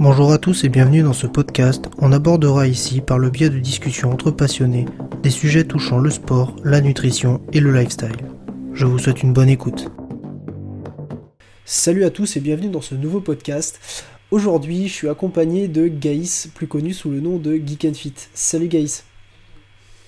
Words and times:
Bonjour 0.00 0.30
à 0.30 0.38
tous 0.38 0.62
et 0.62 0.68
bienvenue 0.68 1.02
dans 1.02 1.12
ce 1.12 1.26
podcast. 1.26 1.86
On 1.98 2.12
abordera 2.12 2.68
ici, 2.68 3.00
par 3.00 3.18
le 3.18 3.30
biais 3.30 3.50
de 3.50 3.58
discussions 3.58 4.12
entre 4.12 4.30
passionnés, 4.30 4.84
des 5.24 5.30
sujets 5.30 5.64
touchant 5.64 5.98
le 5.98 6.08
sport, 6.08 6.54
la 6.62 6.80
nutrition 6.80 7.40
et 7.52 7.58
le 7.58 7.72
lifestyle. 7.72 8.16
Je 8.74 8.86
vous 8.86 9.00
souhaite 9.00 9.24
une 9.24 9.32
bonne 9.32 9.48
écoute. 9.48 9.88
Salut 11.64 12.04
à 12.04 12.10
tous 12.10 12.36
et 12.36 12.40
bienvenue 12.40 12.68
dans 12.68 12.80
ce 12.80 12.94
nouveau 12.94 13.20
podcast. 13.20 14.04
Aujourd'hui, 14.30 14.86
je 14.86 14.92
suis 14.92 15.08
accompagné 15.08 15.66
de 15.66 15.88
Gaïs, 15.88 16.48
plus 16.54 16.68
connu 16.68 16.92
sous 16.92 17.10
le 17.10 17.18
nom 17.18 17.36
de 17.36 17.56
Geek 17.56 17.86
and 17.86 17.94
Fit. 17.94 18.14
Salut 18.34 18.68
Gaïs. 18.68 19.04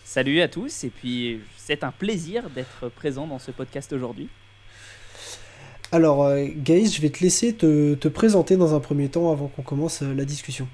Salut 0.04 0.40
à 0.40 0.46
tous 0.46 0.84
et 0.84 0.90
puis 0.90 1.40
c'est 1.56 1.82
un 1.82 1.90
plaisir 1.90 2.48
d'être 2.50 2.88
présent 2.90 3.26
dans 3.26 3.40
ce 3.40 3.50
podcast 3.50 3.92
aujourd'hui. 3.92 4.28
Alors, 5.92 6.22
euh, 6.24 6.46
Gaïs, 6.54 6.94
je 6.94 7.02
vais 7.02 7.10
te 7.10 7.20
laisser 7.20 7.52
te, 7.52 7.94
te, 7.94 8.06
présenter 8.06 8.56
dans 8.56 8.76
un 8.76 8.80
premier 8.80 9.08
temps 9.08 9.32
avant 9.32 9.48
qu'on 9.48 9.62
commence 9.62 10.02
euh, 10.02 10.14
la 10.14 10.24
discussion. 10.24 10.68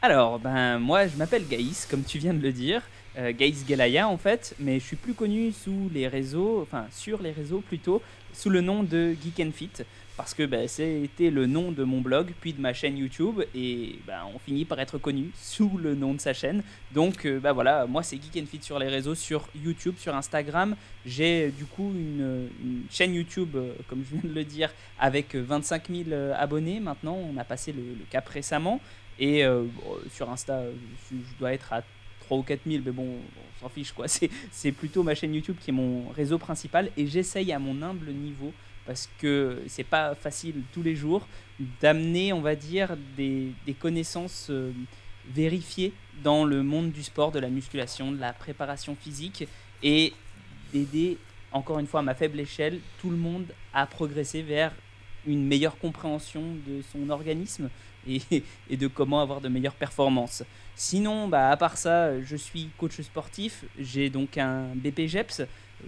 Alors, 0.00 0.38
ben 0.38 0.78
moi, 0.78 1.06
je 1.06 1.16
m'appelle 1.16 1.46
Gaïs, 1.46 1.86
comme 1.90 2.02
tu 2.02 2.18
viens 2.18 2.32
de 2.32 2.42
le 2.42 2.52
dire, 2.52 2.82
euh, 3.18 3.32
Gaïs 3.36 3.66
Gelaya 3.68 4.08
en 4.08 4.16
fait, 4.16 4.54
mais 4.58 4.80
je 4.80 4.84
suis 4.84 4.96
plus 4.96 5.12
connu 5.12 5.52
sous 5.52 5.90
les 5.92 6.08
réseaux, 6.08 6.62
enfin 6.62 6.86
sur 6.90 7.20
les 7.20 7.32
réseaux 7.32 7.60
plutôt, 7.60 8.00
sous 8.32 8.48
le 8.48 8.62
nom 8.62 8.82
de 8.82 9.14
Geek 9.22 9.46
and 9.46 9.52
Fit 9.52 9.70
parce 10.16 10.34
que 10.34 10.44
bah, 10.44 10.68
c'était 10.68 11.30
le 11.30 11.46
nom 11.46 11.72
de 11.72 11.84
mon 11.84 12.00
blog, 12.00 12.32
puis 12.40 12.52
de 12.52 12.60
ma 12.60 12.74
chaîne 12.74 12.96
YouTube, 12.98 13.42
et 13.54 13.98
bah, 14.06 14.26
on 14.32 14.38
finit 14.38 14.64
par 14.64 14.78
être 14.78 14.98
connu 14.98 15.30
sous 15.34 15.78
le 15.78 15.94
nom 15.94 16.14
de 16.14 16.20
sa 16.20 16.34
chaîne. 16.34 16.62
Donc 16.92 17.24
euh, 17.24 17.40
bah, 17.40 17.52
voilà, 17.52 17.86
moi 17.86 18.02
c'est 18.02 18.16
Geek 18.16 18.42
and 18.42 18.58
sur 18.60 18.78
les 18.78 18.88
réseaux, 18.88 19.14
sur 19.14 19.48
YouTube, 19.54 19.94
sur 19.98 20.14
Instagram. 20.14 20.76
J'ai 21.06 21.50
du 21.50 21.64
coup 21.64 21.92
une, 21.94 22.48
chaîne 22.90 23.14
YouTube, 23.14 23.56
euh, 23.56 23.72
comme 23.88 24.04
je 24.04 24.16
viens 24.16 24.30
de 24.30 24.34
le 24.34 24.44
dire, 24.44 24.70
avec 24.98 25.34
25 25.34 25.88
000 25.88 26.02
euh, 26.10 26.34
abonnés 26.36 26.80
maintenant. 26.80 27.16
On 27.16 27.36
a 27.38 27.44
passé 27.44 27.72
le, 27.72 27.82
cap 28.10 28.28
récemment. 28.28 28.80
Et 29.18 29.44
sur 30.10 30.30
Insta, 30.30 30.62
je 31.10 31.38
dois 31.38 31.52
être 31.52 31.72
à 31.72 31.82
3 32.20 32.38
ou 32.38 32.42
4 32.42 32.60
000, 32.66 32.82
mais 32.84 32.90
bon, 32.90 33.06
on 33.06 33.60
s'en 33.60 33.68
fiche 33.68 33.92
quoi. 33.92 34.06
C'est 34.50 34.72
plutôt 34.72 35.02
ma 35.02 35.14
chaîne 35.14 35.34
YouTube 35.34 35.56
qui 35.60 35.70
est 35.70 35.74
mon 35.74 36.08
réseau 36.08 36.38
principal, 36.38 36.90
et 36.96 37.06
j'essaye 37.06 37.52
à 37.52 37.58
mon 37.58 37.80
humble 37.82 38.10
niveau 38.10 38.52
parce 38.86 39.08
que 39.18 39.62
c'est 39.66 39.84
pas 39.84 40.14
facile 40.14 40.62
tous 40.72 40.82
les 40.82 40.96
jours 40.96 41.26
d'amener, 41.80 42.32
on 42.32 42.40
va 42.40 42.54
dire, 42.54 42.96
des, 43.16 43.52
connaissances 43.78 44.48
euh, 44.50 44.72
vérifiées 45.30 45.92
dans 46.22 46.44
le 46.44 46.62
monde 46.62 46.90
du 46.92 47.02
sport, 47.02 47.32
de 47.32 47.38
la 47.38 47.48
musculation, 47.48 48.12
de 48.12 48.18
la 48.18 48.32
préparation 48.32 48.96
physique 48.96 49.46
et 49.82 50.12
d'aider, 50.72 51.18
encore 51.52 51.78
une 51.78 51.86
fois, 51.86 52.00
à 52.00 52.02
ma 52.02 52.14
faible 52.14 52.40
échelle, 52.40 52.80
tout 53.00 53.10
le 53.10 53.16
monde 53.16 53.46
à 53.72 53.86
progresser 53.86 54.42
vers 54.42 54.72
une 55.26 55.46
meilleure 55.46 55.78
compréhension 55.78 56.42
de 56.66 56.82
son 56.92 57.08
organisme 57.10 57.70
et, 58.08 58.20
et 58.70 58.76
de 58.76 58.88
comment 58.88 59.20
avoir 59.20 59.40
de 59.40 59.48
meilleures 59.48 59.74
performances. 59.74 60.42
Sinon, 60.74 61.28
bah, 61.28 61.50
à 61.50 61.56
part 61.56 61.76
ça, 61.76 62.20
je 62.22 62.36
suis 62.36 62.70
coach 62.78 63.00
sportif, 63.00 63.64
j'ai 63.78 64.10
donc 64.10 64.38
un 64.38 64.74
BPGEPS, 64.74 65.42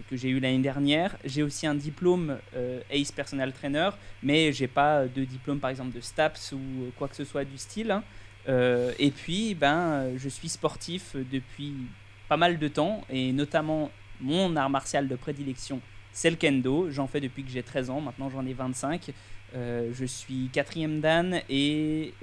que 0.08 0.16
j'ai 0.16 0.28
eu 0.28 0.40
l'année 0.40 0.58
dernière. 0.58 1.16
J'ai 1.24 1.42
aussi 1.42 1.66
un 1.66 1.74
diplôme 1.74 2.38
euh, 2.56 2.80
ACE 2.90 3.12
Personal 3.12 3.52
Trainer, 3.52 3.90
mais 4.22 4.52
j'ai 4.52 4.68
pas 4.68 5.06
de 5.06 5.24
diplôme 5.24 5.60
par 5.60 5.70
exemple 5.70 5.94
de 5.94 6.00
STAPS 6.00 6.52
ou 6.52 6.90
quoi 6.96 7.08
que 7.08 7.16
ce 7.16 7.24
soit 7.24 7.44
du 7.44 7.58
style. 7.58 7.90
Hein. 7.90 8.02
Euh, 8.48 8.92
et 8.98 9.10
puis, 9.10 9.54
ben, 9.54 10.16
je 10.16 10.28
suis 10.28 10.48
sportif 10.48 11.16
depuis 11.30 11.74
pas 12.28 12.36
mal 12.36 12.58
de 12.58 12.68
temps, 12.68 13.02
et 13.10 13.32
notamment 13.32 13.90
mon 14.20 14.56
art 14.56 14.70
martial 14.70 15.08
de 15.08 15.16
prédilection, 15.16 15.80
c'est 16.12 16.30
le 16.30 16.36
kendo. 16.36 16.90
J'en 16.90 17.06
fais 17.06 17.20
depuis 17.20 17.44
que 17.44 17.50
j'ai 17.50 17.62
13 17.62 17.90
ans, 17.90 18.00
maintenant 18.00 18.30
j'en 18.30 18.46
ai 18.46 18.52
25. 18.52 19.10
Euh, 19.54 19.90
je 19.92 20.04
suis 20.04 20.48
quatrième 20.52 21.00
dan 21.00 21.40
et 21.48 22.14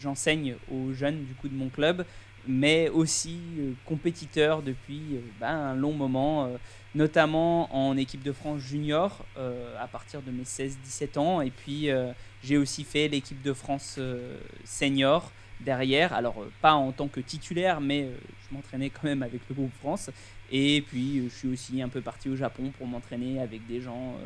j'enseigne 0.00 0.56
aux 0.70 0.92
jeunes 0.92 1.24
du 1.24 1.34
coup 1.34 1.48
de 1.48 1.54
mon 1.54 1.68
club, 1.68 2.04
mais 2.46 2.88
aussi 2.88 3.38
compétiteur 3.84 4.62
depuis 4.62 5.20
ben, 5.40 5.48
un 5.48 5.74
long 5.74 5.92
moment 5.92 6.48
notamment 6.94 7.74
en 7.74 7.96
équipe 7.96 8.22
de 8.22 8.32
France 8.32 8.60
junior 8.60 9.24
euh, 9.36 9.74
à 9.80 9.86
partir 9.86 10.22
de 10.22 10.30
mes 10.30 10.44
16-17 10.44 11.18
ans. 11.18 11.40
Et 11.40 11.50
puis 11.50 11.90
euh, 11.90 12.12
j'ai 12.42 12.56
aussi 12.56 12.84
fait 12.84 13.08
l'équipe 13.08 13.40
de 13.42 13.52
France 13.52 13.96
euh, 13.98 14.38
senior 14.64 15.30
derrière. 15.60 16.12
Alors 16.12 16.36
pas 16.60 16.74
en 16.74 16.92
tant 16.92 17.08
que 17.08 17.20
titulaire, 17.20 17.80
mais 17.80 18.08
je 18.48 18.54
m'entraînais 18.54 18.90
quand 18.90 19.04
même 19.04 19.22
avec 19.22 19.40
le 19.48 19.54
groupe 19.54 19.72
France. 19.80 20.10
Et 20.50 20.82
puis 20.82 21.24
je 21.24 21.34
suis 21.34 21.48
aussi 21.48 21.80
un 21.80 21.88
peu 21.88 22.00
parti 22.00 22.28
au 22.28 22.36
Japon 22.36 22.72
pour 22.76 22.86
m'entraîner 22.86 23.40
avec 23.40 23.66
des 23.66 23.80
gens 23.80 24.16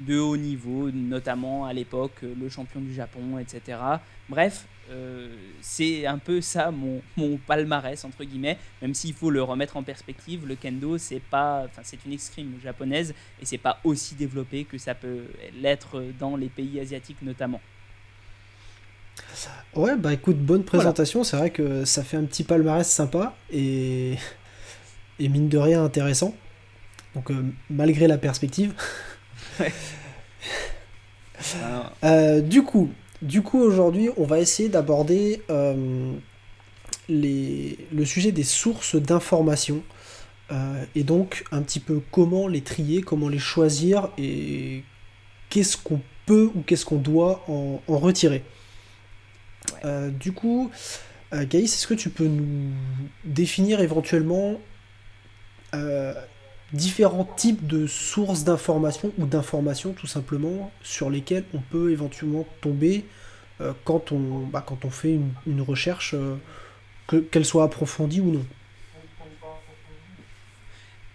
de 0.00 0.18
haut 0.18 0.36
niveau, 0.36 0.90
notamment 0.90 1.66
à 1.66 1.72
l'époque 1.72 2.22
le 2.22 2.48
champion 2.48 2.80
du 2.80 2.94
Japon, 2.94 3.38
etc. 3.38 3.78
Bref, 4.28 4.66
euh, 4.90 5.28
c'est 5.60 6.06
un 6.06 6.16
peu 6.16 6.40
ça 6.40 6.70
mon, 6.70 7.02
mon, 7.16 7.36
palmarès 7.36 8.02
entre 8.04 8.24
guillemets, 8.24 8.56
même 8.80 8.94
s'il 8.94 9.12
faut 9.12 9.30
le 9.30 9.42
remettre 9.42 9.76
en 9.76 9.82
perspective, 9.82 10.46
le 10.46 10.56
kendo 10.56 10.96
c'est 10.96 11.20
pas, 11.20 11.64
enfin 11.66 11.82
c'est 11.84 12.04
une 12.06 12.12
escrime 12.12 12.54
japonaise 12.62 13.12
et 13.40 13.44
c'est 13.44 13.58
pas 13.58 13.80
aussi 13.84 14.14
développé 14.14 14.64
que 14.64 14.78
ça 14.78 14.94
peut 14.94 15.24
l'être 15.60 16.02
dans 16.18 16.36
les 16.36 16.48
pays 16.48 16.80
asiatiques 16.80 17.20
notamment. 17.20 17.60
Ouais 19.74 19.94
bah 19.96 20.14
écoute 20.14 20.38
bonne 20.38 20.64
présentation, 20.64 21.22
c'est 21.22 21.36
vrai 21.36 21.50
que 21.50 21.84
ça 21.84 22.02
fait 22.02 22.16
un 22.16 22.24
petit 22.24 22.44
palmarès 22.44 22.88
sympa 22.88 23.36
et, 23.50 24.14
et 25.18 25.28
mine 25.28 25.50
de 25.50 25.58
rien 25.58 25.84
intéressant. 25.84 26.34
Donc 27.14 27.30
euh, 27.30 27.42
malgré 27.68 28.06
la 28.06 28.16
perspective. 28.16 28.72
Euh, 32.04 32.40
du 32.40 32.62
coup, 32.62 32.90
du 33.22 33.42
coup 33.42 33.60
aujourd'hui, 33.60 34.10
on 34.16 34.24
va 34.24 34.38
essayer 34.40 34.68
d'aborder 34.68 35.42
euh, 35.50 36.12
le 37.08 38.04
sujet 38.04 38.32
des 38.32 38.44
sources 38.44 38.96
d'informations 38.96 39.82
euh, 40.50 40.84
et 40.94 41.04
donc 41.04 41.44
un 41.52 41.62
petit 41.62 41.80
peu 41.80 42.00
comment 42.10 42.48
les 42.48 42.62
trier, 42.62 43.02
comment 43.02 43.28
les 43.28 43.38
choisir 43.38 44.08
et 44.18 44.82
qu'est-ce 45.50 45.76
qu'on 45.76 46.00
peut 46.26 46.50
ou 46.54 46.62
qu'est-ce 46.62 46.84
qu'on 46.84 46.96
doit 46.96 47.44
en, 47.48 47.80
retirer. 47.88 48.42
du 49.84 50.32
coup, 50.32 50.70
Gaïs, 51.32 51.74
est-ce 51.74 51.86
que 51.86 51.94
tu 51.94 52.10
peux 52.10 52.26
nous 52.26 52.70
définir 53.24 53.80
éventuellement 53.80 54.60
différents 56.72 57.24
types 57.24 57.66
de 57.66 57.86
sources 57.86 58.44
d'informations 58.44 59.12
ou 59.18 59.26
d'informations 59.26 59.92
tout 59.92 60.06
simplement 60.06 60.70
sur 60.82 61.10
lesquelles 61.10 61.44
on 61.54 61.60
peut 61.60 61.90
éventuellement 61.92 62.46
tomber 62.60 63.04
euh, 63.60 63.72
quand, 63.84 64.12
on, 64.12 64.46
bah, 64.46 64.62
quand 64.64 64.84
on 64.84 64.90
fait 64.90 65.18
une, 65.46 65.62
recherche, 65.62 66.14
euh, 66.14 66.36
qu'elle 67.30 67.44
soit 67.44 67.64
approfondie 67.64 68.20
ou 68.20 68.32
non. 68.32 68.44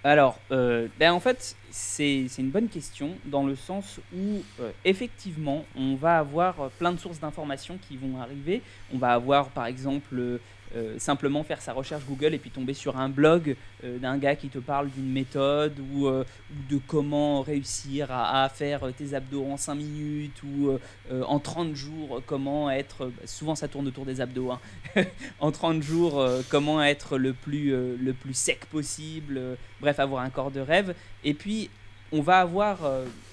Alors, 0.06 0.38
euh, 0.52 0.90
ben 1.00 1.14
en 1.14 1.22
fait, 1.22 1.56
c'est 1.72 2.28
une 2.38 2.50
bonne 2.50 2.68
question 2.68 3.12
dans 3.24 3.46
le 3.46 3.56
sens 3.56 4.02
où, 4.14 4.41
effectivement, 4.84 5.64
on 5.78 5.96
va 5.96 6.20
avoir 6.20 6.70
plein 6.72 6.91
de 6.91 7.00
sources 7.00 7.22
d'informations 7.22 7.80
qui 7.88 7.96
vont 7.96 8.20
arriver. 8.20 8.62
On 8.94 8.97
va 8.97 9.14
avoir, 9.14 9.47
par 9.47 9.66
exemple, 9.66 10.40
euh, 10.75 10.97
simplement 10.97 11.44
faire 11.44 11.61
sa 11.61 11.72
recherche 11.72 12.03
Google 12.07 12.34
et 12.34 12.39
puis 12.39 12.50
tomber 12.50 12.73
sur 12.73 12.97
un 12.97 13.07
blog 13.07 13.56
euh, 13.84 14.00
d'un 14.00 14.17
gars 14.17 14.35
qui 14.35 14.50
te 14.50 14.57
parle 14.57 14.89
d'une 14.89 15.11
méthode 15.11 15.79
ou, 15.94 16.07
euh, 16.07 16.23
de 16.69 16.79
comment 16.88 17.41
réussir 17.41 18.07
à, 18.09 18.50
faire 18.50 18.91
tes 18.97 19.13
abdos 19.13 19.45
en 19.45 19.57
5 19.57 19.75
minutes 19.75 20.41
ou 20.44 20.78
en 21.11 21.39
30 21.39 21.75
jours 21.75 22.22
comment 22.25 22.69
être, 22.69 23.06
bah, 23.06 23.22
souvent 23.25 23.56
ça 23.56 23.67
tourne 23.67 23.88
autour 23.88 24.06
des 24.06 24.22
abdos, 24.22 24.51
hein. 24.51 24.59
en 25.39 25.51
30 25.51 25.81
jours 25.81 26.23
comment 26.50 26.84
être 26.84 27.17
le 27.17 27.34
plus, 27.34 27.72
le 27.72 28.13
plus 28.13 28.34
sec 28.34 28.66
possible, 28.66 29.57
bref 29.79 30.00
avoir 30.00 30.23
un 30.23 30.29
corps 30.29 30.51
de 30.51 30.59
rêve. 30.59 30.95
Et 31.23 31.34
puis 31.34 31.69
on 32.11 32.22
va 32.22 32.40
avoir 32.40 32.79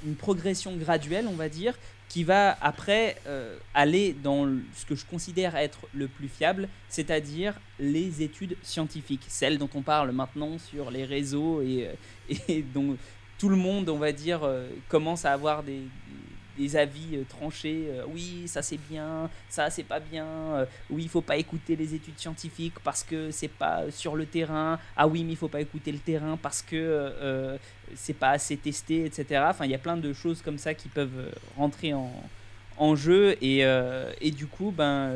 une 0.07 0.15
progression 0.15 0.77
graduelle, 0.77 1.27
on 1.29 1.37
va 1.37 1.49
dire, 1.49 1.75
qui 2.11 2.25
va 2.25 2.59
après 2.61 3.17
euh, 3.29 3.57
aller 3.73 4.13
dans 4.13 4.45
ce 4.75 4.85
que 4.85 4.97
je 4.97 5.07
considère 5.07 5.55
être 5.55 5.87
le 5.95 6.09
plus 6.09 6.27
fiable, 6.29 6.69
c'est-à-dire 6.89 7.55
les 7.79 8.23
études 8.23 8.57
scientifiques, 8.63 9.25
celles 9.29 9.59
dont 9.59 9.71
on 9.77 9.83
parle 9.83 10.11
maintenant 10.11 10.59
sur 10.59 10.91
les 10.91 11.05
réseaux 11.05 11.63
et, 11.63 11.87
euh, 11.87 12.35
et 12.49 12.63
dont 12.63 12.97
tout 13.39 13.49
le 13.49 13.57
monde, 13.57 13.89
on 13.89 13.97
va 13.97 14.11
dire, 14.11 14.41
euh, 14.43 14.69
commence 14.89 15.25
à 15.25 15.33
avoir 15.33 15.63
des, 15.63 15.83
des 16.61 16.77
avis 16.77 17.17
euh, 17.17 17.25
tranchés. 17.29 17.87
Euh, 17.89 18.05
oui, 18.13 18.45
ça 18.47 18.63
c'est 18.63 18.79
bien, 18.91 19.31
ça 19.49 19.71
c'est 19.71 19.83
pas 19.83 19.99
bien. 19.99 20.27
Euh, 20.27 20.67
oui, 20.91 21.05
il 21.05 21.09
faut 21.09 21.23
pas 21.23 21.37
écouter 21.37 21.75
les 21.75 21.95
études 21.95 22.19
scientifiques 22.19 22.79
parce 22.85 23.03
que 23.03 23.31
c'est 23.31 23.49
pas 23.49 23.91
sur 23.91 24.15
le 24.15 24.27
terrain. 24.27 24.79
Ah 24.97 25.09
oui, 25.09 25.25
mais 25.25 25.33
il 25.33 25.37
faut 25.37 25.49
pas 25.49 25.61
écouter 25.61 25.91
le 25.91 25.99
terrain 25.99 26.39
parce 26.41 26.63
que 26.63 27.59
c'est 27.95 28.15
pas 28.15 28.31
assez 28.31 28.57
testé, 28.57 29.05
etc. 29.05 29.45
Enfin, 29.49 29.65
il 29.65 29.71
y 29.71 29.75
a 29.75 29.79
plein 29.79 29.97
de 29.97 30.13
choses 30.13 30.43
comme 30.43 30.59
ça 30.59 30.75
qui 30.75 30.89
peuvent 30.89 31.33
rentrer 31.57 31.93
en, 31.95 32.97
jeu 32.97 33.37
et, 33.43 33.61
et, 34.21 34.31
du 34.31 34.47
coup, 34.47 34.73
ben, 34.77 35.13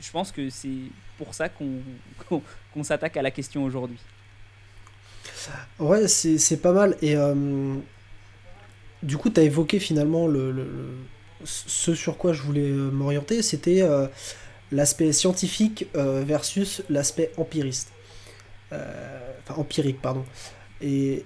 je 0.00 0.10
pense 0.10 0.32
que 0.32 0.50
c'est 0.50 0.90
pour 1.16 1.34
ça 1.34 1.48
qu'on 2.28 2.42
qu'on 2.72 2.82
s'attaque 2.82 3.16
à 3.16 3.22
la 3.22 3.30
question 3.30 3.64
aujourd'hui. 3.64 3.98
Ouais, 5.78 6.08
c'est 6.08 6.60
pas 6.60 6.72
mal. 6.72 6.96
Et 7.02 7.14
du 9.02 9.16
coup, 9.16 9.30
tu 9.30 9.40
as 9.40 9.42
évoqué 9.44 9.78
finalement 9.78 10.26
le, 10.26 10.66
ce 11.44 11.94
sur 11.94 12.16
quoi 12.16 12.32
je 12.32 12.42
voulais 12.42 12.70
m'orienter, 12.70 13.42
c'était 13.42 13.82
l'aspect 14.72 15.12
scientifique 15.12 15.86
versus 15.94 16.82
l'aspect 16.90 17.32
empiriste. 17.36 17.92
enfin, 18.72 19.54
empirique, 19.56 20.00
pardon. 20.02 20.24
Et 20.80 21.24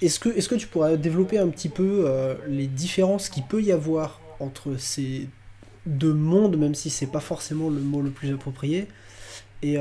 est-ce 0.00 0.18
que, 0.20 0.28
est 0.28 0.48
que 0.48 0.54
tu 0.54 0.66
pourrais 0.66 0.96
développer 0.96 1.38
un 1.38 1.48
petit 1.48 1.68
peu 1.68 2.08
les 2.48 2.66
différences 2.66 3.28
qu'il 3.28 3.44
peut 3.44 3.62
y 3.62 3.72
avoir 3.72 4.20
entre 4.40 4.76
ces 4.76 5.28
deux 5.86 6.14
mondes, 6.14 6.56
même 6.56 6.74
si 6.74 6.90
c'est 6.90 7.06
pas 7.10 7.20
forcément 7.20 7.68
le 7.68 7.80
mot 7.80 8.00
le 8.00 8.10
plus 8.10 8.32
approprié 8.32 8.86
et, 9.62 9.76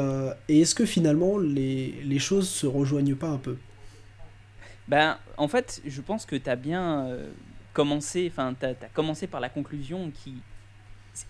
et 0.50 0.62
est-ce 0.62 0.75
que 0.75 0.85
finalement 0.85 1.38
les, 1.38 1.95
les 2.03 2.19
choses 2.19 2.50
se 2.50 2.68
rejoignent 2.68 3.15
pas 3.15 3.29
un 3.29 3.38
peu? 3.38 3.57
Ben, 4.88 5.18
en 5.38 5.48
fait, 5.48 5.81
je 5.86 6.01
pense 6.01 6.25
que 6.25 6.36
tu 6.36 6.50
as 6.50 6.56
bien 6.56 7.06
euh, 7.07 7.31
commencé, 7.74 8.28
enfin, 8.31 8.54
tu 8.60 8.68
commencé 8.94 9.28
par 9.28 9.39
la 9.39 9.50
conclusion 9.50 10.12
qui 10.12 10.36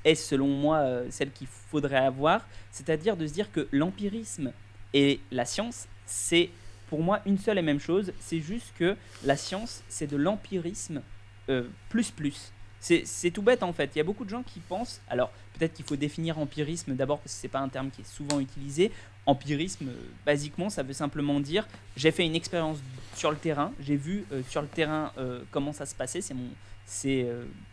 est, 0.05 0.15
selon 0.15 0.47
moi, 0.47 0.77
euh, 0.77 1.07
celle 1.09 1.31
qu'il 1.31 1.47
faudrait 1.47 1.97
avoir, 1.97 2.47
c'est-à-dire 2.71 3.17
de 3.17 3.27
se 3.27 3.33
dire 3.33 3.51
que 3.51 3.67
l'empirisme 3.71 4.51
et 4.93 5.19
la 5.31 5.45
science, 5.45 5.87
c'est 6.05 6.49
pour 6.89 7.01
moi 7.01 7.21
une 7.25 7.37
seule 7.37 7.57
et 7.57 7.61
même 7.61 7.79
chose, 7.79 8.13
c'est 8.19 8.41
juste 8.41 8.73
que 8.77 8.97
la 9.23 9.37
science, 9.37 9.83
c'est 9.87 10.07
de 10.07 10.17
l'empirisme 10.17 11.01
euh, 11.49 11.67
plus 11.89 12.11
plus. 12.11 12.51
C'est 12.79 13.29
tout 13.31 13.43
bête 13.43 13.61
en 13.61 13.73
fait. 13.73 13.91
Il 13.95 13.99
y 13.99 14.01
a 14.01 14.03
beaucoup 14.03 14.25
de 14.25 14.29
gens 14.29 14.41
qui 14.41 14.59
pensent. 14.59 15.01
Alors 15.07 15.31
peut-être 15.53 15.73
qu'il 15.73 15.85
faut 15.85 15.95
définir 15.95 16.39
empirisme 16.39 16.95
d'abord 16.95 17.19
parce 17.19 17.35
que 17.35 17.39
c'est 17.39 17.47
pas 17.47 17.59
un 17.59 17.69
terme 17.69 17.91
qui 17.91 18.01
est 18.01 18.11
souvent 18.11 18.39
utilisé. 18.39 18.91
Empirisme, 19.27 19.87
euh, 19.87 20.09
basiquement, 20.25 20.69
ça 20.71 20.81
veut 20.81 20.93
simplement 20.93 21.39
dire 21.39 21.67
j'ai 21.95 22.11
fait 22.11 22.25
une 22.25 22.35
expérience 22.35 22.79
sur 23.15 23.29
le 23.29 23.37
terrain, 23.37 23.71
j'ai 23.79 23.95
vu 23.95 24.25
euh, 24.31 24.41
sur 24.49 24.63
le 24.63 24.67
terrain 24.67 25.11
euh, 25.17 25.41
comment 25.51 25.73
ça 25.73 25.85
se 25.85 25.93
passait. 25.93 26.21
C'est 26.21 26.33
mon, 26.33 26.49
c'est 26.85 27.27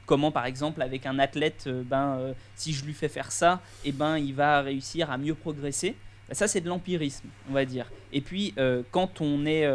comment 0.06 0.30
par 0.30 0.44
exemple 0.44 0.80
avec 0.80 1.04
un 1.06 1.18
athlète, 1.18 1.68
ben 1.86 2.34
si 2.54 2.72
je 2.72 2.84
lui 2.84 2.92
fais 2.92 3.08
faire 3.08 3.32
ça, 3.32 3.60
et 3.84 3.88
eh 3.88 3.92
ben 3.92 4.16
il 4.16 4.32
va 4.32 4.60
réussir 4.60 5.10
à 5.10 5.18
mieux 5.18 5.34
progresser. 5.34 5.96
Ben, 6.28 6.34
ça 6.34 6.46
c'est 6.46 6.60
de 6.60 6.68
l'empirisme, 6.68 7.26
on 7.50 7.52
va 7.52 7.64
dire. 7.64 7.86
Et 8.12 8.20
puis 8.20 8.54
quand 8.92 9.20
on 9.20 9.44
est 9.44 9.68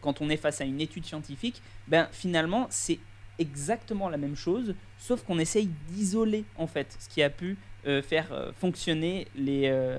quand 0.00 0.20
on 0.20 0.30
est 0.30 0.36
face 0.36 0.60
à 0.60 0.64
une 0.64 0.80
étude 0.80 1.04
scientifique, 1.04 1.60
ben 1.88 2.06
finalement 2.12 2.68
c'est 2.70 3.00
exactement 3.40 4.08
la 4.08 4.16
même 4.16 4.36
chose, 4.36 4.76
sauf 4.98 5.24
qu'on 5.24 5.40
essaye 5.40 5.68
d'isoler 5.88 6.44
en 6.56 6.68
fait 6.68 6.96
ce 7.00 7.08
qui 7.08 7.20
a 7.20 7.30
pu 7.30 7.56
euh, 7.86 8.00
faire 8.00 8.32
euh, 8.32 8.50
fonctionner 8.52 9.26
les, 9.36 9.64
euh, 9.66 9.98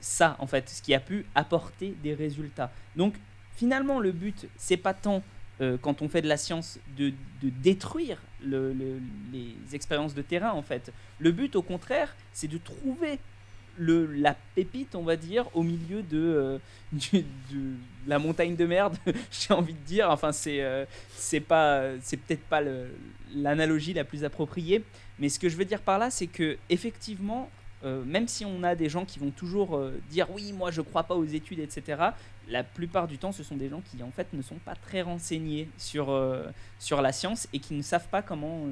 ça 0.00 0.36
en 0.38 0.46
fait, 0.46 0.68
ce 0.68 0.82
qui 0.82 0.94
a 0.94 1.00
pu 1.00 1.26
apporter 1.34 1.94
des 2.02 2.14
résultats. 2.14 2.70
Donc 2.96 3.14
finalement 3.56 4.00
le 4.00 4.12
but 4.12 4.46
c'est 4.56 4.76
pas 4.76 4.94
tant 4.94 5.22
quand 5.82 6.02
on 6.02 6.08
fait 6.08 6.20
de 6.20 6.26
la 6.26 6.36
science 6.36 6.80
de, 6.98 7.10
de 7.40 7.48
détruire 7.48 8.20
le, 8.44 8.74
les 9.32 9.54
expériences 9.72 10.12
de 10.12 10.20
terrain 10.20 10.50
en 10.50 10.62
fait. 10.62 10.92
Le 11.20 11.30
but 11.30 11.54
au 11.54 11.62
contraire 11.62 12.16
c'est 12.32 12.48
de 12.48 12.58
trouver 12.58 13.20
le, 13.76 14.06
la 14.06 14.36
pépite, 14.54 14.94
on 14.94 15.02
va 15.02 15.16
dire, 15.16 15.46
au 15.54 15.62
milieu 15.62 16.02
de, 16.02 16.60
euh, 17.02 17.22
la 18.06 18.18
montagne 18.18 18.56
de 18.56 18.66
merde, 18.66 18.96
j'ai 19.30 19.54
envie 19.54 19.74
de 19.74 19.84
dire. 19.86 20.10
Enfin, 20.10 20.32
c'est 20.32 20.62
euh, 20.62 20.84
c'est 21.10 21.40
pas, 21.40 21.82
c'est 22.00 22.16
peut-être 22.16 22.44
pas 22.44 22.62
l'analogie 23.34 23.92
la 23.92 24.04
plus 24.04 24.24
appropriée, 24.24 24.84
mais 25.18 25.28
ce 25.28 25.38
que 25.38 25.48
je 25.48 25.56
veux 25.56 25.64
dire 25.64 25.80
par 25.80 25.98
là, 25.98 26.10
c'est 26.10 26.26
que 26.26 26.56
effectivement, 26.70 27.50
euh, 27.84 28.02
même 28.04 28.28
si 28.28 28.44
on 28.44 28.62
a 28.62 28.74
des 28.74 28.88
gens 28.88 29.04
qui 29.04 29.18
vont 29.18 29.30
toujours 29.30 29.80
dire 30.10 30.26
oui, 30.32 30.52
moi 30.52 30.70
je 30.70 30.80
crois 30.80 31.04
pas 31.04 31.14
aux 31.14 31.24
études, 31.24 31.58
etc. 31.58 32.02
La 32.48 32.64
plupart 32.64 33.08
du 33.08 33.18
temps, 33.18 33.32
ce 33.32 33.42
sont 33.42 33.56
des 33.56 33.68
gens 33.68 33.80
qui 33.80 34.02
en 34.02 34.10
fait 34.10 34.32
ne 34.32 34.42
sont 34.42 34.56
pas 34.56 34.74
très 34.74 35.02
renseignés 35.02 35.68
sur 35.78 36.16
sur 36.78 37.02
la 37.02 37.12
science 37.12 37.48
et 37.52 37.58
qui 37.58 37.74
ne 37.74 37.82
savent 37.82 38.08
pas 38.08 38.22
comment 38.22 38.66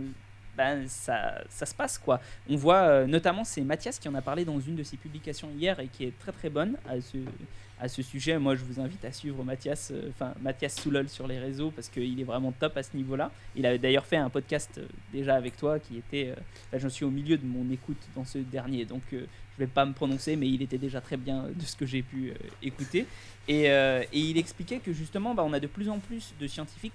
ben, 0.63 0.87
ça, 0.87 1.43
se 1.49 1.75
passe 1.75 1.99
quoi. 1.99 2.21
On 2.49 2.55
voit 2.55 2.83
euh, 2.83 3.07
notamment, 3.07 3.43
c'est 3.43 3.63
Mathias 3.63 3.99
qui 3.99 4.09
en 4.09 4.15
a 4.15 4.23
parlé 4.23 4.45
dans 4.45 4.61
une 4.61 4.77
de 4.77 4.85
ses 4.85 4.97
publications 4.97 5.49
hier 5.59 5.81
et 5.81 5.89
qui 5.89 6.05
est 6.05 6.17
très 6.19 6.31
très 6.31 6.51
bonne 6.51 6.77
à 6.89 7.89
ce, 7.89 8.03
sujet. 8.03 8.39
Moi, 8.39 8.55
je 8.55 8.63
vous 8.65 8.81
invite 8.81 9.05
à 9.05 9.11
suivre 9.11 9.43
Mathias, 9.43 9.91
euh, 9.91 10.11
enfin 10.11 10.35
Mathias 10.41 10.77
Soulol 10.77 11.09
sur 11.09 11.27
les 11.27 11.41
réseaux 11.41 11.73
parce 11.73 11.89
qu'il 11.89 12.21
est 12.21 12.25
vraiment 12.25 12.53
top 12.53 12.77
à 12.77 12.85
ce 12.85 12.97
niveau-là. 12.97 13.33
Il 13.57 13.67
avait 13.67 13.79
d'ailleurs 13.79 14.07
fait 14.07 14.19
un 14.19 14.31
podcast 14.31 14.71
euh, 14.79 14.87
déjà 15.13 15.35
avec 15.35 15.57
toi 15.57 15.81
qui 15.81 15.99
était, 15.99 16.33
là, 16.73 16.79
j'en 16.79 16.89
suis 16.89 17.05
au 17.05 17.11
milieu 17.11 17.37
de 17.37 17.45
mon 17.45 17.69
écoute 17.73 18.01
dans 18.15 18.25
ce 18.25 18.39
dernier, 18.39 18.85
donc 18.85 19.03
je 19.11 19.19
vais 19.59 19.67
pas 19.67 19.85
me 19.85 19.93
prononcer, 19.93 20.37
mais 20.37 20.49
il 20.49 20.63
était 20.63 20.79
déjà 20.79 21.01
très 21.01 21.17
bien 21.17 21.49
de 21.53 21.65
ce 21.65 21.75
que 21.75 21.87
j'ai 21.87 22.03
pu 22.03 22.33
écouter. 22.63 23.07
Et, 23.49 23.65
et, 23.65 24.07
il 24.13 24.39
expliquait 24.39 24.79
que 24.79 24.93
justement, 24.93 25.35
bah, 25.35 25.43
on 25.45 25.53
a 25.53 25.61
de 25.61 25.67
plus 25.67 25.89
en 25.89 25.99
plus 25.99 26.35
de 26.41 26.47
scientifiques 26.47 26.93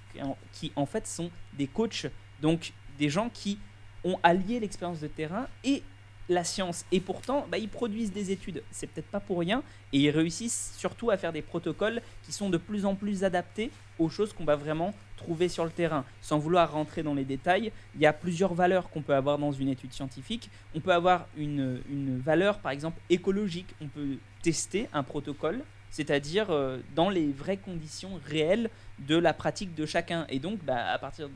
qui 0.52 0.72
en 0.74 0.86
fait 0.86 1.06
sont 1.06 1.30
des 1.58 1.66
coachs. 1.66 2.06
Donc 2.40 2.72
des 2.98 3.08
gens 3.08 3.30
qui 3.32 3.58
ont 4.04 4.18
allié 4.22 4.60
l'expérience 4.60 5.00
de 5.00 5.08
terrain 5.08 5.46
et 5.64 5.82
la 6.28 6.44
science. 6.44 6.84
Et 6.92 7.00
pourtant, 7.00 7.46
bah, 7.50 7.58
ils 7.58 7.68
produisent 7.68 8.12
des 8.12 8.30
études. 8.30 8.62
C'est 8.70 8.86
peut-être 8.86 9.08
pas 9.08 9.20
pour 9.20 9.38
rien. 9.38 9.62
Et 9.92 9.98
ils 9.98 10.10
réussissent 10.10 10.74
surtout 10.76 11.10
à 11.10 11.16
faire 11.16 11.32
des 11.32 11.42
protocoles 11.42 12.02
qui 12.22 12.32
sont 12.32 12.50
de 12.50 12.58
plus 12.58 12.84
en 12.84 12.94
plus 12.94 13.24
adaptés 13.24 13.70
aux 13.98 14.08
choses 14.08 14.32
qu'on 14.32 14.44
va 14.44 14.56
vraiment 14.56 14.94
trouver 15.16 15.48
sur 15.48 15.64
le 15.64 15.70
terrain. 15.70 16.04
Sans 16.20 16.38
vouloir 16.38 16.70
rentrer 16.70 17.02
dans 17.02 17.14
les 17.14 17.24
détails, 17.24 17.72
il 17.94 18.00
y 18.00 18.06
a 18.06 18.12
plusieurs 18.12 18.54
valeurs 18.54 18.90
qu'on 18.90 19.02
peut 19.02 19.14
avoir 19.14 19.38
dans 19.38 19.52
une 19.52 19.68
étude 19.68 19.92
scientifique. 19.92 20.50
On 20.74 20.80
peut 20.80 20.92
avoir 20.92 21.26
une, 21.36 21.80
valeur, 22.24 22.58
par 22.58 22.72
exemple, 22.72 23.00
écologique. 23.10 23.74
On 23.80 23.88
peut 23.88 24.16
tester 24.42 24.88
un 24.92 25.02
protocole 25.02 25.62
c'est-à-dire 25.90 26.50
euh, 26.50 26.80
dans 26.94 27.08
les 27.08 27.32
vraies 27.32 27.56
conditions 27.56 28.20
réelles 28.26 28.68
de 28.98 29.16
la 29.16 29.32
pratique 29.32 29.74
de 29.74 29.86
chacun. 29.86 30.26
Et 30.28 30.38
donc, 30.38 30.62
bah, 30.62 30.92
à 30.92 30.98
partir 30.98 31.30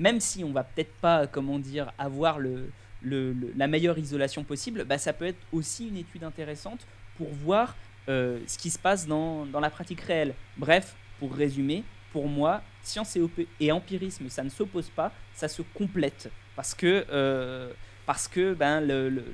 même 0.00 0.18
si 0.18 0.42
on 0.42 0.50
va 0.50 0.64
peut-être 0.64 0.92
pas, 0.94 1.26
comment 1.26 1.58
dire, 1.58 1.92
avoir 1.98 2.38
la 3.02 3.66
meilleure 3.68 3.98
isolation 3.98 4.42
possible, 4.42 4.84
bah, 4.84 4.98
ça 4.98 5.12
peut 5.12 5.26
être 5.26 5.40
aussi 5.52 5.88
une 5.88 5.98
étude 5.98 6.24
intéressante 6.24 6.86
pour 7.16 7.28
voir 7.32 7.76
euh, 8.08 8.40
ce 8.46 8.58
qui 8.58 8.70
se 8.70 8.78
passe 8.78 9.06
dans, 9.06 9.46
la 9.60 9.70
pratique 9.70 10.00
réelle. 10.00 10.34
Bref, 10.56 10.96
pour 11.18 11.34
résumer, 11.34 11.84
pour 12.12 12.26
moi, 12.26 12.62
science 12.82 13.16
et, 13.60 13.70
empirisme, 13.70 14.30
ça 14.30 14.42
ne 14.42 14.48
s'oppose 14.48 14.88
pas, 14.88 15.12
ça 15.34 15.48
se 15.48 15.60
complète. 15.60 16.30
Parce 16.56 16.74
que, 16.74 17.04
euh, 17.12 17.70
parce 18.06 18.26
que 18.26 18.54
ben, 18.54 18.80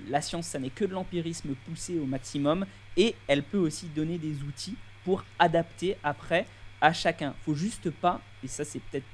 la 0.08 0.20
science, 0.20 0.48
ça 0.48 0.58
n'est 0.58 0.70
que 0.70 0.84
de 0.84 0.92
l'empirisme 0.92 1.54
poussé 1.64 1.98
au 2.00 2.06
maximum, 2.06 2.66
et 2.96 3.14
elle 3.28 3.44
peut 3.44 3.58
aussi 3.58 3.86
donner 3.86 4.18
des 4.18 4.42
outils 4.42 4.76
pour 5.04 5.24
adapter 5.38 5.96
après 6.02 6.44
à 6.80 6.92
chacun. 6.92 7.34
faut 7.44 7.54
juste 7.54 7.88
pas, 7.90 8.20
et 8.42 8.48
ça 8.48 8.64
c'est 8.64 8.80
peut-être 8.80 9.06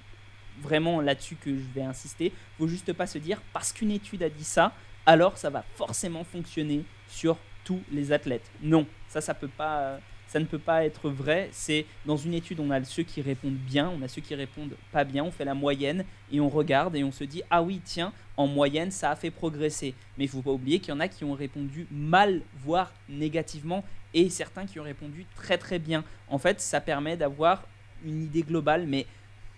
vraiment 0.61 1.01
là-dessus 1.01 1.37
que 1.37 1.51
je 1.51 1.65
vais 1.75 1.83
insister. 1.83 2.33
Faut 2.59 2.69
juste 2.69 2.93
pas 2.93 3.07
se 3.07 3.19
dire 3.19 3.41
parce 3.53 3.73
qu'une 3.73 3.91
étude 3.91 4.23
a 4.23 4.29
dit 4.29 4.45
ça, 4.45 4.73
alors 5.07 5.39
ça 5.39 5.51
va 5.51 5.65
forcément 5.77 6.25
fonctionner 6.25 6.85
sur 7.09 7.37
tous 7.65 7.81
les 7.91 8.13
athlètes. 8.13 8.51
Non, 8.63 8.87
ça, 9.09 9.21
ça 9.21 9.35
peut 9.35 9.49
pas, 9.49 9.99
ça 10.27 10.41
ne 10.41 10.45
peut 10.45 10.59
pas 10.59 10.85
être 10.85 11.11
vrai. 11.11 11.49
C'est 11.53 11.87
dans 12.07 12.17
une 12.17 12.35
étude, 12.35 12.61
on 12.61 12.71
a 12.71 12.83
ceux 12.85 13.03
qui 13.03 13.21
répondent 13.21 13.53
bien, 13.53 13.91
on 13.91 14.03
a 14.03 14.09
ceux 14.09 14.23
qui 14.23 14.35
répondent 14.35 14.77
pas 14.91 15.05
bien. 15.05 15.25
On 15.25 15.31
fait 15.31 15.45
la 15.45 15.55
moyenne 15.55 16.05
et 16.31 16.41
on 16.41 16.49
regarde 16.49 16.97
et 16.97 17.05
on 17.05 17.13
se 17.13 17.25
dit 17.25 17.43
ah 17.51 17.63
oui 17.63 17.81
tiens, 17.85 18.13
en 18.37 18.47
moyenne 18.47 18.91
ça 18.91 19.11
a 19.11 19.17
fait 19.17 19.31
progresser. 19.31 19.95
Mais 20.17 20.25
il 20.25 20.29
faut 20.29 20.43
pas 20.43 20.51
oublier 20.51 20.79
qu'il 20.79 20.91
y 20.91 20.97
en 20.97 21.01
a 21.01 21.09
qui 21.09 21.25
ont 21.25 21.35
répondu 21.35 21.87
mal, 21.91 22.43
voire 22.65 22.93
négativement, 23.09 23.85
et 24.15 24.31
certains 24.31 24.67
qui 24.67 24.79
ont 24.79 24.85
répondu 24.85 25.27
très 25.37 25.59
très 25.59 25.79
bien. 25.79 26.05
En 26.29 26.39
fait, 26.39 26.61
ça 26.61 26.81
permet 26.81 27.17
d'avoir 27.17 27.67
une 28.05 28.23
idée 28.25 28.43
globale, 28.43 28.87
mais 28.87 29.07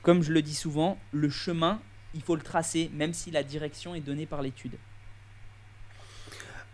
comme 0.05 0.23
je 0.23 0.33
le 0.33 0.43
dis 0.43 0.55
souvent, 0.55 0.99
le 1.13 1.31
chemin, 1.31 1.81
il 2.15 2.23
faut 2.23 2.37
le 2.37 2.43
tracer, 2.43 2.91
même 2.95 3.15
si 3.15 3.31
la 3.31 3.43
direction 3.43 3.95
est 3.95 4.01
donnée 4.01 4.27
par 4.27 4.43
l'étude. 4.43 4.73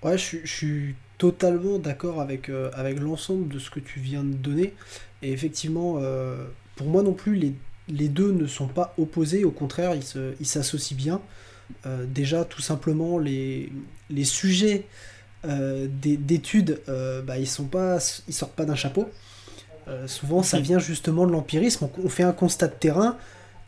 Ouais, 0.02 0.18
je, 0.18 0.46
suis 0.46 0.96
totalement 1.16 1.78
d'accord 1.78 2.20
avec, 2.20 2.48
euh, 2.48 2.70
avec 2.74 2.98
l'ensemble 2.98 3.48
de 3.48 3.58
ce 3.58 3.70
que 3.70 3.80
tu 3.80 4.00
viens 4.00 4.24
de 4.24 4.34
donner. 4.34 4.74
Et 5.22 5.32
effectivement, 5.32 5.96
euh, 5.98 6.44
pour 6.74 6.88
moi 6.88 7.02
non 7.02 7.12
plus, 7.12 7.36
les, 7.88 8.08
deux 8.08 8.32
ne 8.32 8.46
sont 8.46 8.66
pas 8.66 8.94
opposés, 8.98 9.44
au 9.44 9.50
contraire, 9.50 9.94
ils 9.94 10.46
s'associent 10.46 10.96
bien. 10.96 11.20
Euh, 11.86 12.06
déjà, 12.06 12.44
tout 12.44 12.62
simplement, 12.62 13.18
les, 13.18 13.70
sujets 14.24 14.86
d'études, 15.44 16.80
bah, 17.24 17.38
ils 17.38 17.48
ils 18.28 18.34
sortent 18.34 18.56
pas 18.56 18.64
d'un 18.64 18.74
chapeau. 18.74 19.08
Euh, 19.90 20.06
souvent, 20.06 20.42
ça 20.42 20.60
vient 20.60 20.78
justement 20.78 21.26
de 21.26 21.32
l'empirisme. 21.32 21.88
On, 22.02 22.08
fait 22.08 22.22
un 22.22 22.32
constat 22.32 22.68
de 22.68 22.74
terrain, 22.74 23.16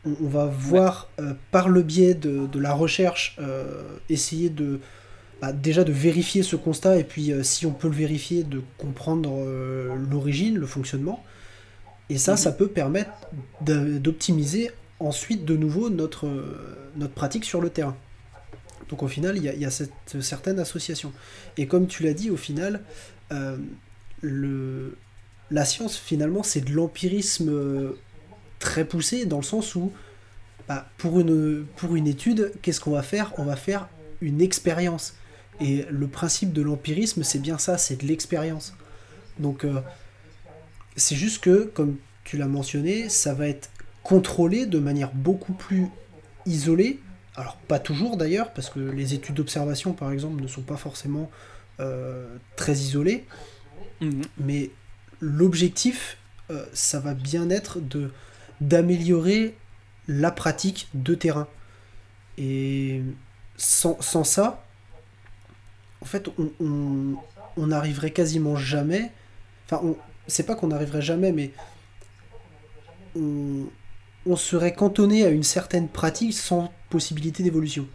on, 0.05 0.29
va 0.29 0.47
voir 0.47 1.09
euh, 1.19 1.35
par 1.51 1.69
le 1.69 1.83
biais 1.83 2.15
de, 2.15 2.59
la 2.59 2.73
recherche 2.73 3.37
euh, 3.41 3.83
essayer 4.09 4.49
de 4.49 4.81
bah, 5.41 5.53
déjà 5.53 5.83
de 5.83 5.93
vérifier 5.93 6.45
ce 6.45 6.55
constat 6.55 6.99
et 6.99 7.05
puis 7.05 7.33
si 7.43 7.67
on 7.67 7.73
peut 7.73 7.89
le 7.89 7.95
vérifier, 7.95 8.45
de 8.45 8.63
comprendre 8.79 9.45
l'origine, 10.11 10.57
le 10.57 10.67
fonctionnement. 10.67 11.25
Et 12.09 12.19
ça, 12.19 12.37
ça 12.37 12.53
peut 12.53 12.69
permettre 12.69 13.11
d'optimiser 13.61 14.71
ensuite 15.01 15.45
de 15.45 15.57
nouveau 15.57 15.91
notre, 15.91 16.29
notre 16.97 17.15
pratique 17.15 17.45
sur 17.45 17.61
le 17.61 17.71
terrain. 17.71 17.97
Donc 18.89 19.03
au 19.03 19.09
final, 19.09 19.37
il 19.37 19.43
y, 19.43 19.59
y, 19.59 19.65
a 19.65 19.71
cette 19.71 20.21
certaine 20.21 20.61
association. 20.61 21.13
Et 21.57 21.67
comme 21.67 21.89
tu 21.89 22.05
l'as 22.05 22.13
dit, 22.13 22.31
au 22.31 22.37
final, 22.37 22.83
le, 24.21 24.97
la 25.53 25.65
science, 25.65 25.97
finalement, 25.97 26.43
c'est 26.43 26.63
de 26.63 26.73
l'empirisme 26.73 27.51
euh, 27.51 27.99
très 28.59 28.85
poussé, 28.85 29.27
dans 29.27 29.37
le 29.37 29.43
sens 29.43 29.75
où 29.75 29.93
bah, 30.67 30.89
pour, 30.97 31.21
une, 31.21 31.67
pour 31.77 31.95
une 31.95 32.07
étude, 32.07 32.53
qu'est-ce 32.63 32.81
qu'on 32.81 32.93
va 32.93 33.03
faire? 33.03 33.33
On 33.37 33.45
va 33.45 33.57
faire 33.57 33.89
une 34.21 34.41
expérience. 34.41 35.15
Et 35.61 35.85
le 35.91 36.07
principe 36.09 36.53
de 36.53 36.63
l'empirisme, 36.63 37.23
c'est 37.23 37.39
bien 37.39 37.59
ça, 37.59 37.77
c'est 37.77 38.01
de 38.01 38.07
l'expérience. 38.07 38.75
Donc, 39.39 39.65
euh, 39.65 39.81
c'est 40.97 41.17
juste 41.17 41.43
que, 41.43 41.65
comme 41.65 41.97
tu 42.25 42.39
l'as 42.39 42.47
mentionné, 42.47 43.09
ça 43.11 43.35
va 43.35 43.47
être 43.49 43.71
contrôlé 44.03 44.65
de 44.65 44.79
manière 44.79 45.13
beaucoup 45.13 45.53
plus 45.53 45.89
isolée. 46.47 46.99
Alors, 47.37 47.57
pas 47.69 47.79
toujours 47.79 48.17
d'ailleurs, 48.17 48.53
parce 48.53 48.71
que 48.71 48.81
les 48.81 49.13
études 49.13 49.35
d'observation, 49.35 49.93
par 49.93 50.13
exemple, 50.13 50.43
ne 50.43 50.49
sont 50.49 50.63
pas 50.63 50.77
forcément 50.77 51.31
euh, 51.81 52.37
très 52.57 52.73
isolées. 52.73 53.27
Mhm. 54.01 54.23
Mais 54.39 54.71
l'objectif, 55.23 56.19
euh, 56.51 56.67
ça 56.75 57.01
va 57.01 57.15
bien 57.15 57.49
être 57.49 57.81
de 57.81 58.13
d'améliorer 58.61 59.57
la 60.09 60.31
pratique 60.31 60.89
de 60.95 61.15
terrain. 61.15 61.49
Et 62.39 63.03
sans, 63.57 64.01
sans 64.03 64.25
ça, 64.25 64.65
en 66.01 66.05
fait, 66.05 66.29
on, 66.39 66.51
on, 66.61 67.17
on 67.57 67.67
n'arriverait 67.69 68.11
quasiment 68.11 68.57
jamais. 68.57 69.11
Enfin, 69.67 69.81
c'est 70.27 70.45
pas 70.45 70.55
qu'on 70.55 70.69
n'arriverait 70.69 71.03
jamais, 71.03 71.33
mais 71.33 71.53
on, 73.17 73.67
on 74.27 74.37
serait 74.37 74.75
cantonné 74.75 75.25
à 75.25 75.31
une 75.31 75.43
certaine 75.43 75.89
pratique 75.89 76.33
sans 76.35 76.73
possibilité 76.91 77.43
d'évolution. 77.43 77.87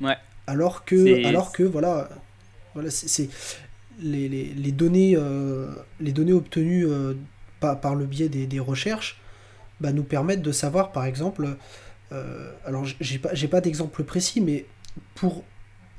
Ouais. 0.00 0.16
Alors 0.46 0.84
que, 0.84 0.94
alors 1.26 1.52
que 1.52 1.62
voilà, 1.62 2.08
voilà 2.74 2.90
c'est- 2.90 3.30
les, 3.98 4.28
les, 4.28 4.44
les 4.46 4.72
données, 4.72 5.14
euh, 5.16 5.70
les 6.00 6.12
données 6.12 6.32
obtenues 6.32 6.86
euh, 6.86 7.14
par, 7.60 7.80
par 7.80 7.94
le 7.94 8.06
biais 8.06 8.28
des, 8.28 8.46
des 8.46 8.60
recherches 8.60 9.20
bah, 9.80 9.92
nous 9.92 10.04
permettent 10.04 10.42
de 10.42 10.52
savoir, 10.52 10.92
par 10.92 11.04
exemple, 11.04 11.56
euh, 12.12 12.52
alors 12.64 12.84
j'ai 13.00 13.18
pas, 13.18 13.30
pas 13.50 13.60
d'exemple 13.60 14.04
précis, 14.04 14.40
mais 14.40 14.66
pour 15.14 15.44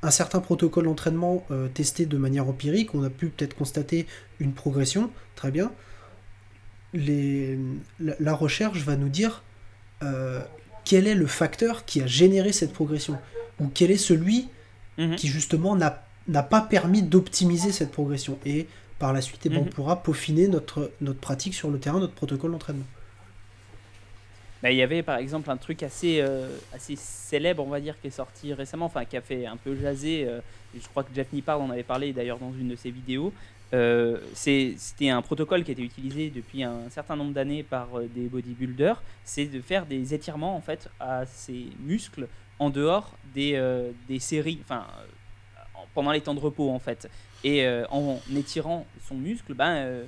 un 0.01 0.11
certain 0.11 0.39
protocole 0.39 0.85
d'entraînement 0.85 1.45
euh, 1.51 1.67
testé 1.67 2.05
de 2.05 2.17
manière 2.17 2.47
empirique, 2.47 2.93
on 2.95 3.03
a 3.03 3.09
pu 3.09 3.29
peut-être 3.29 3.55
constater 3.55 4.05
une 4.39 4.53
progression, 4.53 5.11
très 5.35 5.51
bien. 5.51 5.71
Les, 6.93 7.59
la, 7.99 8.15
la 8.19 8.33
recherche 8.33 8.79
va 8.79 8.95
nous 8.95 9.09
dire 9.09 9.43
euh, 10.03 10.41
quel 10.85 11.07
est 11.07 11.15
le 11.15 11.27
facteur 11.27 11.85
qui 11.85 12.01
a 12.01 12.07
généré 12.07 12.53
cette 12.53 12.73
progression, 12.73 13.17
ou 13.59 13.67
quel 13.67 13.91
est 13.91 13.97
celui 13.97 14.49
Mhm. 14.97 15.15
qui 15.15 15.27
justement 15.27 15.75
n'a 15.75 16.06
n'a 16.27 16.43
pas 16.43 16.61
permis 16.61 17.01
d'optimiser 17.03 17.71
cette 17.71 17.91
progression. 17.91 18.37
Et 18.45 18.67
par 18.99 19.13
la 19.13 19.21
suite, 19.21 19.41
eh 19.45 19.49
ben, 19.49 19.59
on 19.59 19.63
Mhm. 19.63 19.69
pourra 19.69 20.01
peaufiner 20.03 20.47
notre, 20.47 20.91
notre 21.01 21.19
pratique 21.19 21.53
sur 21.53 21.69
le 21.69 21.79
terrain, 21.79 21.99
notre 21.99 22.13
protocole 22.13 22.51
d'entraînement. 22.51 22.85
Bah, 24.63 24.71
il 24.71 24.77
y 24.77 24.81
avait 24.81 25.03
par 25.03 25.17
exemple 25.17 25.51
un 25.51 25.57
truc 25.57 25.83
assez, 25.83 26.19
euh, 26.19 26.49
assez 26.73 26.95
célèbre, 26.95 27.63
on 27.65 27.69
va 27.69 27.79
dire, 27.79 27.99
qui 28.01 28.07
est 28.07 28.11
sorti 28.11 28.53
récemment, 28.53 28.85
enfin 28.87 29.05
qui 29.05 29.15
a 29.15 29.21
fait 29.21 29.45
un 29.45 29.55
peu 29.57 29.75
jaser. 29.79 30.25
euh, 30.27 30.39
je 30.75 30.87
crois 30.87 31.03
que 31.03 31.13
Jeff 31.15 31.31
Nippard 31.31 31.61
en 31.61 31.69
avait 31.69 31.83
parlé 31.83 32.11
d'ailleurs 32.11 32.39
dans 32.39 32.51
une 32.59 32.69
de 32.69 32.75
ses 32.75 32.89
vidéos. 32.91 33.31
Euh, 33.73 34.17
C'était 34.33 35.09
un 35.09 35.21
protocole 35.21 35.63
qui 35.63 35.71
a 35.71 35.73
été 35.73 35.83
utilisé 35.83 36.29
depuis 36.31 36.63
un 36.63 36.89
certain 36.89 37.15
nombre 37.15 37.33
d'années 37.33 37.61
par 37.63 37.87
des 38.15 38.27
bodybuilders. 38.27 39.01
C'est 39.23 39.45
de 39.45 39.61
faire 39.61 39.85
des 39.85 40.13
étirements 40.13 40.55
en 40.55 40.61
fait 40.61 40.89
à 40.99 41.25
ses 41.27 41.67
muscles 41.79 42.27
en 42.59 42.69
dehors 42.71 43.15
des, 43.35 43.61
des 44.07 44.19
séries, 44.19 44.59
enfin 44.63 44.87
en- 44.87 45.03
pendant 45.97 46.11
les 46.11 46.21
temps 46.21 46.35
de 46.35 46.39
repos 46.39 46.69
en 46.69 46.77
fait. 46.77 47.09
Et 47.43 47.65
euh, 47.65 47.83
en 47.89 48.19
étirant 48.35 48.85
son 49.07 49.15
muscle, 49.15 49.55
ben, 49.55 49.77
euh, 49.77 50.05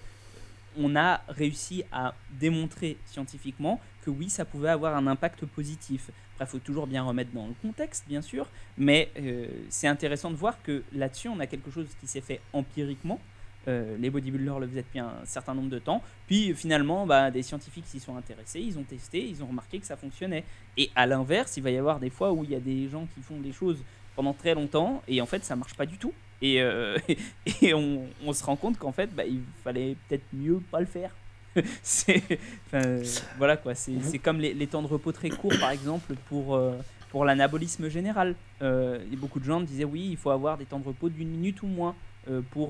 on 0.78 0.96
a 0.96 1.22
réussi 1.30 1.84
à 1.92 2.14
démontrer 2.40 2.98
scientifiquement 3.08 3.82
que 4.04 4.12
oui, 4.12 4.30
ça 4.30 4.46
pouvait 4.46 4.70
avoir 4.70 4.96
un 4.96 5.08
impact 5.08 5.48
positif. 5.48 6.12
Après, 6.36 6.46
il 6.46 6.48
faut 6.48 6.60
toujours 6.60 6.86
bien 6.86 7.02
remettre 7.02 7.32
dans 7.34 7.48
le 7.48 7.56
contexte, 7.60 8.06
bien 8.08 8.22
sûr, 8.22 8.46
mais 8.78 9.10
euh, 9.20 9.48
c'est 9.70 9.88
intéressant 9.88 10.30
de 10.30 10.36
voir 10.36 10.62
que 10.62 10.84
là-dessus, 10.94 11.28
on 11.28 11.40
a 11.40 11.48
quelque 11.48 11.72
chose 11.72 11.88
qui 12.00 12.06
s'est 12.06 12.22
fait 12.22 12.40
empiriquement. 12.54 13.20
Les 14.00 14.10
bodybuilders 14.10 14.58
le 14.58 14.68
faisaient 14.68 14.82
depuis 14.82 14.98
un 14.98 15.14
certain 15.26 15.54
nombre 15.54 15.70
de 15.70 15.78
temps. 15.78 16.02
Puis 16.26 16.56
finalement, 16.56 17.06
bah, 17.06 17.30
des 17.30 17.44
scientifiques 17.44 17.86
s'y 17.86 18.00
sont 18.00 18.18
intéressés, 18.18 18.60
ils 18.60 18.80
ont 18.80 18.84
testé, 18.84 19.24
ils 19.24 19.44
ont 19.44 19.46
remarqué 19.46 19.78
que 19.78 19.86
ça 19.86 19.96
fonctionnait. 19.96 20.44
Et 20.76 20.90
à 20.96 21.06
l'inverse, 21.06 21.56
il 21.58 21.62
va 21.62 21.70
y 21.70 21.78
avoir 21.78 22.00
des 22.00 22.10
fois 22.10 22.32
où 22.32 22.44
il 22.44 22.50
y 22.50 22.56
a 22.56 22.60
des 22.60 22.90
gens 22.90 23.08
qui 23.14 23.22
font 23.22 23.40
des 23.40 23.52
choses 23.52 23.84
pendant 24.20 24.34
très 24.34 24.54
longtemps 24.54 25.02
et 25.08 25.22
en 25.22 25.26
fait, 25.26 25.46
ça 25.46 25.56
marche 25.56 25.76
pas 25.76 25.86
du 25.86 25.98
tout. 25.98 26.12
Et, 26.42 26.62
euh, 26.62 26.98
et 27.62 27.74
on, 27.74 28.02
on 28.26 28.34
se 28.34 28.44
rend 28.44 28.58
compte 28.58 28.78
qu'en 28.78 28.92
fait, 28.92 29.16
bah, 29.16 29.24
il 29.26 29.40
fallait 29.64 29.96
peut-être 30.10 30.26
mieux 30.34 30.60
pas 30.70 30.82
le 30.82 30.86
faire. 30.88 31.16
c'est 31.82 32.22
enfin, 32.68 32.86
euh, 32.86 33.04
voilà 33.38 33.58
quoi 33.58 33.74
c'est 33.74 33.94
c'est 34.04 34.20
comme 34.20 34.40
les, 34.40 34.54
les 34.54 34.68
temps 34.68 34.84
de 34.84 34.88
repos 34.88 35.12
très 35.12 35.30
courts 35.30 35.58
par 35.60 35.72
exemple 35.72 36.14
pour 36.28 36.56
euh, 36.56 36.78
pour 37.10 37.26
l'anabolisme 37.26 37.90
général 37.90 38.36
Euh, 38.62 39.00
et 39.12 39.16
beaucoup 39.16 39.40
de 39.40 39.46
gens 39.46 39.60
disaient 39.62 39.84
oui 39.96 40.10
il 40.12 40.18
faut 40.18 40.30
avoir 40.30 40.60
des 40.60 40.66
temps 40.66 40.78
de 40.80 40.86
repos 40.86 41.10
d'une 41.10 41.30
minute 41.30 41.64
ou 41.64 41.68
moins 41.68 41.96
pour 42.52 42.70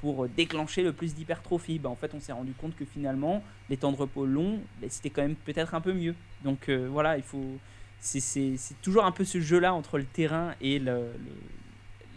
pour 0.00 0.28
déclencher 0.28 0.82
le 0.82 0.92
plus 0.92 1.14
d'hypertrophie 1.14 1.78
bah, 1.78 1.88
en 1.88 1.96
fait 1.96 2.12
on 2.14 2.20
s'est 2.20 2.32
rendu 2.40 2.52
compte 2.52 2.76
que 2.76 2.84
finalement 2.84 3.42
les 3.68 3.76
temps 3.76 3.90
de 3.90 3.96
repos 3.96 4.26
longs 4.26 4.60
bah, 4.80 4.86
c'était 4.90 5.10
quand 5.10 5.22
même 5.22 5.34
peut-être 5.34 5.74
un 5.74 5.80
peu 5.80 5.92
mieux 5.92 6.14
donc 6.44 6.68
euh, 6.68 6.88
voilà 6.90 7.16
il 7.16 7.24
faut 7.24 7.58
c'est- 8.00 8.56
toujours 8.82 9.04
un 9.04 9.12
peu 9.12 9.24
ce 9.24 9.40
jeu 9.40 9.58
là 9.58 9.74
entre 9.74 9.98
le 9.98 10.04
terrain 10.04 10.54
et 10.60 10.78
le, 10.78 11.12
le- 11.12 11.42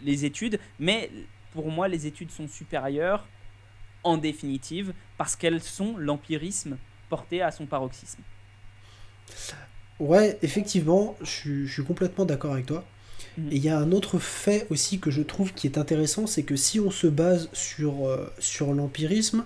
les 0.02 0.24
études 0.24 0.58
mais 0.78 1.10
pour 1.52 1.70
moi 1.70 1.88
les 1.88 2.06
études 2.06 2.30
sont 2.30 2.48
supérieures 2.48 3.26
en 4.04 4.16
définitive 4.18 4.94
parce 5.18 5.36
qu'elles 5.36 5.62
sont 5.62 5.96
l'empirisme 5.96 6.78
porté 7.08 7.42
à 7.42 7.50
son 7.52 7.66
paroxysme. 7.66 8.22
Ouais, 10.00 10.38
effectivement, 10.42 11.16
je 11.20 11.30
suis, 11.30 11.66
je 11.66 11.72
suis 11.72 11.84
complètement 11.84 12.24
d'accord 12.24 12.52
avec 12.54 12.66
toi. 12.66 12.84
Mhm. 13.36 13.52
Et 13.52 13.56
il 13.56 13.64
y 13.64 13.68
a 13.68 13.78
un 13.78 13.92
autre 13.92 14.18
fait 14.18 14.66
aussi 14.70 14.98
que 15.00 15.10
je 15.10 15.22
trouve 15.22 15.54
qui 15.54 15.66
est 15.66 15.78
intéressant, 15.78 16.26
c'est 16.26 16.42
que 16.42 16.56
si 16.56 16.80
on 16.80 16.90
se 16.90 17.06
base 17.06 17.48
sur, 17.52 18.06
euh, 18.06 18.32
sur 18.38 18.74
l'empirisme, 18.74 19.44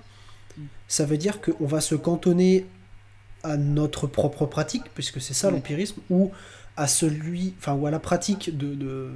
Mhm. 0.56 0.68
ça 0.88 1.04
veut 1.06 1.18
dire 1.18 1.40
qu'on 1.40 1.66
va 1.66 1.80
se 1.80 1.94
cantonner 1.94 2.66
à 3.52 3.56
notre 3.56 4.06
propre 4.06 4.46
pratique, 4.46 4.84
puisque 4.94 5.20
c'est 5.20 5.34
ça 5.34 5.50
l'empirisme, 5.50 6.00
ou 6.10 6.30
à 6.76 6.86
celui, 6.86 7.54
enfin, 7.58 7.74
ou 7.74 7.86
à 7.86 7.90
la 7.90 7.98
pratique 8.00 8.56
de, 8.56 8.74
de, 8.74 9.10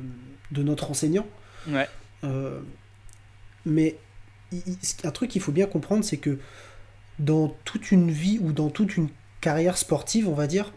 de 0.50 0.62
notre 0.62 0.90
enseignant. 0.90 1.26
Ouais. 1.68 1.88
Euh, 2.25 2.60
mais 3.66 3.96
il- 4.52 4.62
il- 4.66 5.06
un 5.06 5.10
truc 5.10 5.30
qu'il 5.30 5.42
faut 5.42 5.52
bien 5.52 5.66
comprendre, 5.66 6.04
c'est 6.04 6.16
que 6.16 6.38
dans 7.18 7.54
toute 7.64 7.92
une 7.92 8.10
vie 8.10 8.38
ou 8.40 8.52
dans 8.52 8.70
toute 8.70 8.96
une 8.96 9.08
carrière 9.40 9.76
sportive, 9.76 10.28
on 10.28 10.34
va 10.34 10.46
dire, 10.46 10.72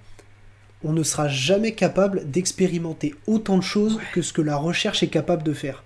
on 0.83 0.91
ne 0.91 1.03
sera 1.03 1.27
jamais 1.29 1.73
capable 1.73 2.29
d'expérimenter 2.29 3.15
autant 3.27 3.57
de 3.57 3.63
choses 3.63 3.99
que 4.13 4.21
ce 4.21 4.33
que 4.33 4.41
la 4.41 4.57
recherche 4.57 5.03
est 5.03 5.07
capable 5.07 5.43
de 5.43 5.53
faire. 5.53 5.83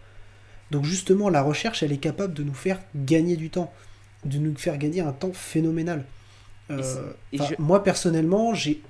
Donc 0.72 0.84
justement, 0.86 1.30
la 1.30 1.44
recherche, 1.44 1.84
elle 1.84 1.92
est 1.92 1.98
capable 1.98 2.34
de 2.34 2.44
nous 2.44 2.56
faire 2.56 2.80
gagner 2.96 3.38
du 3.38 3.50
temps, 3.52 3.72
de 4.26 4.38
nous 4.40 4.56
faire 4.58 4.78
gagner 4.78 5.02
un 5.02 5.12
temps 5.14 5.32
phénoménal. 5.34 6.04
Euh, 6.70 7.12
Et 7.32 7.38
je- 7.38 7.56
Moi, 7.60 7.84
personnellement, 7.84 8.54
j'ai 8.54 8.82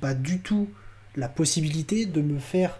pas 0.00 0.14
du 0.14 0.40
tout 0.40 0.68
la 1.16 1.28
possibilité 1.28 2.06
de 2.06 2.20
me 2.22 2.38
faire 2.38 2.78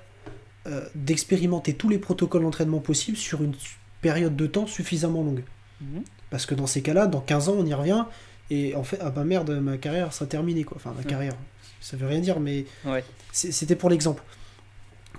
euh, 0.66 0.82
d'expérimenter 0.94 1.74
tous 1.74 1.88
les 1.88 1.98
protocoles 1.98 2.42
d'entraînement 2.42 2.78
possibles 2.78 3.16
sur 3.16 3.42
une 3.42 3.52
période 4.00 4.36
de 4.36 4.46
temps 4.46 4.66
suffisamment 4.68 5.22
longue. 5.24 5.42
Mhm. 5.80 6.02
Parce 6.30 6.46
que 6.46 6.54
dans 6.54 6.66
ces 6.68 6.82
cas-là, 6.82 7.06
dans 7.08 7.20
15 7.20 7.48
ans, 7.48 7.56
on 7.58 7.66
y 7.66 7.74
revient, 7.74 8.04
et 8.50 8.74
en 8.76 8.84
fait, 8.84 8.98
ah 9.00 9.10
bah 9.10 9.24
merde, 9.24 9.50
ma 9.60 9.76
carrière 9.76 10.12
sera 10.12 10.26
terminée, 10.26 10.62
quoi. 10.64 10.76
Enfin, 10.76 10.94
ma 10.96 11.02
carrière, 11.02 11.34
ça 11.80 11.96
veut 11.96 12.06
rien 12.06 12.20
dire, 12.20 12.38
mais 12.38 12.64
Ouais. 12.84 13.02
c'était 13.32 13.74
pour 13.74 13.90
l'exemple. 13.90 14.22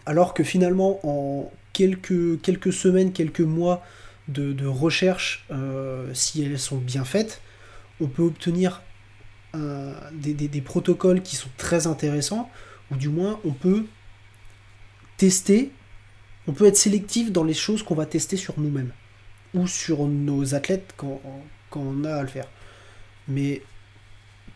Alors 0.05 0.33
que 0.33 0.43
finalement, 0.43 0.99
en 1.03 1.51
quelques, 1.73 2.39
quelques 2.41 2.71
semaines, 2.73 3.11
quelques 3.13 3.41
mois 3.41 3.83
de, 4.29 4.53
de 4.53 4.65
recherche, 4.65 5.45
euh, 5.51 6.09
si 6.13 6.41
elles 6.43 6.59
sont 6.59 6.77
bien 6.77 7.03
faites, 7.03 7.41
on 7.99 8.07
peut 8.07 8.23
obtenir 8.23 8.81
un- 9.53 9.93
des, 10.13 10.61
protocoles 10.61 11.21
qui 11.21 11.35
sont 11.35 11.49
très 11.57 11.87
intéressants, 11.87 12.49
ou 12.91 12.95
du 12.95 13.09
moins 13.09 13.39
on 13.45 13.51
peut 13.51 13.85
tester, 15.17 15.71
on 16.47 16.53
peut 16.53 16.65
être 16.65 16.77
sélectif 16.77 17.31
dans 17.31 17.43
les 17.43 17.53
choses 17.53 17.83
qu'on 17.83 17.95
va 17.95 18.05
tester 18.05 18.37
sur 18.37 18.59
nous-mêmes, 18.59 18.91
ou 19.53 19.67
sur 19.67 20.07
nos 20.07 20.55
athlètes 20.55 20.93
quand, 20.97 21.21
on 21.75 22.03
a 22.03 22.15
à 22.15 22.21
le 22.21 22.27
faire. 22.27 22.47
Mais 23.27 23.61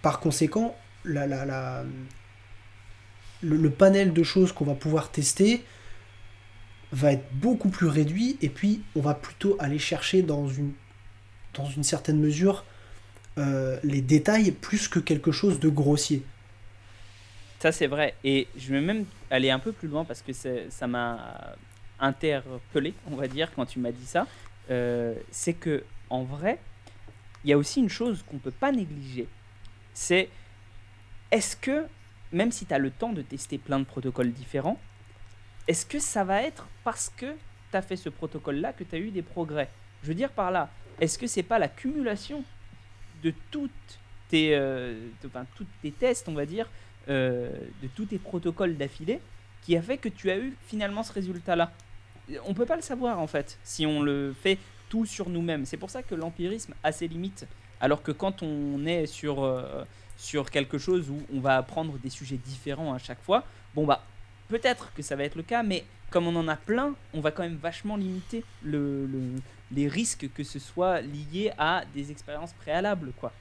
par 0.01 0.19
conséquent, 0.19 0.75
la- 1.05 1.83
le, 3.41 3.55
le 3.57 3.69
panel 3.69 4.13
de 4.13 4.23
choses 4.23 4.51
qu'on 4.51 4.65
va 4.65 4.73
pouvoir 4.73 5.11
tester 5.11 5.63
va 6.91 7.11
être 7.13 7.25
beaucoup 7.33 7.69
plus 7.69 7.87
réduit 7.87 8.37
et 8.41 8.49
puis 8.49 8.81
on 8.95 9.01
va 9.01 9.13
plutôt 9.13 9.55
aller 9.59 9.79
chercher 9.79 10.21
dans 10.21 10.47
une, 10.47 10.71
dans 11.53 11.65
une 11.65 11.83
certaine 11.83 12.19
mesure 12.19 12.65
euh, 13.37 13.79
les 13.83 14.01
détails 14.01 14.51
plus 14.51 14.87
que 14.87 14.99
quelque 14.99 15.31
chose 15.31 15.59
de 15.59 15.69
grossier. 15.69 16.23
Ça 17.59 17.71
c'est 17.71 17.87
vrai. 17.87 18.15
Et 18.23 18.47
je 18.57 18.73
vais 18.73 18.81
même 18.81 19.05
aller 19.29 19.49
un 19.49 19.59
peu 19.59 19.71
plus 19.71 19.87
loin 19.87 20.05
parce 20.05 20.21
que 20.21 20.31
ça 20.33 20.87
m'a 20.87 21.55
interpellé, 21.99 22.93
on 23.09 23.15
va 23.15 23.27
dire, 23.27 23.51
quand 23.55 23.65
tu 23.65 23.79
m'as 23.79 23.91
dit 23.91 24.05
ça. 24.05 24.27
Euh, 24.69 25.15
c'est 25.31 25.53
que 25.53 25.83
en 26.09 26.23
vrai, 26.23 26.59
il 27.43 27.49
y 27.49 27.53
a 27.53 27.57
aussi 27.57 27.79
une 27.79 27.89
chose 27.89 28.23
qu'on 28.27 28.37
peut 28.37 28.51
pas 28.51 28.71
négliger. 28.71 29.27
C'est 29.93 30.29
est-ce 31.31 31.55
que 31.55 31.85
même 32.31 32.51
si 32.51 32.65
tu 32.65 32.73
as 32.73 32.79
le 32.79 32.91
temps 32.91 33.13
de 33.13 33.21
tester 33.21 33.57
plein 33.57 33.79
de 33.79 33.85
protocoles 33.85 34.31
différents, 34.31 34.79
est-ce 35.67 35.85
que 35.85 35.99
ça 35.99 36.23
va 36.23 36.43
être 36.43 36.67
parce 36.83 37.09
que 37.15 37.33
tu 37.71 37.77
as 37.77 37.81
fait 37.81 37.95
ce 37.95 38.09
protocole-là 38.09 38.73
que 38.73 38.83
tu 38.83 38.95
as 38.95 38.99
eu 38.99 39.11
des 39.11 39.21
progrès? 39.21 39.69
Je 40.03 40.09
veux 40.09 40.15
dire 40.15 40.31
par 40.31 40.51
là, 40.51 40.69
est-ce 40.99 41.17
que 41.17 41.27
c'est 41.27 41.43
pas 41.43 41.59
l'accumulation 41.59 42.43
de 43.23 43.33
toutes 43.51 43.71
tes, 44.29 44.55
euh, 44.55 45.07
enfin, 45.25 45.45
tes 45.81 45.91
tests, 45.91 46.27
on 46.27 46.33
va 46.33 46.45
dire, 46.45 46.69
euh, 47.09 47.51
de 47.81 47.87
tous 47.95 48.05
tes 48.05 48.17
protocoles 48.17 48.75
d'affilée, 48.75 49.19
qui 49.61 49.75
a 49.75 49.81
fait 49.81 49.97
que 49.97 50.09
tu 50.09 50.29
as 50.29 50.37
eu 50.37 50.55
finalement 50.67 51.03
ce 51.03 51.13
résultat-là 51.13 51.71
On 52.45 52.53
peut 52.53 52.65
pas 52.65 52.75
le 52.75 52.81
savoir 52.81 53.19
en 53.19 53.27
fait, 53.27 53.57
si 53.63 53.85
on 53.85 54.01
le 54.01 54.33
fait 54.33 54.57
tout 54.89 55.05
sur 55.05 55.29
nous-mêmes. 55.29 55.65
C'est 55.65 55.77
pour 55.77 55.89
ça 55.89 56.03
que 56.03 56.15
l'empirisme 56.15 56.73
a 56.83 56.91
ses 56.91 57.07
limites. 57.07 57.45
Alors 57.79 58.01
que 58.01 58.11
quand 58.11 58.43
on 58.43 58.85
est 58.85 59.05
sur, 59.05 59.43
euh, 59.43 59.83
sur 60.17 60.49
quelque 60.49 60.77
chose 60.77 61.09
où 61.09 61.21
on 61.33 61.39
va 61.39 61.57
apprendre 61.57 61.97
des 61.99 62.09
sujets 62.09 62.37
différents 62.37 62.93
à 62.93 62.97
chaque 62.97 63.21
fois, 63.21 63.43
bon 63.75 63.85
bah 63.85 64.03
peut-être 64.47 64.93
que 64.93 65.01
ça 65.01 65.15
va 65.15 65.23
être 65.23 65.35
le 65.35 65.43
cas, 65.43 65.63
mais 65.63 65.83
comme 66.09 66.27
on 66.27 66.35
en 66.35 66.47
a 66.47 66.55
plein, 66.55 66.95
on 67.13 67.19
va 67.19 67.31
quand 67.31 67.43
même 67.43 67.57
vachement 67.57 67.97
limiter 67.97 68.43
le, 68.63 69.07
les 69.71 69.87
risques 69.87 70.29
que 70.33 70.43
ce 70.43 70.59
soit 70.59 71.01
lié 71.01 71.51
à 71.57 71.83
des 71.93 72.11
expériences 72.11 72.53
préalables, 72.53 73.11
quoi. 73.19 73.31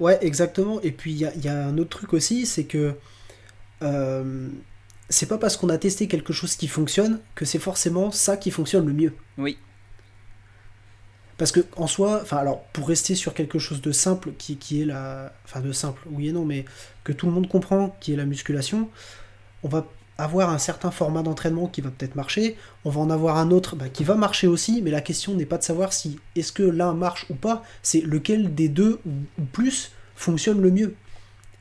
Ouais, 0.00 0.18
exactement. 0.20 0.80
Et 0.82 0.92
puis 0.92 1.12
il 1.12 1.18
y, 1.18 1.48
a, 1.48 1.66
un 1.66 1.78
autre 1.78 1.98
truc 1.98 2.12
aussi, 2.12 2.46
c'est 2.46 2.64
que 2.64 2.94
euh, 3.82 4.48
c'est 5.08 5.26
pas 5.26 5.38
parce 5.38 5.56
qu'on 5.56 5.68
a 5.68 5.78
testé 5.78 6.08
quelque 6.08 6.32
chose 6.32 6.56
qui 6.56 6.68
fonctionne 6.68 7.20
que 7.34 7.44
c'est 7.44 7.58
forcément 7.58 8.10
ça 8.10 8.36
qui 8.36 8.50
fonctionne 8.50 8.86
le 8.86 8.92
mieux. 8.92 9.14
Oui. 9.38 9.58
Parce 11.38 11.52
que 11.52 11.60
en 11.76 11.86
soi, 11.86 12.20
enfin 12.22 12.38
alors 12.38 12.62
pour 12.72 12.88
rester 12.88 13.14
sur 13.14 13.34
quelque 13.34 13.58
chose 13.58 13.82
de 13.82 13.92
simple 13.92 14.32
qui, 14.38 14.56
qui 14.56 14.82
est 14.82 14.86
la, 14.86 15.32
enfin 15.44 15.60
de 15.60 15.72
simple, 15.72 16.02
oui 16.10 16.28
et 16.28 16.32
non, 16.32 16.44
mais 16.44 16.64
que 17.04 17.12
tout 17.12 17.26
le 17.26 17.32
monde 17.32 17.48
comprend, 17.48 17.96
qui 18.00 18.14
est 18.14 18.16
la 18.16 18.24
musculation, 18.24 18.90
on 19.62 19.68
va 19.68 19.86
avoir 20.18 20.50
un 20.50 20.58
certain 20.58 20.90
format 20.90 21.22
d'entraînement 21.22 21.66
qui 21.66 21.80
va 21.80 21.90
peut-être 21.90 22.14
marcher, 22.14 22.56
on 22.84 22.90
va 22.90 23.00
en 23.00 23.10
avoir 23.10 23.36
un 23.36 23.50
autre 23.50 23.76
bah, 23.76 23.88
qui 23.88 24.04
va 24.04 24.14
marcher 24.14 24.46
aussi, 24.46 24.82
mais 24.82 24.90
la 24.90 25.00
question 25.00 25.34
n'est 25.34 25.46
pas 25.46 25.58
de 25.58 25.62
savoir 25.62 25.92
si 25.92 26.18
est-ce 26.34 26.52
que 26.52 26.62
l'un 26.62 26.94
marche 26.94 27.26
ou 27.30 27.34
pas, 27.34 27.62
c'est 27.82 28.00
lequel 28.00 28.54
des 28.54 28.68
deux 28.68 29.00
ou 29.06 29.44
plus 29.52 29.92
fonctionne 30.14 30.60
le 30.60 30.70
mieux. 30.70 30.94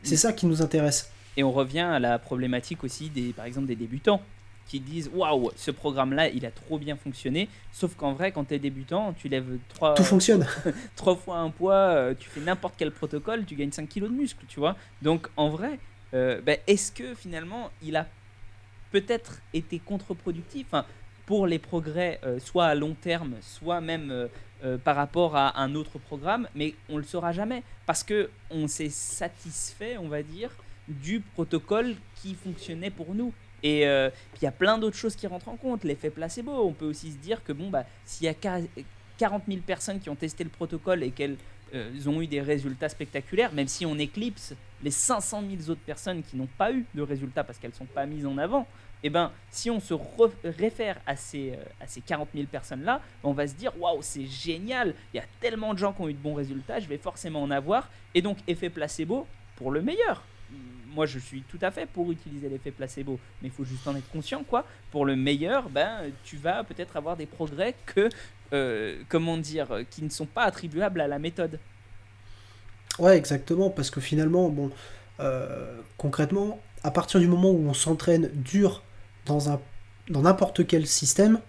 C'est 0.03 0.17
ça 0.17 0.33
qui 0.33 0.45
nous 0.45 0.62
intéresse. 0.62 1.12
Et 1.38 1.43
on 1.43 1.51
revient 1.51 1.79
à 1.79 2.00
la 2.00 2.19
problématique 2.19 2.83
aussi 2.83 3.09
des, 3.09 3.33
par 3.33 3.45
exemple, 3.45 3.67
des 3.67 3.75
débutants 3.75 4.21
qui 4.67 4.79
disent 4.79 5.09
waouh, 5.13 5.51
ce 5.55 5.71
programme-là, 5.71 6.29
il 6.29 6.45
a 6.45 6.51
trop 6.51 6.79
bien 6.79 6.95
fonctionné. 6.95 7.50
Sauf 7.71 7.95
qu'en 7.95 8.13
vrai, 8.13 8.31
quand 8.31 8.45
tu 8.45 8.55
es 8.55 8.59
débutant, 8.59 9.13
tu 9.13 9.27
lèves 9.29 9.57
trois, 9.69 9.93
Tout 9.93 10.03
fonctionne. 10.03 10.45
trois 10.95 11.15
fois 11.15 11.38
un 11.38 11.50
poids, 11.50 11.74
euh, 11.74 12.13
tu 12.17 12.29
fais 12.29 12.41
n'importe 12.41 12.75
quel 12.77 12.91
protocole, 12.91 13.45
tu 13.45 13.55
gagnes 13.55 13.71
5 13.71 13.88
kilos 13.88 14.09
de 14.09 14.15
muscle, 14.15 14.43
tu 14.47 14.59
vois. 14.59 14.75
Donc 15.01 15.27
en 15.38 15.50
vrai, 15.50 15.79
euh, 16.13 16.41
ben, 16.41 16.57
est-ce 16.67 16.91
que 16.91 17.13
finalement, 17.13 17.69
il 17.83 17.95
a 17.95 18.07
peut-être 18.95 19.41
été 19.53 19.77
contre-productif 19.77 20.67
hein, 20.71 20.85
pour 21.25 21.47
les 21.47 21.59
progrès, 21.59 22.17
euh, 22.23 22.39
soit 22.39 22.67
à 22.67 22.75
long 22.75 22.93
terme, 22.93 23.35
soit 23.41 23.81
même 23.81 24.09
euh, 24.09 24.27
euh, 24.63 24.77
par 24.77 24.95
rapport 24.95 25.35
à 25.35 25.59
un 25.59 25.75
autre 25.75 25.99
programme, 25.99 26.47
mais 26.55 26.75
on 26.87 26.95
le 26.95 27.03
saura 27.03 27.33
jamais 27.33 27.61
parce 27.85 28.05
que 28.05 28.29
on 28.49 28.69
s'est 28.69 28.89
satisfait, 28.89 29.97
on 29.97 30.07
va 30.07 30.23
dire, 30.23 30.49
du 30.87 31.19
protocole 31.19 31.95
qui 32.15 32.35
fonctionnait 32.35 32.89
pour 32.89 33.13
nous. 33.13 33.33
Et 33.63 33.81
il 33.81 34.43
y 34.43 34.45
a 34.45 34.51
plein 34.51 34.77
d'autres 34.77 34.95
choses 34.95 35.15
qui 35.15 35.25
rentrent 35.25 35.49
en 35.49 35.55
compte, 35.55 35.83
l'effet 35.83 36.11
placebo. 36.11 36.51
On 36.51 36.73
peut 36.73 36.85
aussi 36.85 37.11
se 37.11 37.17
dire 37.17 37.43
que 37.43 37.51
bon, 37.51 37.71
bah, 37.71 37.83
s'il 38.05 38.27
y 38.27 38.29
a 38.29 38.35
40 39.17 39.41
000 39.47 39.61
personnes 39.65 39.99
qui 39.99 40.09
ont 40.11 40.15
testé 40.15 40.43
le 40.43 40.51
protocole 40.51 41.01
et 41.01 41.09
qu'elles 41.09 41.37
ont 42.08 42.22
eu 42.22 42.27
des 42.27 42.41
résultats 42.41 42.89
spectaculaires, 42.89 43.53
même 43.53 43.67
si 43.67 43.86
on 43.86 43.98
éclipse 43.98 44.53
les 44.84 44.91
500 44.91 45.44
000 45.58 45.70
autres 45.72 45.82
personnes 45.82 46.22
qui 46.24 46.38
n'ont 46.38 46.50
pas 46.58 46.72
eu 46.72 46.86
de 46.94 47.01
résultats 47.01 47.44
parce 47.44 47.58
qu'elles 47.58 47.72
ne 47.72 47.75
sont 47.75 47.86
pas 47.86 48.05
mises 48.05 48.25
en 48.25 48.38
avant, 48.38 48.67
eh 49.03 49.10
ben, 49.10 49.32
si 49.51 49.70
on 49.70 49.79
se 49.79 49.94
réfère 50.44 51.00
à 51.05 51.15
ces, 51.15 51.51
euh, 51.51 51.63
à 51.79 51.88
ces 51.88 52.01
40 52.01 52.29
000 52.34 52.48
personnes-là, 52.48 53.02
on 53.23 53.34
va 53.34 53.47
se 53.47 53.54
dire 53.54 53.71
waouh, 53.80 54.02
c'est 54.02 54.26
génial, 54.26 54.95
il 55.13 55.17
y 55.17 55.19
a 55.19 55.26
tellement 55.39 55.73
de 55.73 55.80
gens 55.80 55.93
qui 55.93 56.02
ont 56.02 56.10
eu 56.10 56.13
de 56.13 56.19
bons 56.19 56.34
résultats, 56.34 56.80
je 56.80 56.88
vais 56.88 56.97
forcément 56.97 57.43
en 57.43 57.52
avoir. 57.52 57.89
Et 58.15 58.21
donc, 58.21 58.38
effet 58.47 58.69
placebo 58.69 59.28
pour 59.58 59.71
le 59.71 59.82
meilleur. 59.82 60.23
Moi, 60.93 61.06
je 61.06 61.19
suis 61.19 61.41
tout 61.41 61.60
à 61.62 61.71
fait 61.71 61.86
pour 61.86 62.12
utiliser 62.12 62.49
l'effet 62.49 62.71
placebo, 62.71 63.19
mais 63.41 63.49
il 63.49 63.52
faut 63.52 63.65
juste 63.65 63.86
en 63.88 63.95
être 63.95 64.10
conscient, 64.10 64.43
quoi. 64.43 64.65
Pour 64.91 65.06
le 65.06 65.15
meilleur, 65.15 65.69
ben, 65.69 66.06
tu 66.23 66.38
vas 66.38 66.63
peut-être 66.63 66.95
avoir 66.95 67.17
des 67.17 67.26
progrès 67.26 67.76
que, 67.86 68.10
euh, 68.54 69.04
comment 69.10 69.38
dire, 69.38 69.82
qui 69.91 70.04
ne 70.04 70.10
sont 70.10 70.26
pas 70.26 70.43
attribuables 70.43 71.02
à 71.02 71.08
la 71.08 71.19
méthode. 71.19 71.60
Ouais, 72.99 73.17
exactement, 73.17 73.69
parce 73.69 73.89
que 73.89 73.99
finalement, 73.99 74.49
bon, 74.49 74.71
euh, 75.19 75.77
concrètement, 75.97 76.60
à 76.84 76.91
partir 76.91 77.19
du 77.19 77.27
moment 77.27 77.51
où 77.51 77.67
on 77.67 77.73
s'entraîne 77.73 78.29
dur 78.34 78.84
dans 79.25 79.49
un 79.49 79.60
dans 80.10 80.21
n'importe 80.21 80.67
quel 80.67 80.86
système, 80.86 81.39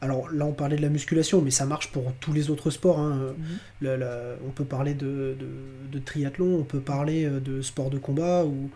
alors 0.00 0.28
là 0.30 0.44
on 0.44 0.52
parlait 0.52 0.76
de 0.76 0.82
la 0.82 0.88
musculation, 0.88 1.40
mais 1.40 1.52
ça 1.52 1.64
marche 1.64 1.92
pour 1.92 2.12
tous 2.14 2.32
les 2.32 2.50
autres 2.50 2.70
sports. 2.70 2.98
Hein. 2.98 3.34
Mhm. 3.82 4.38
on 4.46 4.50
peut 4.50 4.64
parler 4.64 4.94
de, 4.94 5.36
de, 5.90 5.98
triathlon, 5.98 6.58
on 6.58 6.64
peut 6.64 6.80
parler 6.80 7.24
euh, 7.24 7.40
de 7.40 7.62
sport 7.62 7.90
de 7.90 7.98
combat 7.98 8.44
ou, 8.44 8.70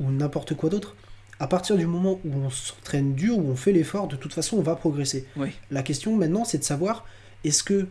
ou 0.00 0.10
n'importe 0.10 0.54
quoi 0.54 0.70
d'autre. 0.70 0.96
À 1.38 1.46
partir 1.46 1.76
du 1.76 1.86
moment 1.86 2.20
où 2.24 2.34
on 2.34 2.50
s'entraîne 2.50 3.14
dur, 3.14 3.38
où 3.38 3.50
on 3.50 3.56
fait 3.56 3.72
l'effort, 3.72 4.06
de 4.06 4.16
toute 4.16 4.32
façon 4.32 4.56
on 4.56 4.62
va 4.62 4.76
progresser. 4.76 5.26
La 5.70 5.82
question 5.82 6.16
maintenant 6.16 6.44
c'est 6.44 6.58
de 6.58 6.64
savoir 6.64 7.04
est-ce 7.44 7.62
que 7.62 7.86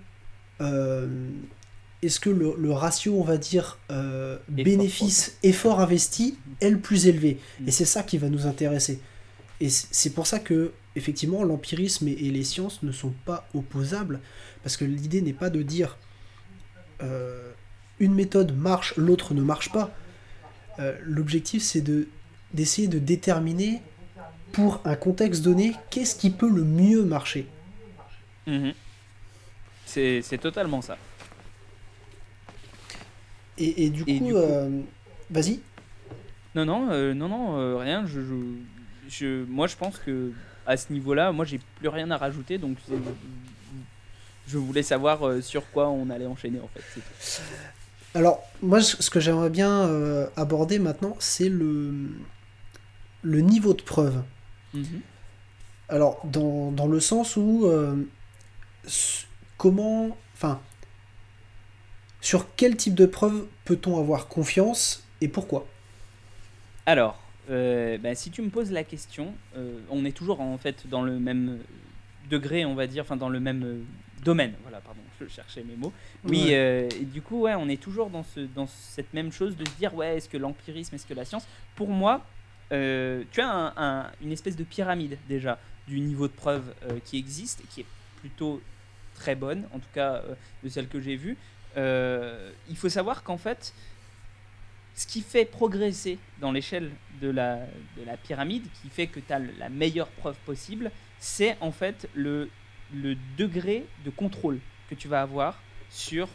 euh, 0.62 1.08
est-ce 2.02 2.20
que 2.20 2.30
le, 2.30 2.72
ratio, 2.72 3.16
on 3.16 3.24
va 3.24 3.38
dire, 3.38 3.78
euh, 3.92 4.38
bénéfice-effort 4.50 5.80
investi 5.80 6.38
est 6.60 6.70
le 6.70 6.80
plus 6.80 7.08
élevé 7.08 7.40
mm. 7.60 7.68
Et 7.68 7.72
c'est 7.72 7.86
ça 7.86 8.04
qui 8.04 8.18
va 8.18 8.30
nous 8.30 8.48
intéresser. 8.48 9.00
Et 9.60 9.70
c'est 9.70 10.12
pour 10.12 10.26
ça 10.26 10.40
que, 10.40 10.72
effectivement, 10.96 11.44
l'empirisme 11.44 12.08
et, 12.08 12.16
les 12.16 12.44
sciences 12.44 12.82
ne 12.82 12.92
sont 12.92 13.14
pas 13.26 13.48
opposables, 13.54 14.20
parce 14.64 14.78
que 14.78 14.86
l'idée 14.86 15.22
n'est 15.22 15.34
pas 15.34 15.52
de 15.52 15.62
dire 15.62 15.98
euh, 17.04 17.52
une 18.00 18.16
méthode 18.16 18.58
marche, 18.58 18.96
l'autre 18.98 19.36
ne 19.36 19.44
marche 19.44 19.72
pas. 19.72 19.92
Euh, 20.80 20.98
l'objectif, 21.04 21.62
c'est 21.62 21.82
de 21.82 22.08
d'essayer 22.54 22.90
de 22.90 23.00
déterminer, 23.00 23.82
pour 24.52 24.82
un 24.84 24.96
contexte 24.96 25.42
donné, 25.42 25.74
qu'est-ce 25.90 26.18
qui 26.18 26.30
peut 26.30 26.50
le 26.50 26.66
mieux 26.66 27.06
marcher. 27.06 27.48
Mm-hmm. 28.46 28.74
C'est 29.86 30.38
totalement 30.38 30.82
ça. 30.82 30.98
Et, 33.62 33.90
du, 33.90 34.04
coup, 34.04 34.36
euh, 34.36 34.82
vas-y. 35.30 35.60
Non, 36.56 36.66
non, 36.66 36.90
euh, 36.92 37.14
non, 37.14 37.30
non, 37.30 37.58
euh, 37.58 37.78
rien. 37.78 38.06
Je, 38.08 38.20
je, 39.08 39.46
moi, 39.46 39.68
je 39.68 39.76
pense 39.76 39.98
que 40.00 40.32
à 40.66 40.78
ce 40.78 40.92
niveau-là, 40.92 41.32
moi, 41.32 41.46
j'ai 41.46 41.60
plus 41.78 41.88
rien 41.88 42.10
à 42.12 42.18
rajouter. 42.18 42.58
Donc, 42.58 42.78
je 44.48 44.58
voulais 44.58 44.84
savoir 44.84 45.44
sur 45.44 45.70
quoi 45.72 45.90
on 45.90 46.10
allait 46.10 46.26
enchaîner, 46.26 46.60
en 46.60 46.68
fait. 46.68 47.02
Alors, 48.14 48.44
moi, 48.62 48.82
ce 48.82 49.10
que 49.10 49.20
j'aimerais 49.20 49.50
bien 49.50 49.90
aborder 50.36 50.80
maintenant, 50.80 51.16
c'est 51.20 51.50
le, 51.50 51.94
le 53.22 53.42
niveau 53.42 53.74
de 53.74 53.82
preuve. 53.82 54.22
Mhm. 54.74 55.02
Alors, 55.90 56.22
dans, 56.26 56.72
dans, 56.72 56.88
le 56.88 57.00
sens 57.00 57.36
où 57.36 57.70
comment, 59.58 60.18
enfin, 60.34 60.60
sur 62.22 62.56
quel 62.56 62.78
type 62.78 62.96
de 62.96 63.08
preuve 63.08 63.48
peut-on 63.66 64.00
avoir 64.00 64.28
confiance 64.28 65.04
et 65.20 65.28
pourquoi? 65.28 65.68
Alors, 66.86 67.20
euh, 67.50 67.98
bah, 67.98 68.16
si 68.16 68.30
tu 68.30 68.42
me 68.42 68.50
poses 68.50 68.72
la 68.72 68.84
question, 68.84 69.34
euh, 69.58 69.80
on 69.90 70.06
est 70.06 70.16
toujours 70.16 70.40
en 70.40 70.58
fait 70.58 70.88
dans 70.88 71.02
le 71.02 71.20
même 71.20 71.60
degré, 72.30 72.64
on 72.64 72.76
va 72.76 72.88
dire, 72.88 73.04
enfin 73.04 73.18
dans 73.18 73.30
le 73.30 73.40
même 73.40 73.64
euh, 73.64 73.82
domaine. 74.24 74.54
Voilà, 74.62 74.80
pardon, 74.82 75.02
je 75.22 75.28
cherchais 75.28 75.64
mes 75.64 75.76
mots. 75.76 75.92
Oui, 76.24 76.52
et 76.52 77.06
du 77.06 77.22
coup, 77.24 77.42
ouais, 77.42 77.56
on 77.56 77.68
est 77.68 77.82
toujours 77.82 78.10
dans, 78.12 78.24
ce, 78.24 78.42
dans 78.42 78.68
cette 78.68 79.14
même 79.14 79.32
chose 79.32 79.56
de 79.58 79.66
se 79.68 79.74
dire, 79.76 79.94
ouais, 79.96 80.18
est-ce 80.18 80.30
que 80.30 80.38
l'empirisme, 80.38 80.96
est-ce 80.96 81.08
que 81.08 81.16
la 81.16 81.26
science? 81.26 81.48
Pour 81.76 81.90
moi, 81.90 82.26
tu 82.70 83.42
as 83.42 84.12
une 84.22 84.32
espèce 84.32 84.56
de 84.56 84.64
pyramide 84.64 85.18
déjà 85.28 85.60
du 85.88 86.00
niveau 86.00 86.28
de 86.28 86.34
preuve 86.34 86.74
qui 87.04 87.18
existe, 87.18 87.64
qui 87.70 87.82
est 87.82 87.86
plutôt 88.18 88.62
très 89.16 89.36
bonne, 89.36 89.66
en 89.74 89.80
tout 89.80 89.90
cas 89.94 90.22
de 90.64 90.70
celle 90.70 90.88
que 90.88 91.02
j'ai 91.02 91.16
vue. 91.16 91.36
Euh, 91.78 92.52
il 92.70 92.78
faut 92.78 92.90
savoir 92.90 93.24
qu'en 93.24 93.38
fait, 93.38 93.74
ce 94.96 95.08
qui 95.08 95.22
fait 95.22 95.46
progresser 95.46 96.20
dans 96.40 96.52
l'échelle 96.52 96.92
de 97.22 97.30
la, 97.30 97.58
de 97.98 98.04
la 98.06 98.18
pyramide, 98.18 98.66
qui 98.82 98.90
fait 98.90 99.08
que 99.08 99.20
tu 99.20 99.32
as 99.32 99.40
la 99.40 99.70
meilleure 99.70 100.10
preuve 100.10 100.38
possible, 100.46 100.92
c'est 101.20 101.58
en 101.62 101.72
fait 101.72 102.10
le, 102.14 102.50
le 102.94 103.16
degré 103.38 103.86
de 104.06 104.10
contrôle 104.10 104.60
que 104.90 104.96
tu 104.96 105.08
vas 105.08 105.22
avoir 105.22 105.62
sur 105.90 106.28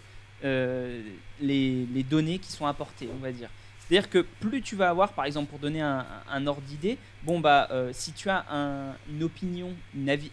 euh, 0.44 1.02
les, 1.40 1.86
les, 1.86 2.02
données 2.02 2.38
qui 2.38 2.52
sont 2.52 2.66
apportées, 2.66 3.08
on 3.12 3.18
va 3.22 3.32
dire. 3.32 3.50
C'est-à-dire 3.78 4.10
que 4.10 4.18
plus 4.18 4.62
tu 4.62 4.74
vas 4.74 4.90
avoir, 4.90 5.12
par 5.12 5.24
exemple, 5.24 5.48
pour 5.48 5.58
donner 5.58 5.80
un, 5.80 6.04
un 6.28 6.46
ordre 6.46 6.62
d'idée, 6.62 6.98
bon 7.22 7.40
bah, 7.40 7.68
euh, 7.70 7.90
si 7.92 8.12
tu 8.12 8.28
as 8.28 8.44
un, 8.50 8.94
une 9.08 9.22
opinion, 9.22 9.74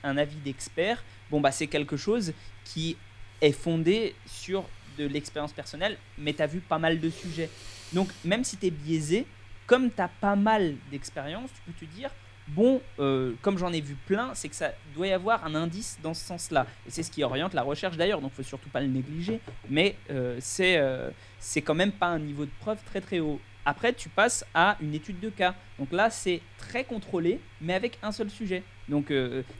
un 0.04 0.18
avis 0.18 0.36
d'expert, 0.38 1.04
bon 1.30 1.40
bah, 1.40 1.52
c'est 1.52 1.68
quelque 1.68 1.98
chose 1.98 2.34
qui 2.66 2.98
est 3.42 3.52
fondé 3.52 4.16
sur 4.26 4.66
de 4.98 5.06
l'expérience 5.06 5.54
personnelle, 5.54 5.98
mais 6.18 6.34
tu 6.34 6.42
as 6.42 6.48
vu 6.48 6.60
pas 6.60 6.80
mal 6.80 7.00
de 7.00 7.10
sujets. 7.10 7.50
Donc 7.94 8.10
même 8.24 8.44
si 8.44 8.58
tu 8.58 8.68
es 8.68 8.72
biaisé, 8.72 9.26
comme 9.66 9.92
tu 9.92 10.02
as 10.02 10.08
pas 10.08 10.36
mal 10.36 10.76
d'expérience, 10.92 11.50
tu 11.54 11.72
peux 11.72 11.86
te 11.86 11.92
dire, 11.92 12.10
bon, 12.48 12.82
euh, 13.00 13.34
comme 13.42 13.58
j'en 13.58 13.72
ai 13.72 13.82
vu 13.82 13.96
plein, 13.96 14.32
c'est 14.34 14.50
que 14.50 14.56
ça 14.56 14.72
doit 14.96 15.08
y 15.08 15.12
avoir 15.12 15.46
un 15.46 15.56
indice 15.56 15.98
dans 16.04 16.14
ce 16.14 16.26
sens-là. 16.26 16.68
Et 16.88 16.92
c'est 16.92 17.04
ce 17.04 17.12
qui 17.12 17.24
oriente 17.24 17.54
la 17.54 17.64
recherche 17.64 17.98
d'ailleurs, 17.98 18.22
donc 18.22 18.34
faut 18.34 18.44
surtout 18.44 18.70
pas 18.70 18.82
le 18.82 18.88
négliger. 18.88 19.40
Mais 19.70 19.96
euh, 20.10 20.40
euh, 20.60 21.12
c'est 21.40 21.62
quand 21.62 21.76
même 21.76 21.92
pas 21.92 22.08
un 22.08 22.20
niveau 22.20 22.46
de 22.46 22.52
preuve 22.60 22.80
très 22.86 23.02
très 23.02 23.20
haut. 23.20 23.40
Après, 23.66 23.94
tu 23.94 24.10
passes 24.10 24.46
à 24.54 24.78
une 24.82 24.94
étude 24.94 25.20
de 25.20 25.30
cas. 25.30 25.56
Donc 25.80 25.92
là, 25.92 26.10
c'est 26.10 26.42
très 26.58 26.84
contrôlé, 26.84 27.40
mais 27.62 27.74
avec 27.74 27.98
un 28.02 28.12
seul 28.12 28.30
sujet. 28.30 28.64
Donc, 28.90 29.14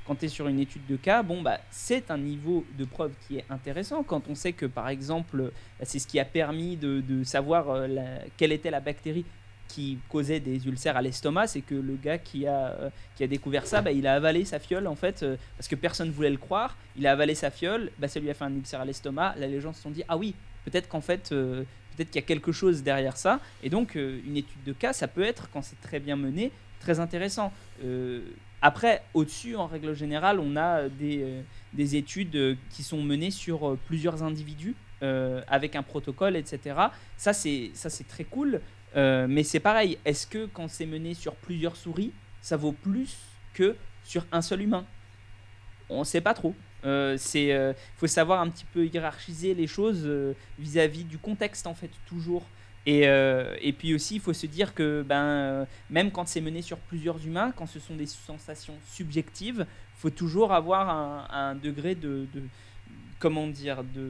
quand 0.06 0.16
tu 0.16 0.26
es 0.26 0.28
sur 0.28 0.50
une 0.50 0.60
étude 0.60 0.86
de 0.86 0.98
cas, 0.98 1.24
bon, 1.24 1.42
bah, 1.42 1.60
c'est 1.72 2.12
un 2.12 2.18
niveau 2.18 2.66
de 2.78 2.84
preuve 2.84 3.14
qui 3.26 3.38
est 3.38 3.46
intéressant. 3.50 4.04
Quand 4.04 4.28
on 4.28 4.36
sait 4.36 4.52
que, 4.52 4.66
par 4.66 4.90
exemple, 4.90 5.52
bah, 5.80 5.86
c'est 5.86 6.00
ce 6.00 6.08
qui 6.08 6.20
a 6.20 6.26
permis 6.26 6.76
de, 6.76 7.24
savoir 7.24 7.88
quelle 8.36 8.52
était 8.52 8.70
la 8.72 8.82
bactérie 8.82 9.26
qui 9.74 9.98
causait 10.10 10.40
des 10.40 10.68
ulcères 10.68 10.98
à 10.98 11.02
l'estomac, 11.02 11.48
c'est 11.48 11.62
que 11.62 11.74
le 11.74 11.96
gars 11.96 12.20
qui 12.20 12.46
a, 12.46 12.68
euh, 12.68 12.90
qui 13.16 13.24
a 13.24 13.28
découvert 13.28 13.66
ça, 13.66 13.82
bah, 13.82 13.92
il 13.92 14.06
a 14.06 14.14
avalé 14.14 14.46
sa 14.46 14.60
fiole 14.60 14.86
en 14.86 14.96
fait, 14.96 15.24
euh, 15.24 15.36
parce 15.58 15.68
que 15.68 15.76
personne 15.76 16.10
ne 16.10 16.14
voulait 16.14 16.30
le 16.30 16.38
croire. 16.38 16.78
Il 16.96 17.08
a 17.08 17.12
avalé 17.12 17.34
sa 17.34 17.50
fiole, 17.50 17.92
bah, 17.98 18.08
ça 18.08 18.20
lui 18.20 18.30
a 18.30 18.36
fait 18.36 18.44
un 18.44 18.54
ulcère 18.54 18.82
à 18.82 18.86
l'estomac. 18.86 19.34
Là, 19.38 19.48
les 19.48 19.60
gens 19.62 19.74
se 19.74 19.82
sont 19.82 19.90
dit, 19.90 20.04
ah 20.08 20.18
oui, 20.18 20.36
peut-être 20.66 20.88
qu'en 20.88 21.02
fait, 21.02 21.32
euh, 21.32 21.64
peut-être 21.96 22.12
qu'il 22.12 22.22
y 22.22 22.24
a 22.24 22.28
quelque 22.28 22.52
chose 22.52 22.84
derrière 22.84 23.18
ça. 23.18 23.40
Et 23.62 23.70
donc, 23.70 23.96
une 23.96 24.38
étude 24.38 24.64
de 24.66 24.74
cas, 24.74 24.94
ça 24.94 25.08
peut 25.08 25.24
être, 25.24 25.50
quand 25.52 25.62
c'est 25.62 25.80
très 25.82 26.00
bien 26.00 26.16
mené, 26.16 26.52
très 26.80 27.00
intéressant. 27.00 27.52
après, 28.62 29.04
au-dessus, 29.14 29.56
en 29.56 29.68
règle 29.68 29.94
générale, 29.94 30.40
on 30.40 30.56
a 30.56 30.90
des, 30.90 31.26
des 31.74 31.96
études 31.96 32.58
qui 32.70 32.84
sont 32.84 33.02
menées 33.02 33.32
sur 33.32 33.78
plusieurs 33.88 34.24
individus. 34.24 34.76
avec 35.02 35.76
un 35.76 35.84
protocole, 35.84 36.36
etc. 36.36 36.76
Ça, 37.18 37.34
c'est 37.34 37.72
très 38.08 38.24
cool. 38.24 38.62
Euh, 38.96 39.26
mais 39.28 39.44
c'est 39.44 39.60
pareil, 39.60 39.98
est-ce 40.06 40.28
que 40.28 40.46
quand 40.46 40.68
c'est 40.68 40.86
mené 40.86 41.14
sur 41.14 41.36
plusieurs 41.36 41.76
souris, 41.76 42.12
ça 42.42 42.58
vaut 42.58 42.74
plus 42.74 43.18
que 43.54 43.76
sur 44.04 44.26
un 44.32 44.42
seul 44.42 44.62
humain? 44.62 44.86
On 45.90 46.00
ne 46.00 46.04
sait 46.04 46.22
pas 46.22 46.34
trop. 46.34 46.54
Il 46.84 46.90
euh, 46.90 47.18
euh, 47.36 47.74
faut 47.98 48.08
savoir 48.08 48.42
un 48.42 48.50
petit 48.50 48.66
peu 48.66 48.86
hiérarchiser 48.86 49.54
les 49.54 49.68
choses 49.68 50.10
vis-à-vis 50.60 51.04
du 51.04 51.18
contexte, 51.18 51.68
en 51.68 51.74
fait, 51.74 51.92
toujours. 52.06 52.44
Et, 52.86 53.04
et 53.04 53.72
puis 53.72 53.96
aussi, 53.96 54.16
il 54.16 54.22
faut 54.22 54.34
se 54.34 54.46
dire 54.46 54.74
que 54.74 55.06
ben, 55.08 55.66
même 55.90 56.12
quand 56.12 56.28
c'est 56.28 56.42
mené 56.42 56.62
sur 56.62 56.78
plusieurs 56.78 57.26
humains, 57.26 57.54
quand 57.56 57.66
ce 57.66 57.80
sont 57.80 57.96
des 57.96 58.06
sensations 58.06 58.76
subjectives, 58.92 59.66
il 59.98 60.02
faut 60.02 60.10
toujours 60.10 60.52
avoir 60.52 60.90
un, 60.90 61.28
un 61.32 61.56
degré 61.56 61.96
de, 61.96 62.28
de, 62.34 62.42
Comment 63.20 63.48
dire 63.48 63.86
de, 63.86 64.10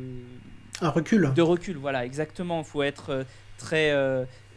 Un 0.81 0.89
recul. 0.89 1.31
De 1.35 1.41
recul, 1.43 1.77
voilà, 1.77 2.03
exactement. 2.03 2.61
Il 2.61 2.65
faut 2.65 2.81
être 2.81 3.27
très 3.59 3.93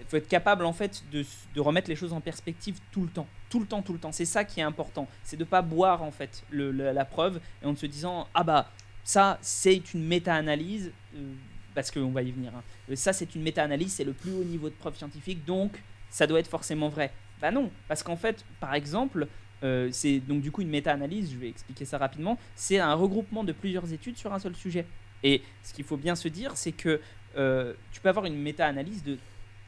faut 0.08 0.16
être 0.16 0.28
capable 0.28 0.64
en 0.64 0.72
fait 0.72 1.02
de, 1.12 1.24
de, 1.54 1.60
remettre 1.60 1.90
les 1.90 1.96
choses 1.96 2.14
en 2.14 2.22
perspective 2.22 2.78
tout 2.92 3.02
le 3.02 3.08
temps. 3.08 3.26
Tout 3.48 3.60
le 3.60 3.66
temps, 3.66 3.82
tout 3.82 3.92
le 3.92 3.98
temps. 3.98 4.12
C'est 4.12 4.24
ça 4.24 4.44
qui 4.44 4.60
est 4.60 4.64
important. 4.64 5.08
C'est 5.22 5.36
de 5.36 5.44
ne 5.44 5.48
pas 5.48 5.62
boire 5.62 6.02
en 6.02 6.10
fait 6.10 6.44
la, 6.50 7.04
preuve 7.04 7.40
et 7.62 7.66
en 7.66 7.76
se 7.76 7.86
disant 7.86 8.26
ah 8.34 8.42
bah 8.42 8.70
ça 9.04 9.38
c'est 9.40 9.94
une 9.94 10.04
méta-analyse 10.04 10.92
euh, 11.14 11.32
parce 11.74 11.90
qu'on 11.90 12.10
va 12.10 12.22
y 12.22 12.32
venir. 12.32 12.52
Hein. 12.54 12.62
Euh, 12.90 12.96
ça 12.96 13.12
c'est 13.12 13.34
une 13.34 13.42
méta-analyse, 13.42 13.92
c'est 13.92 14.04
le 14.04 14.12
plus 14.12 14.32
haut 14.32 14.44
niveau 14.44 14.68
de 14.68 14.74
preuve 14.74 14.96
scientifique 14.96 15.44
donc 15.44 15.82
ça 16.10 16.26
doit 16.26 16.40
être 16.40 16.50
forcément 16.50 16.88
vrai. 16.88 17.12
Bah 17.40 17.50
non, 17.50 17.70
parce 17.86 18.02
qu'en 18.02 18.16
fait 18.16 18.44
par 18.58 18.74
exemple 18.74 19.28
euh, 19.62 19.88
c'est 19.92 20.18
donc 20.18 20.42
du 20.42 20.50
coup 20.50 20.62
une 20.62 20.70
méta-analyse, 20.70 21.30
je 21.32 21.36
vais 21.36 21.48
expliquer 21.48 21.84
ça 21.84 21.98
rapidement, 21.98 22.38
c'est 22.56 22.78
un 22.78 22.94
regroupement 22.94 23.44
de 23.44 23.52
plusieurs 23.52 23.92
études 23.92 24.16
sur 24.16 24.32
un 24.32 24.38
seul 24.38 24.56
sujet. 24.56 24.86
Et 25.22 25.42
ce 25.62 25.72
qu'il 25.72 25.84
faut 25.84 25.96
bien 25.96 26.14
se 26.14 26.28
dire, 26.28 26.56
c'est 26.56 26.72
que 26.72 27.00
tu 27.92 28.00
peux 28.00 28.08
avoir 28.08 28.24
une 28.24 28.40
méta-analyse 28.40 29.02
de 29.04 29.18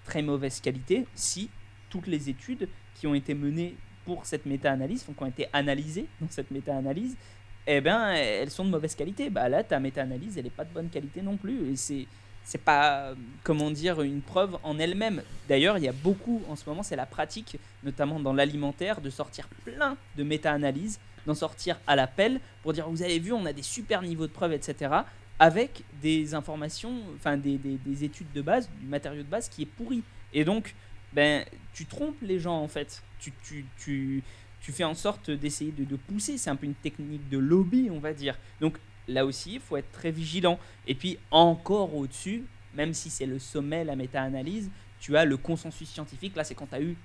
très 0.05 0.23
mauvaise 0.23 0.61
qualité 0.61 1.07
si 1.15 1.51
toutes 1.91 2.07
les 2.07 2.31
études 2.31 2.69
qui 2.99 3.07
ont 3.07 3.15
été 3.15 3.35
menées 3.35 3.75
pour 4.05 4.25
cette 4.25 4.47
méta-analyse, 4.47 5.05
qui 5.05 5.23
ont 5.23 5.27
été 5.27 5.49
analysées 5.53 6.07
dans 6.21 6.29
cette 6.31 6.51
méta-analyse, 6.51 7.17
eh 7.67 7.81
ben, 7.81 8.11
elles 8.11 8.51
sont 8.51 8.65
de 8.65 8.71
mauvaise 8.71 8.95
qualité. 8.95 9.29
Bah 9.29 9.49
là, 9.49 9.63
ta 9.63 9.79
méta-analyse, 9.79 10.39
elle 10.39 10.45
n'est 10.45 10.51
pas 10.51 10.65
de 10.65 10.73
bonne 10.73 10.89
qualité 10.89 11.21
non 11.23 11.37
plus. 11.37 11.71
Et 11.73 11.77
c'est 11.77 12.07
c'est 12.45 12.63
pas 12.63 13.13
comment 13.45 13.71
dire 13.71 14.01
une 14.01 14.23
preuve 14.23 14.57
en 14.63 14.79
elle-même. 14.79 15.23
D'ailleurs, 15.51 15.77
il 15.77 15.85
y 15.85 15.89
a 15.89 15.93
beaucoup 15.93 16.43
en 16.49 16.57
ce 16.57 16.67
moment, 16.67 16.83
c'est 16.83 16.97
la 16.97 17.05
pratique, 17.05 17.59
notamment 17.85 18.19
dans 18.21 18.33
l'alimentaire, 18.33 19.03
de 19.03 19.11
sortir 19.11 19.49
plein 19.67 19.99
de 20.17 20.23
méta-analyses, 20.23 20.99
d'en 21.27 21.35
sortir 21.35 21.79
à 21.87 21.95
l'appel 21.95 22.41
pour 22.63 22.73
dire 22.73 22.89
vous 22.89 23.03
avez 23.03 23.19
vu, 23.19 23.35
on 23.35 23.45
a 23.45 23.53
des 23.53 23.63
super 23.63 24.01
niveaux 24.01 24.27
de 24.27 24.33
preuves, 24.33 24.55
etc 24.55 25.03
avec 25.39 25.85
des 26.03 26.35
informations, 26.35 27.01
enfin 27.17 27.37
des, 27.37 27.59
des, 27.59 28.05
études 28.05 28.33
de 28.33 28.43
base, 28.43 28.69
du 28.81 28.87
matériau 28.87 29.23
de 29.23 29.29
base 29.29 29.49
qui 29.49 29.63
est 29.63 29.67
pourri. 29.67 30.03
Et 30.33 30.45
donc, 30.45 30.75
ben, 31.13 31.45
tu 31.79 31.87
trompes 31.87 32.21
les 32.23 32.41
gens 32.41 32.61
en 32.61 32.67
fait. 32.67 33.05
Tu, 33.21 33.33
tu, 33.45 33.65
tu, 33.79 34.25
tu 34.61 34.73
fais 34.73 34.83
en 34.83 34.95
sorte 34.95 35.31
d'essayer 35.31 35.71
de, 35.71 35.95
pousser. 35.95 36.37
C'est 36.37 36.51
un 36.51 36.57
peu 36.57 36.67
une 36.67 36.75
technique 36.75 37.29
de 37.29 37.39
lobby, 37.39 37.89
on 37.93 38.01
va 38.01 38.13
dire. 38.13 38.37
Donc 38.61 38.79
là 39.07 39.25
aussi, 39.25 39.55
il 39.55 39.61
faut 39.61 39.77
être 39.77 39.93
très 39.93 40.11
vigilant. 40.11 40.59
Et 40.89 40.97
puis 40.97 41.19
encore 41.31 41.95
au-dessus, 41.95 42.43
même 42.75 42.95
si 42.95 43.11
c'est 43.11 43.27
le 43.27 43.39
sommet, 43.39 43.85
la 43.85 43.95
méta-analyse, 43.95 44.73
tu 44.99 45.17
as 45.17 45.25
le 45.25 45.37
consensus 45.37 45.89
scientifique. 45.89 46.35
Là, 46.35 46.43
c'est 46.43 46.57
quand 46.57 46.67
tu 46.67 46.75
as 46.75 46.83
eu 46.83 46.97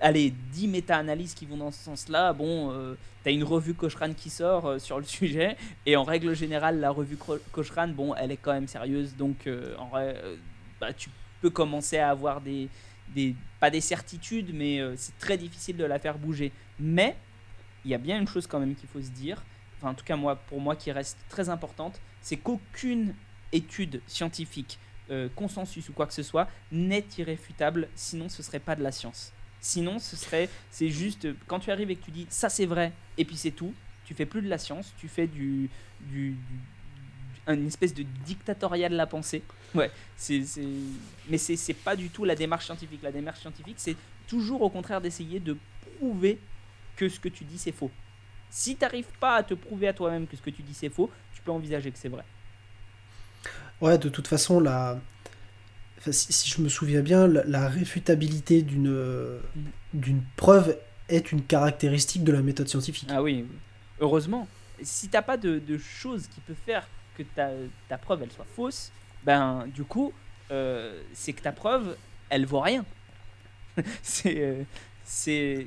allez, 0.00 0.32
10 0.52 0.68
méta-analyses 0.68 1.34
qui 1.34 1.44
vont 1.44 1.58
dans 1.58 1.72
ce 1.72 1.84
sens-là. 1.84 2.32
Bon, 2.32 2.72
euh, 2.72 2.94
tu 3.22 3.32
une 3.32 3.44
revue 3.44 3.74
Cochrane 3.74 4.14
qui 4.14 4.30
sort 4.30 4.64
euh, 4.64 4.78
sur 4.78 4.98
le 4.98 5.04
sujet, 5.04 5.58
et 5.84 5.94
en 5.94 6.04
règle 6.04 6.34
générale, 6.34 6.80
la 6.80 6.90
revue 6.90 7.18
Cochrane, 7.52 7.92
bon, 7.92 8.14
elle 8.14 8.32
est 8.32 8.38
quand 8.38 8.54
même 8.54 8.66
sérieuse, 8.66 9.14
donc 9.14 9.46
euh, 9.46 9.76
en 9.76 9.88
vrai, 9.88 10.20
bah, 10.80 10.92
tu 10.94 11.10
peux 11.42 11.50
commencer 11.50 11.98
à 11.98 12.08
avoir 12.08 12.40
des, 12.40 12.70
des 13.14 13.34
pas 13.60 13.70
des 13.70 13.82
certitudes, 13.82 14.54
mais 14.54 14.80
c'est 14.96 15.18
très 15.18 15.36
difficile 15.36 15.76
de 15.76 15.84
la 15.84 15.98
faire 15.98 16.16
bouger. 16.16 16.52
Mais 16.80 17.16
il 17.84 17.90
y 17.90 17.94
a 17.94 17.98
bien 17.98 18.18
une 18.18 18.26
chose 18.26 18.46
quand 18.46 18.58
même 18.58 18.74
qu'il 18.74 18.88
faut 18.88 19.02
se 19.02 19.10
dire, 19.10 19.42
enfin 19.76 19.90
en 19.90 19.94
tout 19.94 20.04
cas 20.04 20.16
moi, 20.16 20.36
pour 20.36 20.60
moi 20.60 20.74
qui 20.74 20.90
reste 20.90 21.18
très 21.28 21.48
importante, 21.48 22.00
c'est 22.22 22.36
qu'aucune 22.36 23.14
étude 23.52 24.00
scientifique, 24.06 24.78
consensus 25.36 25.88
ou 25.90 25.92
quoi 25.92 26.06
que 26.06 26.14
ce 26.14 26.22
soit, 26.22 26.48
n'est 26.70 27.04
irréfutable, 27.18 27.88
sinon 27.94 28.28
ce 28.28 28.42
serait 28.42 28.60
pas 28.60 28.74
de 28.74 28.82
la 28.82 28.92
science. 28.92 29.32
Sinon, 29.60 30.00
ce 30.00 30.16
serait, 30.16 30.48
c'est 30.70 30.88
juste, 30.88 31.28
quand 31.46 31.60
tu 31.60 31.70
arrives 31.70 31.90
et 31.90 31.94
que 31.94 32.04
tu 32.04 32.10
dis 32.10 32.26
ça 32.30 32.48
c'est 32.48 32.66
vrai, 32.66 32.92
et 33.16 33.24
puis 33.24 33.36
c'est 33.36 33.52
tout, 33.52 33.72
tu 34.04 34.12
fais 34.12 34.26
plus 34.26 34.42
de 34.42 34.48
la 34.48 34.58
science, 34.58 34.92
tu 34.98 35.06
fais 35.06 35.28
du, 35.28 35.70
du, 36.00 36.36
une 37.46 37.66
espèce 37.66 37.94
de 37.94 38.04
dictatorial 38.24 38.92
de 38.92 38.96
la 38.96 39.06
pensée. 39.06 39.42
Ouais, 39.74 39.90
c'est, 40.16 40.42
mais 41.28 41.38
c'est, 41.38 41.56
c'est 41.56 41.74
pas 41.74 41.96
du 41.96 42.08
tout 42.10 42.24
la 42.24 42.34
démarche 42.34 42.66
scientifique. 42.66 43.02
La 43.02 43.12
démarche 43.12 43.40
scientifique, 43.40 43.76
c'est 43.78 43.96
toujours 44.28 44.62
au 44.62 44.70
contraire 44.70 45.00
d'essayer 45.00 45.40
de 45.40 45.56
prouver 45.98 46.38
que 46.96 47.08
ce 47.08 47.18
que 47.18 47.28
tu 47.28 47.44
dis 47.44 47.58
c'est 47.58 47.72
faux. 47.72 47.90
Si 48.50 48.76
tu 48.76 48.82
n'arrives 48.82 49.06
pas 49.18 49.36
à 49.36 49.42
te 49.42 49.54
prouver 49.54 49.88
à 49.88 49.92
toi-même 49.92 50.26
que 50.26 50.36
ce 50.36 50.42
que 50.42 50.50
tu 50.50 50.62
dis 50.62 50.74
c'est 50.74 50.90
faux, 50.90 51.10
tu 51.34 51.42
peux 51.42 51.50
envisager 51.50 51.90
que 51.90 51.98
c'est 51.98 52.08
vrai. 52.08 52.24
Ouais, 53.80 53.98
de 53.98 54.08
toute 54.08 54.28
façon, 54.28 54.60
la, 54.60 55.00
si, 56.10 56.48
je 56.48 56.60
me 56.62 56.68
souviens 56.68 57.00
bien, 57.00 57.26
la, 57.26 57.68
réfutabilité 57.68 58.62
d'une 58.62 59.40
d'une 59.92 60.22
preuve 60.36 60.76
est 61.08 61.32
une 61.32 61.42
caractéristique 61.42 62.24
de 62.24 62.32
la 62.32 62.42
méthode 62.42 62.68
scientifique. 62.68 63.08
Ah 63.10 63.22
oui, 63.22 63.44
heureusement. 64.00 64.48
Si 64.82 65.08
t'as 65.08 65.22
pas 65.22 65.36
de, 65.36 65.58
de 65.58 65.78
choses 65.78 66.26
qui 66.28 66.40
peuvent 66.40 66.56
faire 66.64 66.88
que 67.16 67.22
ta, 67.22 67.50
ta 67.88 67.98
preuve 67.98 68.22
elle 68.22 68.32
soit 68.32 68.46
fausse, 68.46 68.92
ben 69.24 69.66
du 69.68 69.84
coup, 69.84 70.12
euh, 70.50 71.02
c'est 71.12 71.32
que 71.32 71.42
ta 71.42 71.52
preuve, 71.52 71.96
elle 72.28 72.46
vaut 72.46 72.60
rien. 72.60 72.84
Euh, 74.26 74.64
c'est 75.02 75.66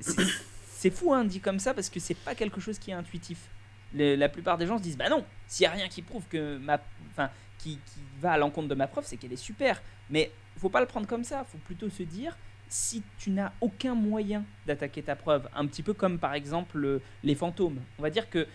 c'est 0.76 0.92
fou, 0.92 1.14
hein, 1.14 1.26
dit 1.26 1.40
comme 1.40 1.58
ça, 1.58 1.74
parce 1.74 1.90
que 1.90 2.00
c'est 2.00 2.14
pas 2.14 2.36
quelque 2.36 2.62
chose 2.62 2.78
qui 2.78 2.92
est 2.92 2.94
intuitif. 2.94 3.50
la 3.94 4.30
plupart 4.30 4.58
des 4.60 4.68
gens 4.68 4.78
se 4.78 4.84
disent, 4.84 4.98
bah 4.98 5.10
non, 5.10 5.26
s'il 5.48 5.64
y 5.64 5.68
a 5.68 5.72
rien 5.72 5.88
qui 5.88 6.04
prouve 6.04 6.24
que 6.30 6.58
ma, 6.58 6.80
enfin, 7.10 7.32
qui, 7.58 7.78
qui 7.78 8.00
va 8.20 8.34
à 8.34 8.38
l'encontre 8.38 8.68
de 8.68 8.76
ma 8.76 8.86
preuve, 8.86 9.06
c'est 9.06 9.18
qu'elle 9.18 9.34
est 9.34 9.38
super. 9.38 9.82
Mais 10.12 10.32
faut 10.58 10.70
pas 10.70 10.82
le 10.82 10.86
prendre 10.86 11.08
comme 11.08 11.24
ça. 11.24 11.44
Faut 11.46 11.58
plutôt 11.58 11.90
se 11.90 12.04
dire 12.04 12.38
si 12.68 13.04
tu 13.18 13.32
n'as 13.32 13.52
aucun 13.62 13.96
moyen 13.96 14.44
d'attaquer 14.66 15.04
ta 15.04 15.16
preuve, 15.16 15.48
un 15.56 15.66
petit 15.66 15.84
peu 15.84 15.94
comme 15.94 16.20
par 16.20 16.34
exemple 16.34 17.02
les 17.24 17.36
fantômes. 17.36 17.80
On 18.00 18.04
va 18.04 18.10
dire 18.10 18.30
que 18.30 18.48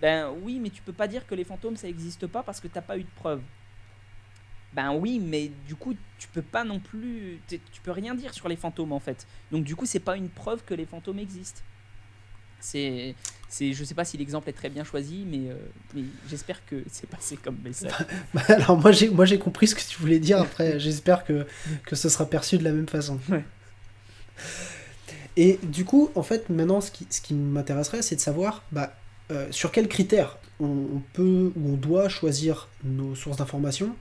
ben 0.00 0.32
oui, 0.42 0.58
mais 0.60 0.70
tu 0.70 0.82
peux 0.82 0.92
pas 0.92 1.08
dire 1.08 1.26
que 1.26 1.34
les 1.34 1.44
fantômes 1.44 1.76
ça 1.76 1.86
n'existe 1.86 2.26
pas 2.26 2.42
parce 2.42 2.60
que 2.60 2.68
tu 2.68 2.74
n'as 2.74 2.82
pas 2.82 2.98
eu 2.98 3.02
de 3.02 3.10
preuve. 3.16 3.40
Ben 4.74 4.92
oui, 4.94 5.18
mais 5.18 5.50
du 5.66 5.74
coup, 5.74 5.94
tu 6.18 6.28
peux 6.28 6.42
pas 6.42 6.62
non 6.62 6.78
plus 6.78 7.40
tu 7.48 7.80
peux 7.82 7.90
rien 7.90 8.14
dire 8.14 8.34
sur 8.34 8.48
les 8.48 8.56
fantômes 8.56 8.92
en 8.92 9.00
fait. 9.00 9.26
Donc 9.50 9.64
du 9.64 9.74
coup, 9.74 9.86
c'est 9.86 10.00
pas 10.00 10.16
une 10.16 10.28
preuve 10.28 10.62
que 10.64 10.74
les 10.74 10.86
fantômes 10.86 11.18
existent. 11.18 11.62
C'est, 12.60 13.14
c'est, 13.48 13.72
je 13.72 13.84
sais 13.84 13.94
pas 13.94 14.04
si 14.04 14.16
l'exemple 14.16 14.48
est 14.48 14.52
très 14.52 14.68
bien 14.68 14.82
choisi, 14.82 15.24
mais, 15.26 15.48
euh, 15.50 15.56
mais 15.94 16.02
j'espère 16.28 16.64
que 16.66 16.82
c'est 16.90 17.08
passé 17.08 17.36
comme 17.36 17.58
message. 17.62 17.92
Bah, 18.34 18.42
alors 18.48 18.78
moi 18.78 18.92
j'ai, 18.92 19.08
moi 19.08 19.24
j'ai 19.24 19.38
compris 19.38 19.68
ce 19.68 19.74
que 19.74 19.80
tu 19.80 20.00
voulais 20.00 20.18
dire. 20.18 20.40
Après, 20.40 20.78
j'espère 20.80 21.24
que, 21.24 21.46
que 21.84 21.96
ce 21.96 22.08
sera 22.08 22.26
perçu 22.26 22.58
de 22.58 22.64
la 22.64 22.72
même 22.72 22.88
façon. 22.88 23.18
Et 25.36 25.58
du 25.62 25.84
coup, 25.84 26.10
en 26.16 26.24
fait, 26.24 26.50
maintenant, 26.50 26.80
ce 26.80 26.90
qui, 26.90 27.06
ce 27.10 27.20
qui 27.20 27.32
m'intéresserait, 27.32 28.02
c'est 28.02 28.16
de 28.16 28.20
savoir 28.20 28.64
bah, 28.72 28.97
euh, 29.30 29.50
sur 29.50 29.72
quels 29.72 29.88
critères 29.88 30.38
on, 30.60 31.02
peut 31.12 31.52
ou 31.54 31.74
on 31.74 31.76
doit 31.76 32.08
choisir 32.08 32.68
nos 32.84 33.14
sources 33.14 33.36
d'information. 33.36 33.94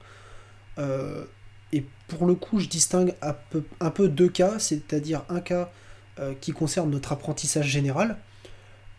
Euh, 0.78 1.26
et 1.72 1.86
pour 2.08 2.26
le 2.26 2.36
coup, 2.36 2.60
je 2.60 2.68
distingue 2.68 3.14
un 3.22 3.90
peu, 3.90 4.08
deux 4.08 4.30
cas, 4.30 4.58
c'est-à-dire 4.60 5.24
un 5.30 5.42
cas 5.42 5.70
qui 6.42 6.52
concerne 6.52 6.90
notre 6.90 7.12
apprentissage 7.12 7.68
général, 7.68 8.18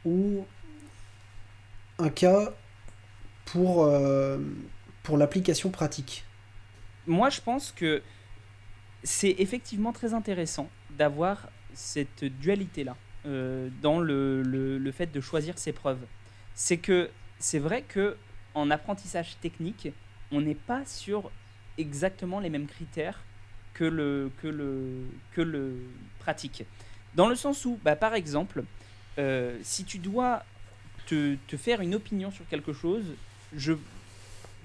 ou 0.05 0.47
un 1.99 2.11
cas 2.11 2.53
pour, 3.45 3.91
l'application 5.17 5.71
pratique. 5.71 6.25
Moi, 7.09 7.31
je 7.31 7.41
pense 7.41 7.73
que 7.73 8.03
c'est 9.03 9.35
effectivement 9.39 9.93
très 9.93 10.15
intéressant 10.15 10.69
d'avoir 10.97 11.49
cette 11.75 12.25
dualité-là 12.25 12.97
euh, 13.27 13.69
dans 13.83 14.01
le, 14.01 14.43
le, 14.43 14.93
fait 14.93 15.07
de 15.07 15.21
choisir 15.21 15.59
ses 15.59 15.73
preuves. 15.73 16.01
C'est 16.61 16.79
que 16.79 17.09
c'est 17.39 17.61
vrai 17.61 17.83
que 17.83 18.17
en 18.53 18.73
apprentissage 18.73 19.37
technique, 19.41 19.91
on 20.33 20.41
n'est 20.41 20.57
pas 20.57 20.85
sur 20.85 21.31
exactement 21.79 22.41
les 22.41 22.51
mêmes 22.51 22.67
critères 22.67 23.21
que 23.75 23.85
le, 23.85 24.33
que 24.43 24.49
le, 24.49 25.07
que 25.31 25.41
le 25.41 25.77
pratique. 26.19 26.65
Dans 27.15 27.29
le 27.29 27.37
sens 27.37 27.65
où, 27.65 27.79
bah, 27.85 27.95
par 27.95 28.15
exemple, 28.15 28.65
euh, 29.19 29.57
si 29.63 29.85
tu 29.85 29.99
dois 29.99 30.43
te, 31.07 31.37
te, 31.47 31.57
faire 31.57 31.81
une 31.81 31.95
opinion 31.95 32.33
sur 32.33 32.47
quelque 32.49 32.73
chose, 32.73 33.05
je, 33.55 33.75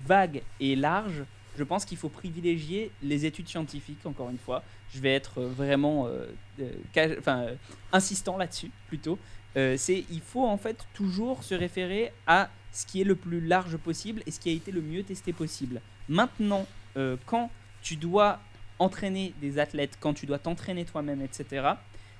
vague 0.08 0.42
et 0.60 0.76
large, 0.76 1.24
je 1.60 1.64
pense 1.64 1.86
qu'il 1.86 2.00
faut 2.00 2.10
privilégier 2.10 2.90
les 3.04 3.28
études 3.28 3.48
scientifiques, 3.48 4.04
encore 4.08 4.32
une 4.32 4.40
fois. 4.40 4.64
Je 4.92 5.00
vais 5.00 5.14
être 5.14 5.44
vraiment 5.44 6.08
euh, 6.08 6.26
euh, 6.98 7.56
insistant 7.92 8.36
là-dessus, 8.36 8.72
plutôt. 8.88 9.20
C'est 9.56 10.06
il 10.10 10.22
faut 10.22 10.46
en 10.46 10.58
fait 10.58 10.88
toujours 10.94 11.44
se 11.44 11.56
référer 11.56 12.12
à 12.28 12.50
ce 12.72 12.86
qui 12.86 13.02
est 13.02 13.04
le 13.04 13.16
plus 13.16 13.39
large 13.39 13.78
possible 13.78 14.24
et 14.26 14.32
ce 14.32 14.39
qui 14.39 14.50
a 14.50 14.54
été 14.54 14.72
le 14.72 14.82
mieux 14.82 15.04
testé 15.04 15.34
possible. 15.34 15.82
Maintenant, 16.10 16.66
quand 17.26 17.52
tu 17.82 17.96
dois 17.96 18.39
entraîner 18.80 19.34
des 19.42 19.60
athlètes, 19.60 19.98
quand 20.00 20.13
tu 20.13 20.26
dois 20.26 20.39
t'entraîner 20.39 20.86
toi-même, 20.86 21.22
etc., 21.22 21.74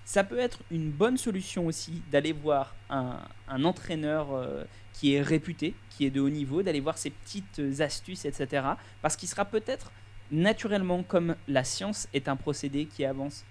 ça 0.06 0.24
peut 0.24 0.38
être 0.38 0.60
une 0.70 0.92
bonne 0.92 1.18
solution 1.18 1.66
aussi 1.66 2.02
d'aller 2.12 2.34
voir 2.34 2.76
un, 2.90 3.18
un 3.48 3.64
entraîneur 3.64 4.28
qui 4.94 5.16
est 5.16 5.22
réputé, 5.22 5.74
qui 5.90 6.06
est 6.06 6.12
de 6.12 6.22
haut 6.22 6.30
niveau, 6.30 6.62
d'aller 6.62 6.80
voir 6.80 6.98
ses 6.98 7.10
petites 7.10 7.62
astuces, 7.80 8.26
etc. 8.26 8.68
Parce 9.02 9.16
qu'il 9.16 9.28
sera 9.28 9.46
peut-être 9.46 9.92
naturellement, 10.32 11.04
comme 11.04 11.36
la 11.48 11.64
science 11.64 12.08
est 12.14 12.28
un 12.28 12.36
procédé 12.36 12.86
qui 12.86 13.06
avance 13.06 13.44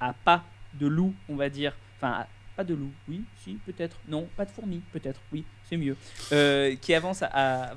à 0.00 0.12
pas 0.12 0.44
de 0.74 0.86
loup, 0.86 1.14
on 1.28 1.36
va 1.36 1.48
dire, 1.48 1.76
enfin, 1.96 2.26
pas 2.56 2.64
de 2.64 2.74
loup, 2.74 2.92
oui, 3.08 3.22
si, 3.42 3.58
peut-être, 3.66 3.98
non, 4.08 4.28
pas 4.36 4.44
de 4.44 4.50
fourmi, 4.50 4.82
peut-être, 4.92 5.20
oui, 5.32 5.44
c'est 5.68 5.76
mieux, 5.76 5.96
euh, 6.32 6.76
qui 6.76 6.94
avance 6.94 7.22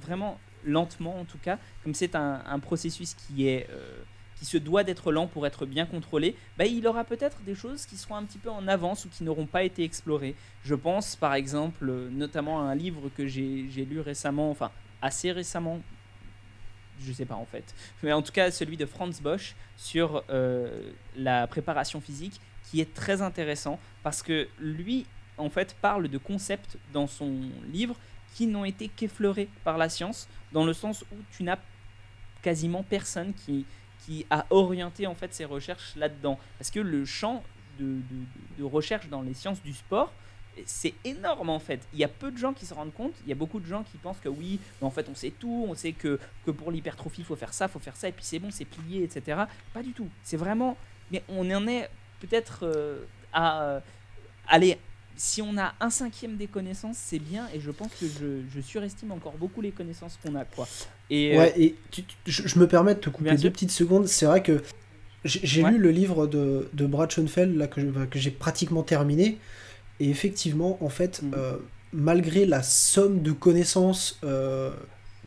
vraiment 0.01 0.39
lentement 0.65 1.19
en 1.19 1.25
tout 1.25 1.37
cas, 1.37 1.57
comme 1.83 1.93
c'est 1.93 2.15
un, 2.15 2.59
processus 2.59 3.13
qui 3.13 3.47
est 3.47 3.67
euh, 3.69 4.03
qui 4.35 4.45
se 4.45 4.57
doit 4.57 4.83
d'être 4.83 5.11
lent 5.11 5.27
pour 5.27 5.47
être 5.47 5.65
bien 5.65 5.85
contrôlé, 5.85 6.35
bah, 6.57 6.65
il 6.65 6.85
aura 6.87 7.03
peut-être 7.03 7.41
des 7.43 7.55
choses 7.55 7.85
qui 7.85 7.95
seront 7.95 8.15
un 8.15 8.23
petit 8.23 8.37
peu 8.37 8.49
en 8.49 8.67
avance 8.67 9.05
ou 9.05 9.09
qui 9.09 9.23
n'auront 9.23 9.45
pas 9.45 9.63
été 9.63 9.83
explorées. 9.83 10.35
Je 10.63 10.75
pense 10.75 11.15
par 11.15 11.33
exemple 11.33 11.85
notamment 12.11 12.61
à 12.61 12.63
un 12.65 12.75
livre 12.75 13.09
que 13.15 13.27
j'ai 13.27 13.85
lu 13.89 13.99
récemment, 13.99 14.49
enfin 14.49 14.71
assez 15.01 15.31
récemment, 15.31 15.79
je 16.99 17.11
sais 17.13 17.25
pas 17.25 17.35
en 17.35 17.45
fait, 17.45 17.75
mais 18.03 18.11
en 18.11 18.21
tout 18.21 18.31
cas 18.31 18.51
celui 18.51 18.77
de 18.77 18.85
Franz 18.85 19.21
Bosch 19.21 19.55
sur 19.77 20.23
euh, 20.29 20.91
la 21.15 21.47
préparation 21.47 22.01
physique 22.01 22.39
est 22.81 22.93
très 22.93 23.21
intéressant 23.21 23.79
parce 24.03 24.21
que 24.21 24.47
lui 24.59 25.05
en 25.37 25.49
fait 25.49 25.75
parle 25.81 26.07
de 26.07 26.17
concepts 26.17 26.77
dans 26.93 27.07
son 27.07 27.33
livre 27.71 27.95
qui 28.35 28.47
n'ont 28.47 28.65
été 28.65 28.89
qu'effleurés 28.89 29.49
par 29.63 29.77
la 29.77 29.89
science 29.89 30.27
dans 30.51 30.65
le 30.65 30.73
sens 30.73 31.03
où 31.03 31.15
tu 31.35 31.43
n'as 31.43 31.57
quasiment 32.41 32.83
personne 32.83 33.33
qui, 33.33 33.65
qui 34.05 34.25
a 34.29 34.45
orienté 34.49 35.07
en 35.07 35.15
fait 35.15 35.33
ses 35.33 35.45
recherches 35.45 35.95
là-dedans. 35.95 36.37
Parce 36.59 36.69
que 36.69 36.79
le 36.79 37.05
champ 37.05 37.43
de, 37.79 37.97
de, 38.57 38.63
recherche 38.63 39.09
dans 39.09 39.21
les 39.21 39.33
sciences 39.33 39.61
du 39.63 39.73
sport, 39.73 40.13
c'est 40.65 40.93
énorme 41.03 41.49
en 41.49 41.59
fait. 41.59 41.81
Il 41.93 41.99
y 41.99 42.03
a 42.03 42.07
peu 42.07 42.31
de 42.31 42.37
gens 42.37 42.53
qui 42.53 42.65
se 42.65 42.73
rendent 42.73 42.93
compte, 42.93 43.13
il 43.25 43.29
y 43.29 43.31
a 43.31 43.35
beaucoup 43.35 43.59
de 43.59 43.65
gens 43.65 43.83
qui 43.83 43.97
pensent 43.97 44.19
que 44.19 44.29
oui, 44.29 44.59
en 44.81 44.89
fait 44.89 45.09
on 45.09 45.15
sait 45.15 45.31
tout, 45.31 45.65
on 45.67 45.75
sait 45.75 45.91
que, 45.91 46.19
que 46.45 46.51
pour 46.51 46.71
l'hypertrophie 46.71 47.21
il 47.21 47.25
faut 47.25 47.35
faire 47.35 47.53
ça, 47.53 47.65
il 47.65 47.71
faut 47.71 47.79
faire 47.79 47.97
ça, 47.97 48.07
et 48.07 48.11
puis 48.11 48.23
c'est 48.23 48.39
bon, 48.39 48.51
c'est 48.51 48.65
plié, 48.65 49.03
etc. 49.03 49.43
Pas 49.73 49.83
du 49.83 49.91
tout. 49.91 50.07
C'est 50.23 50.37
vraiment... 50.37 50.77
Mais 51.11 51.23
on 51.29 51.49
en 51.51 51.67
est 51.67 51.89
peut-être 52.25 52.59
euh, 52.63 53.03
à... 53.33 53.63
Euh, 53.63 53.79
aller 54.47 54.77
si 55.17 55.41
on 55.41 55.57
a 55.57 55.73
un 55.79 55.89
cinquième 55.89 56.35
des 56.35 56.47
connaissances, 56.47 56.97
c'est 56.97 57.19
bien, 57.19 57.47
et 57.53 57.59
je 57.59 57.71
pense 57.71 57.91
que 57.99 58.05
je, 58.05 58.61
surestime 58.61 59.11
encore 59.11 59.37
beaucoup 59.37 59.61
les 59.61 59.71
connaissances 59.71 60.19
qu'on 60.23 60.35
a, 60.35 60.43
quoi. 60.43 60.67
Et, 61.09 61.37
ouais, 61.37 61.53
euh, 61.57 61.61
et 61.61 61.75
je, 62.25 62.59
me 62.59 62.67
permets 62.67 62.95
de 62.95 62.99
te 62.99 63.09
couper 63.09 63.35
deux 63.35 63.49
petites 63.49 63.71
secondes. 63.71 64.07
C'est 64.07 64.25
vrai 64.25 64.43
que 64.43 64.61
j'ai 65.23 65.63
lu 65.63 65.77
le 65.77 65.91
livre 65.91 66.27
de, 66.27 66.69
de 66.73 66.85
Brad 66.85 67.09
Schoenfeld 67.11 67.55
là, 67.55 67.67
que, 67.67 68.05
que 68.05 68.19
j'ai 68.19 68.31
pratiquement 68.31 68.83
terminé, 68.83 69.37
et 69.99 70.09
effectivement, 70.09 70.77
en 70.83 70.89
fait, 70.89 71.21
mm. 71.21 71.31
euh, 71.35 71.57
malgré 71.93 72.45
la 72.45 72.61
somme 72.61 73.21
de 73.21 73.31
connaissances 73.31 74.19
euh, 74.23 74.71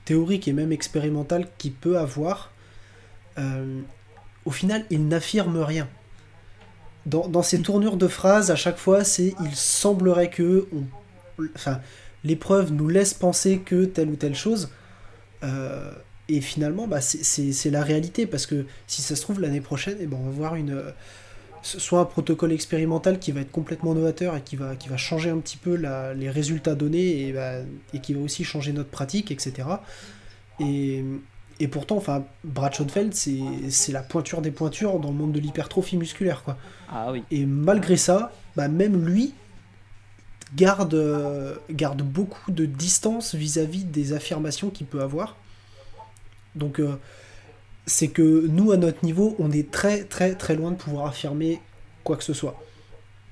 théoriques 0.05 0.49
et 0.49 0.53
même 0.53 0.73
expérimentales 0.73 1.49
qu'il 1.57 1.73
peut 1.73 1.99
avoir, 1.99 2.53
au 4.45 4.51
final, 4.51 4.85
il 4.91 5.07
n'affirme 5.07 5.59
rien 5.59 5.89
dans, 7.09 7.43
ces 7.43 7.61
tournures 7.61 7.97
de 7.97 8.09
phrases, 8.09 8.51
à 8.51 8.57
chaque 8.57 8.79
fois, 8.79 9.05
c'est 9.05 9.35
il 9.45 9.55
semblerait 9.55 10.31
que. 10.31 10.67
enfin, 11.55 11.81
l'épreuve 12.25 12.73
nous 12.73 12.89
laisse 12.89 13.15
penser 13.15 13.59
que 13.59 13.85
telle 13.85 14.11
ou 14.11 14.17
telle 14.17 14.35
chose. 14.35 14.71
Euh, 15.43 15.93
et 16.29 16.41
finalement, 16.41 16.87
bah, 16.87 17.01
c'est 17.01 17.71
la 17.71 17.83
réalité, 17.83 18.27
parce 18.27 18.47
que 18.47 18.67
si 18.87 19.01
ça 19.01 19.17
se 19.17 19.23
trouve, 19.23 19.41
l'année 19.41 19.63
prochaine, 19.63 19.97
eh 20.01 20.07
ben, 20.07 20.19
on 20.21 20.27
va 20.27 20.31
voir 20.31 20.55
une, 20.57 20.83
soit 21.63 22.01
un 22.01 22.05
protocole 22.05 22.53
expérimental 22.53 23.19
qui 23.19 23.33
va 23.33 23.41
être 23.41 23.51
complètement 23.51 23.95
novateur 23.95 24.37
et 24.37 24.43
qui 24.43 24.57
va, 24.57 24.77
qui 24.77 24.89
va 24.89 24.97
changer 24.97 25.31
un 25.31 25.39
petit 25.39 25.57
peu 25.57 25.75
les 26.15 26.31
résultats 26.31 26.75
donnés 26.75 27.29
et, 27.29 27.33
bah, 27.33 27.61
et 27.95 28.01
qui 28.01 28.13
va 28.13 28.21
aussi 28.21 28.45
changer 28.45 28.73
notre 28.73 28.91
pratique, 28.91 29.31
etc. 29.31 29.69
Et, 30.61 31.05
et 31.61 31.69
pourtant, 31.69 31.97
enfin, 31.97 32.25
Brad 32.45 32.73
Schoenfeld, 32.73 33.13
c'est 33.15 33.93
la 33.93 34.03
pointure 34.03 34.41
des 34.43 34.51
pointures 34.51 35.01
dans 35.01 35.11
le 35.11 35.17
monde 35.17 35.33
de 35.33 35.41
l'hypertrophie 35.41 35.97
musculaire, 35.97 36.43
quoi. 36.45 36.57
Ah 36.89 37.11
oui. 37.11 37.25
Et 37.31 37.47
malgré 37.47 37.97
ça, 37.97 38.33
bah, 38.55 38.69
même 38.69 39.05
lui 39.05 39.35
garde, 40.55 40.95
euh, 40.95 41.57
garde 41.71 42.03
beaucoup 42.03 42.53
de 42.53 42.65
distance 42.65 43.35
vis-à-vis 43.35 43.85
des 43.85 44.13
affirmations 44.13 44.71
qu'il 44.71 44.87
peut 44.87 45.03
avoir. 45.03 45.37
Donc, 46.55 46.79
euh, 46.79 46.97
c'est 47.87 48.09
que 48.09 48.47
nous, 48.47 48.71
à 48.71 48.77
notre 48.77 49.05
niveau, 49.05 49.35
on 49.39 49.51
est 49.51 49.71
très, 49.71 50.05
très, 50.05 50.35
très 50.35 50.55
loin 50.55 50.71
de 50.71 50.77
pouvoir 50.77 51.07
affirmer 51.07 51.61
quoi 52.05 52.17
que 52.17 52.25
ce 52.25 52.35
soit. 52.35 52.61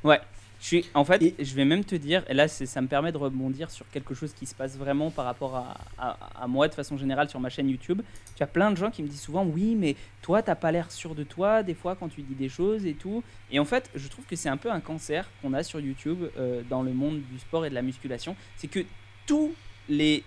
Ouais, 0.03 0.21
je 0.61 0.67
suis, 0.67 0.85
en 0.95 1.05
fait, 1.05 1.35
je 1.39 1.55
vais 1.55 1.65
même 1.65 1.85
te 1.85 1.95
dire, 1.95 2.25
et 2.29 2.35
là 2.35 2.49
ça 2.49 2.81
me 2.81 2.89
permet 2.89 3.13
de 3.13 3.19
rebondir 3.19 3.71
sur 3.71 3.89
quelque 3.91 4.15
chose 4.15 4.33
qui 4.33 4.47
se 4.47 4.55
passe 4.55 4.77
vraiment 4.77 5.11
par 5.11 5.25
rapport 5.25 5.55
à, 5.55 6.17
à, 6.35 6.47
moi 6.47 6.67
de 6.69 6.75
façon 6.75 6.97
générale 6.97 7.29
sur 7.29 7.41
ma 7.41 7.51
chaîne 7.51 7.69
YouTube. 7.69 8.03
Tu 8.35 8.43
as 8.43 8.47
plein 8.47 8.71
de 8.71 8.77
gens 8.77 8.91
qui 8.91 9.03
me 9.03 9.09
disent 9.09 9.21
souvent, 9.21 9.45
oui, 9.45 9.75
mais 9.77 9.97
toi, 10.23 10.43
t'as 10.43 10.55
pas 10.55 10.73
l'air 10.73 10.91
sûr 10.91 11.15
de 11.15 11.25
toi 11.25 11.63
des 11.63 11.75
fois 11.75 11.95
quand 11.95 12.09
tu 12.09 12.23
dis 12.23 12.35
des 12.35 12.49
choses 12.49 12.87
et 12.87 12.95
tout. 12.95 13.23
Et 13.51 13.59
en 13.59 13.65
fait, 13.65 13.91
je 13.95 14.09
trouve 14.09 14.25
que 14.25 14.37
c'est 14.37 14.49
un 14.49 14.57
peu 14.57 14.71
un 14.71 14.81
cancer 14.81 15.29
qu'on 15.43 15.53
a 15.53 15.63
sur 15.63 15.81
YouTube 15.81 16.25
euh, 16.39 16.63
dans 16.69 16.83
le 16.83 16.93
monde 16.93 17.21
du 17.31 17.39
sport 17.39 17.67
et 17.67 17.71
de 17.71 17.75
la 17.75 17.83
musculation. 17.83 18.35
C'est 18.57 18.69
que 18.69 18.81
tous 19.27 19.53
les 19.89 20.25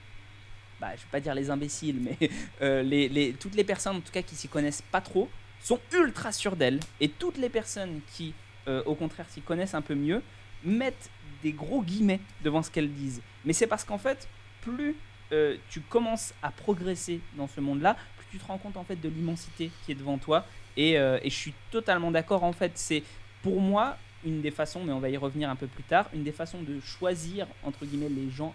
bah, 0.79 0.91
je 0.95 1.01
vais 1.01 1.11
pas 1.11 1.19
dire 1.19 1.35
les 1.35 1.49
imbéciles, 1.49 1.99
mais 2.01 2.29
euh, 2.61 2.81
les, 2.83 3.09
les, 3.09 3.33
toutes 3.33 3.55
les 3.55 3.65
personnes 3.65 3.97
en 3.97 4.01
tout 4.01 4.13
cas 4.13 4.21
qui 4.21 4.35
s'y 4.35 4.47
connaissent 4.47 4.83
pas 4.83 5.01
trop 5.01 5.29
sont 5.61 5.79
ultra 5.93 6.31
sûres 6.31 6.55
d'elles. 6.55 6.79
Et 7.01 7.09
toutes 7.09 7.37
les 7.37 7.49
personnes 7.49 7.99
qui 8.13 8.33
euh, 8.69 8.83
au 8.85 8.93
contraire, 8.93 9.25
s'y 9.29 9.41
connaissent 9.41 9.73
un 9.73 9.81
peu 9.81 9.95
mieux, 9.95 10.21
mettent 10.63 11.09
des 11.41 11.51
gros 11.51 11.81
guillemets 11.81 12.19
devant 12.43 12.61
ce 12.61 12.69
qu'elles 12.69 12.93
disent. 12.93 13.21
Mais 13.45 13.53
c'est 13.53 13.65
parce 13.65 13.83
qu'en 13.83 13.97
fait, 13.97 14.27
plus 14.61 14.95
euh, 15.31 15.57
tu 15.69 15.81
commences 15.81 16.33
à 16.43 16.51
progresser 16.51 17.19
dans 17.35 17.47
ce 17.47 17.61
monde-là, 17.61 17.97
plus 18.17 18.27
tu 18.31 18.37
te 18.37 18.45
rends 18.45 18.59
compte 18.59 18.77
en 18.77 18.83
fait 18.83 18.95
de 18.95 19.09
l'immensité 19.09 19.71
qui 19.83 19.91
est 19.91 19.95
devant 19.95 20.19
toi. 20.19 20.45
Et, 20.77 20.99
euh, 20.99 21.19
et 21.23 21.31
je 21.31 21.35
suis 21.35 21.53
totalement 21.71 22.11
d'accord. 22.11 22.43
En 22.43 22.53
fait, 22.53 22.73
c'est 22.75 23.03
pour 23.41 23.59
moi 23.59 23.97
une 24.23 24.41
des 24.41 24.51
façons, 24.51 24.83
mais 24.83 24.93
on 24.93 24.99
va 24.99 25.09
y 25.09 25.17
revenir 25.17 25.49
un 25.49 25.55
peu 25.55 25.67
plus 25.67 25.83
tard, 25.83 26.07
une 26.13 26.23
des 26.23 26.31
façons 26.31 26.61
de 26.61 26.79
choisir 26.81 27.47
entre 27.63 27.85
guillemets 27.85 28.09
les 28.09 28.29
gens 28.29 28.53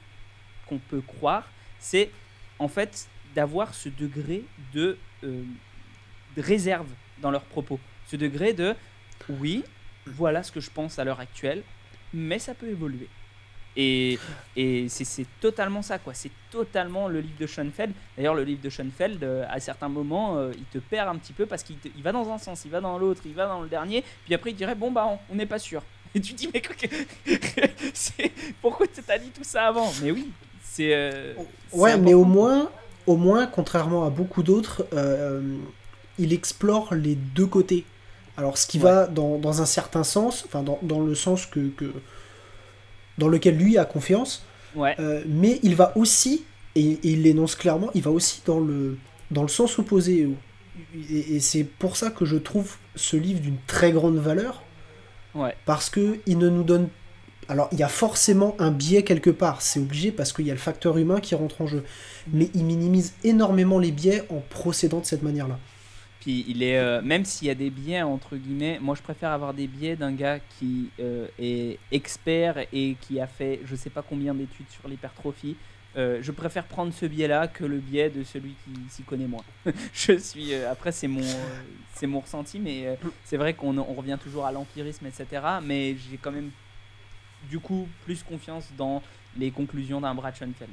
qu'on 0.68 0.79
peut 0.79 1.00
croire, 1.00 1.50
c'est 1.81 2.11
en 2.59 2.68
fait 2.68 3.09
d'avoir 3.35 3.74
ce 3.74 3.88
degré 3.88 4.44
de, 4.72 4.96
de 5.22 5.44
réserve 6.37 6.87
dans 7.20 7.31
leurs 7.31 7.44
propos. 7.44 7.81
Ce 8.07 8.16
degré 8.16 8.53
de 8.53 8.74
oui, 9.29 9.64
voilà 10.07 10.43
ce 10.43 10.53
que 10.53 10.61
je 10.61 10.71
pense 10.71 10.99
à 10.99 11.05
l'heure 11.05 11.21
actuelle, 11.21 11.62
mais 12.12 12.38
ça 12.38 12.55
peut 12.55 12.69
évoluer. 12.69 13.09
Et, 13.77 14.19
et 14.57 14.88
c'est 14.88 15.27
totalement 15.40 15.83
ça, 15.83 15.99
quoi. 15.99 16.14
C'est 16.14 16.31
totalement 16.51 17.09
le 17.09 17.21
livre 17.21 17.38
de 17.38 17.47
Schoenfeld. 17.47 17.93
D'ailleurs, 18.17 18.35
le 18.35 18.45
livre 18.45 18.62
de 18.62 18.71
Schoenfeld, 18.71 19.23
euh, 19.23 19.45
à 19.49 19.59
certains 19.59 19.88
moments, 19.88 20.37
euh, 20.37 20.53
il 20.57 20.64
te 20.64 20.79
perd 20.79 21.09
un 21.09 21.17
petit 21.17 21.33
peu 21.33 21.47
parce 21.47 21.64
qu'il 21.64 21.77
va 22.03 22.12
dans 22.12 22.31
un 22.31 22.38
sens, 22.38 22.64
il 22.64 22.71
va 22.71 22.81
dans 22.81 22.99
l'autre, 22.99 23.23
il 23.25 23.35
va 23.35 23.47
dans 23.47 23.61
le 23.61 23.69
dernier, 23.69 24.05
puis 24.25 24.35
après 24.35 24.51
il 24.51 24.57
dirait 24.57 24.77
Bon, 24.77 24.93
bah, 24.93 25.19
on 25.31 25.35
n'est 25.35 25.47
pas 25.47 25.59
sûr. 25.59 25.83
Et 26.14 26.21
tu 26.21 26.35
te 26.35 26.38
dis 26.38 26.51
Mais 26.55 26.62
pourquoi 28.62 28.87
t'as 29.05 29.19
dit 29.19 29.31
tout 29.31 29.43
ça 29.43 29.67
avant? 29.67 29.93
Mais 30.03 30.12
oui, 30.12 30.31
c'est. 30.62 30.95
Euh, 30.95 31.35
ouais, 31.73 31.99
mais 31.99 32.14
au 32.14 32.25
moins, 32.25 32.71
au 33.07 33.17
moins, 33.17 33.47
contrairement 33.47 34.07
à 34.07 34.11
beaucoup 34.11 34.45
d'autres, 34.45 34.87
il 36.17 36.33
explore 36.33 36.95
les 36.95 37.17
deux 37.17 37.47
côtés. 37.47 37.85
Alors, 38.37 38.59
ce 38.59 38.66
qui 38.66 38.79
va 38.79 39.07
dans, 39.07 39.38
dans, 39.38 39.62
un 39.62 39.66
certain 39.66 40.03
sens, 40.05 40.44
enfin, 40.47 40.62
dans, 40.62 40.79
dans 40.83 41.01
le 41.01 41.14
sens 41.14 41.47
que, 41.47 41.68
que, 41.68 41.92
dans 43.18 43.29
lequel 43.29 43.57
lui 43.57 43.79
a 43.79 43.85
confiance, 43.85 44.44
Ouais. 44.75 44.97
euh, 44.99 45.23
mais 45.29 45.61
il 45.62 45.77
va 45.77 45.97
aussi, 45.97 46.44
et, 46.75 46.83
et 46.85 46.99
il 47.11 47.23
l'énonce 47.23 47.55
clairement, 47.55 47.90
il 47.94 48.03
va 48.03 48.11
aussi 48.11 48.42
dans 48.44 48.59
le, 48.59 48.99
dans 49.31 49.42
le 49.42 49.49
sens 49.49 49.79
opposé. 49.79 50.29
Et, 51.11 51.37
et 51.37 51.40
c'est 51.40 51.62
pour 51.62 51.97
ça 51.97 52.11
que 52.11 52.25
je 52.25 52.37
trouve 52.37 52.75
ce 52.97 53.16
livre 53.16 53.38
d'une 53.40 53.59
très 53.66 53.92
grande 53.92 54.16
valeur, 54.16 54.62
Ouais. 55.37 55.55
parce 55.66 55.90
que 55.90 56.18
il 56.27 56.38
ne 56.38 56.49
nous 56.49 56.62
donne 56.62 56.88
alors 57.49 57.68
il 57.73 57.79
y 57.79 57.83
a 57.83 57.88
forcément 57.88 58.55
un 58.59 58.70
biais 58.70 59.03
quelque 59.03 59.31
part, 59.31 59.61
c'est 59.62 59.79
obligé 59.81 60.11
parce 60.12 60.33
qu'il 60.33 60.47
y 60.47 60.51
a 60.51 60.55
le 60.55 60.61
facteur 60.61 60.97
humain 60.97 61.20
qui 61.20 61.35
rentre 61.35 61.61
en 61.61 61.66
jeu, 61.66 61.85
mais 62.33 62.49
il 62.55 62.64
minimise 62.64 63.12
énormément 63.23 63.79
les 63.79 63.90
biais 63.92 64.23
en 64.31 64.40
procédant 64.49 65.01
de 65.01 65.05
cette 65.05 65.23
manière-là. 65.23 65.59
Puis 66.24 66.42
il 66.48 66.62
est, 66.62 66.78
euh, 66.78 67.02
même 67.02 67.26
s'il 67.26 67.48
y 67.48 67.50
a 67.50 67.54
des 67.54 67.68
biais 67.68 68.00
entre 68.00 68.37
guillemets, 68.37 68.78
moi 68.80 68.94
je 68.94 69.02
préfère 69.02 69.30
avoir 69.30 69.52
des 69.52 69.66
biais 69.66 69.94
d'un 69.94 70.12
gars 70.12 70.38
qui 70.58 70.88
euh, 70.98 71.26
est 71.38 71.78
expert 71.92 72.64
et 72.72 72.96
qui 73.02 73.20
a 73.20 73.26
fait 73.26 73.60
je 73.66 73.76
sais 73.76 73.90
pas 73.90 74.00
combien 74.00 74.32
d'études 74.32 74.70
sur 74.70 74.88
l'hypertrophie. 74.88 75.54
Euh, 75.98 76.20
je 76.22 76.32
préfère 76.32 76.64
prendre 76.64 76.94
ce 76.94 77.04
biais-là 77.04 77.46
que 77.46 77.66
le 77.66 77.76
biais 77.76 78.08
de 78.08 78.24
celui 78.24 78.54
qui 78.64 78.72
s'y 78.88 79.02
connaît 79.02 79.26
moins. 79.26 79.44
je 79.92 80.16
suis, 80.16 80.54
après 80.54 80.92
c'est 80.92 81.08
mon, 81.08 81.20
c'est 81.94 82.06
mon 82.06 82.20
ressenti, 82.20 82.58
mais 82.58 82.98
c'est 83.26 83.37
vrai 83.37 83.52
qu'on 83.52 83.76
on 83.76 83.92
revient 83.92 84.16
toujours 84.18 84.46
à 84.46 84.52
l'empirisme, 84.52 85.04
etc. 85.04 85.26
Mais 85.62 85.94
j'ai 86.10 86.16
quand 86.16 86.32
même 86.32 86.52
du 87.50 87.58
coup 87.58 87.87
plus 88.06 88.22
confiance 88.22 88.70
dans 88.78 89.02
les 89.37 89.50
conclusions 89.50 90.00
d'un 90.00 90.14
Brad 90.14 90.34
Schoenfeld. 90.34 90.72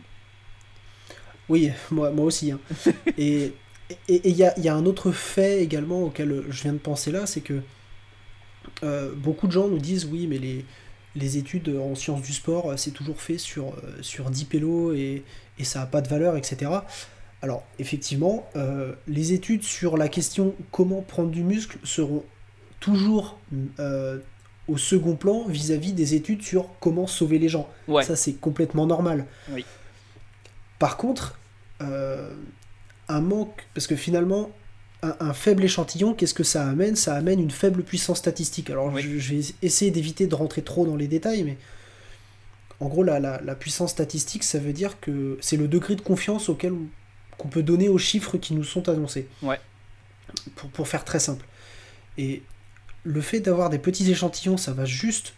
Oui, 1.49 1.71
moi, 1.91 2.09
moi 2.11 2.23
aussi. 2.23 2.53
hein. 2.53 2.59
et 3.17 3.53
et 4.07 4.29
il 4.29 4.35
y 4.35 4.43
a, 4.43 4.57
y 4.59 4.69
a 4.69 4.75
un 4.75 4.85
autre 4.85 5.11
fait 5.11 5.61
également 5.63 6.03
auquel 6.03 6.43
je 6.49 6.63
viens 6.63 6.73
de 6.73 6.77
penser 6.77 7.11
là, 7.11 7.25
c'est 7.25 7.41
que 7.41 7.61
euh, 8.83 9.11
beaucoup 9.15 9.47
de 9.47 9.51
gens 9.51 9.67
nous 9.67 9.79
disent 9.79 10.05
oui, 10.05 10.27
mais 10.27 10.37
les, 10.37 10.65
les 11.15 11.37
études 11.37 11.69
en 11.69 11.95
sciences 11.95 12.21
du 12.21 12.33
sport, 12.33 12.73
c'est 12.77 12.91
toujours 12.91 13.21
fait 13.21 13.37
sur, 13.37 13.69
euh, 13.69 14.01
sur 14.01 14.29
10 14.29 14.45
pélos 14.45 14.93
et, 14.93 15.23
et 15.57 15.63
ça 15.63 15.79
n'a 15.79 15.85
pas 15.85 16.01
de 16.01 16.07
valeur, 16.07 16.37
etc. 16.37 16.71
Alors, 17.41 17.63
effectivement, 17.79 18.47
euh, 18.55 18.93
les 19.07 19.33
études 19.33 19.63
sur 19.63 19.97
la 19.97 20.07
question 20.09 20.55
comment 20.71 21.01
prendre 21.01 21.31
du 21.31 21.43
muscle 21.43 21.79
seront 21.83 22.23
toujours 22.79 23.39
euh, 23.79 24.19
au 24.67 24.77
second 24.77 25.15
plan 25.15 25.47
vis-à-vis 25.47 25.93
des 25.93 26.13
études 26.13 26.43
sur 26.43 26.69
comment 26.79 27.07
sauver 27.07 27.39
les 27.39 27.49
gens. 27.49 27.67
Ouais. 27.87 28.03
Ça, 28.03 28.15
c'est 28.15 28.33
complètement 28.33 28.85
normal. 28.85 29.25
Oui. 29.51 29.65
Par 30.77 30.97
contre, 30.97 31.39
euh, 31.81 32.29
un 33.11 33.21
manque, 33.21 33.65
parce 33.73 33.87
que 33.87 33.95
finalement, 33.95 34.51
un, 35.03 35.15
un 35.19 35.33
faible 35.33 35.63
échantillon, 35.63 36.13
qu'est-ce 36.13 36.33
que 36.33 36.43
ça 36.43 36.67
amène? 36.67 36.95
Ça 36.95 37.15
amène 37.15 37.39
une 37.39 37.51
faible 37.51 37.83
puissance 37.83 38.17
statistique. 38.19 38.69
Alors, 38.69 38.91
Oui. 38.93 39.01
je, 39.01 39.17
je 39.19 39.35
vais 39.35 39.41
essayer 39.61 39.91
d'éviter 39.91 40.27
de 40.27 40.35
rentrer 40.35 40.61
trop 40.61 40.85
dans 40.85 40.95
les 40.95 41.07
détails, 41.07 41.43
mais 41.43 41.57
en 42.79 42.87
gros, 42.87 43.03
la, 43.03 43.19
la- 43.19 43.41
la 43.41 43.55
puissance 43.55 43.91
statistique, 43.91 44.43
ça 44.43 44.59
veut 44.59 44.73
dire 44.73 44.99
que 44.99 45.37
c'est 45.41 45.57
le 45.57 45.67
degré 45.67 45.95
de 45.95 46.01
confiance 46.01 46.49
auquel 46.49 46.73
on- 46.73 46.87
qu'on 47.37 47.47
peut 47.47 47.63
donner 47.63 47.89
aux 47.89 47.97
chiffres 47.97 48.37
qui 48.37 48.53
nous 48.53 48.63
sont 48.63 48.89
annoncés. 48.89 49.27
Ouais. 49.41 49.59
Pour, 50.55 50.69
pour 50.69 50.87
faire 50.87 51.03
très 51.03 51.19
simple. 51.19 51.45
Et 52.17 52.43
le 53.03 53.21
fait 53.21 53.39
d'avoir 53.39 53.69
des 53.71 53.79
petits 53.79 54.09
échantillons, 54.11 54.57
ça 54.57 54.73
va 54.73 54.85
juste 54.85 55.33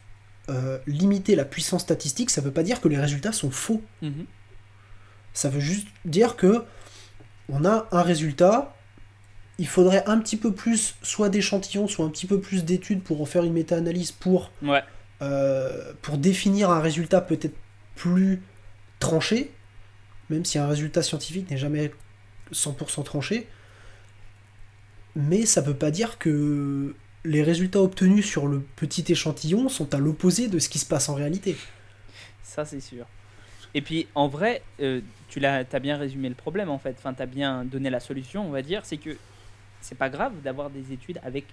euh, 0.50 0.78
limiter 0.88 1.36
la 1.36 1.46
puissance 1.46 1.84
statistique. 1.84 2.30
Ça 2.30 2.42
veut 2.42 2.52
pas 2.52 2.64
dire 2.64 2.82
que 2.82 2.90
les 2.90 2.98
résultats 2.98 3.32
sont 3.32 3.50
faux. 3.52 3.82
Mhm. 4.02 4.26
Ça 5.34 5.50
veut 5.50 5.62
juste 5.62 5.88
dire 6.06 6.36
que 6.36 6.64
on 7.50 7.66
a 7.66 7.88
un 7.92 8.02
résultat. 8.02 8.76
Il 9.60 9.68
faudrait 9.68 10.04
un 10.08 10.18
petit 10.20 10.38
peu 10.38 10.52
plus, 10.54 10.96
soit 11.04 11.30
d'échantillons, 11.30 11.88
soit 11.88 12.06
un 12.06 12.10
petit 12.10 12.26
peu 12.26 12.40
plus 12.40 12.64
d'études 12.66 13.04
pour 13.04 13.22
en 13.22 13.26
faire 13.26 13.44
une 13.44 13.54
méta-analyse 13.54 14.12
pour, 14.12 14.52
Ouais. 14.64 14.84
euh, 15.22 15.94
pour 16.02 16.18
définir 16.18 16.72
un 16.72 16.80
résultat 16.80 17.22
peut-être 17.22 17.56
plus 17.96 18.42
tranché, 19.00 19.52
même 20.30 20.44
si 20.46 20.58
un 20.58 20.68
résultat 20.68 21.04
scientifique 21.04 21.52
n'est 21.52 21.58
jamais 21.58 21.92
100% 22.52 23.04
tranché. 23.04 23.48
Mais 25.16 25.46
ça 25.46 25.62
veut 25.62 25.76
pas 25.76 25.92
dire 25.92 26.18
que 26.18 26.96
les 27.24 27.44
résultats 27.44 27.82
obtenus 27.82 28.26
sur 28.26 28.48
le 28.48 28.62
petit 28.76 29.06
échantillon 29.12 29.70
sont 29.70 29.94
à 29.94 29.98
l'opposé 30.00 30.48
de 30.48 30.58
ce 30.60 30.68
qui 30.70 30.80
se 30.80 30.86
passe 30.86 31.08
en 31.10 31.14
réalité. 31.14 31.56
Ça, 32.44 32.66
c'est 32.66 32.80
sûr. 32.82 33.06
Et 33.74 33.82
puis, 33.82 34.08
en 34.16 34.28
vrai, 34.28 34.62
euh, 34.80 35.02
tu 35.30 35.44
as 35.46 35.80
bien 35.80 35.98
résumé 35.98 36.30
le 36.30 36.36
problème, 36.36 36.70
en 36.70 36.78
fait. 36.78 36.96
Enfin, 36.98 37.14
tu 37.14 37.22
as 37.22 37.26
bien 37.26 37.66
donné 37.66 37.90
la 37.90 38.00
solution, 38.00 38.46
on 38.46 38.52
va 38.52 38.62
dire. 38.62 38.86
C'est 38.86 38.98
que 38.98 39.18
c'est 39.82 39.98
pas 39.98 40.10
grave 40.10 40.34
d'avoir 40.42 40.70
des 40.70 40.94
études 40.94 41.20
avec 41.24 41.46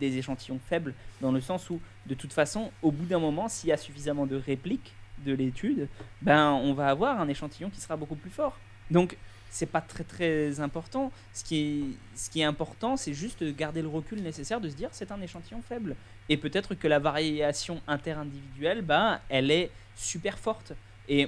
des 0.00 0.16
échantillons 0.16 0.58
faibles, 0.68 0.94
dans 1.20 1.30
le 1.30 1.40
sens 1.40 1.70
où, 1.70 1.80
de 2.06 2.14
toute 2.14 2.32
façon, 2.32 2.72
au 2.82 2.90
bout 2.90 3.04
d'un 3.04 3.18
moment, 3.18 3.48
s'il 3.48 3.68
y 3.68 3.72
a 3.72 3.76
suffisamment 3.76 4.26
de 4.26 4.36
répliques 4.36 4.94
de 5.24 5.34
l'étude, 5.34 5.88
ben, 6.22 6.52
on 6.52 6.72
va 6.72 6.88
avoir 6.88 7.20
un 7.20 7.28
échantillon 7.28 7.68
qui 7.68 7.80
sera 7.80 7.96
beaucoup 7.96 8.16
plus 8.16 8.30
fort. 8.30 8.58
Donc, 8.90 9.16
c'est 9.50 9.66
pas 9.66 9.80
très 9.80 10.04
très 10.04 10.60
important. 10.60 11.12
Ce 11.34 11.44
qui 11.44 11.96
est, 12.36 12.42
important, 12.42 12.96
c'est 12.96 13.12
juste 13.12 13.44
de 13.44 13.50
garder 13.50 13.82
le 13.82 13.88
recul 13.88 14.22
nécessaire 14.22 14.60
de 14.60 14.68
se 14.68 14.74
dire 14.74 14.88
c'est 14.92 15.12
un 15.12 15.20
échantillon 15.20 15.60
faible. 15.60 15.96
Et 16.28 16.36
peut-être 16.36 16.74
que 16.74 16.88
la 16.88 16.98
variation 16.98 17.80
interindividuelle, 17.86 18.82
ben, 18.82 19.20
elle 19.28 19.50
est 19.50 19.70
super 19.96 20.38
forte. 20.38 20.72
Et 21.10 21.26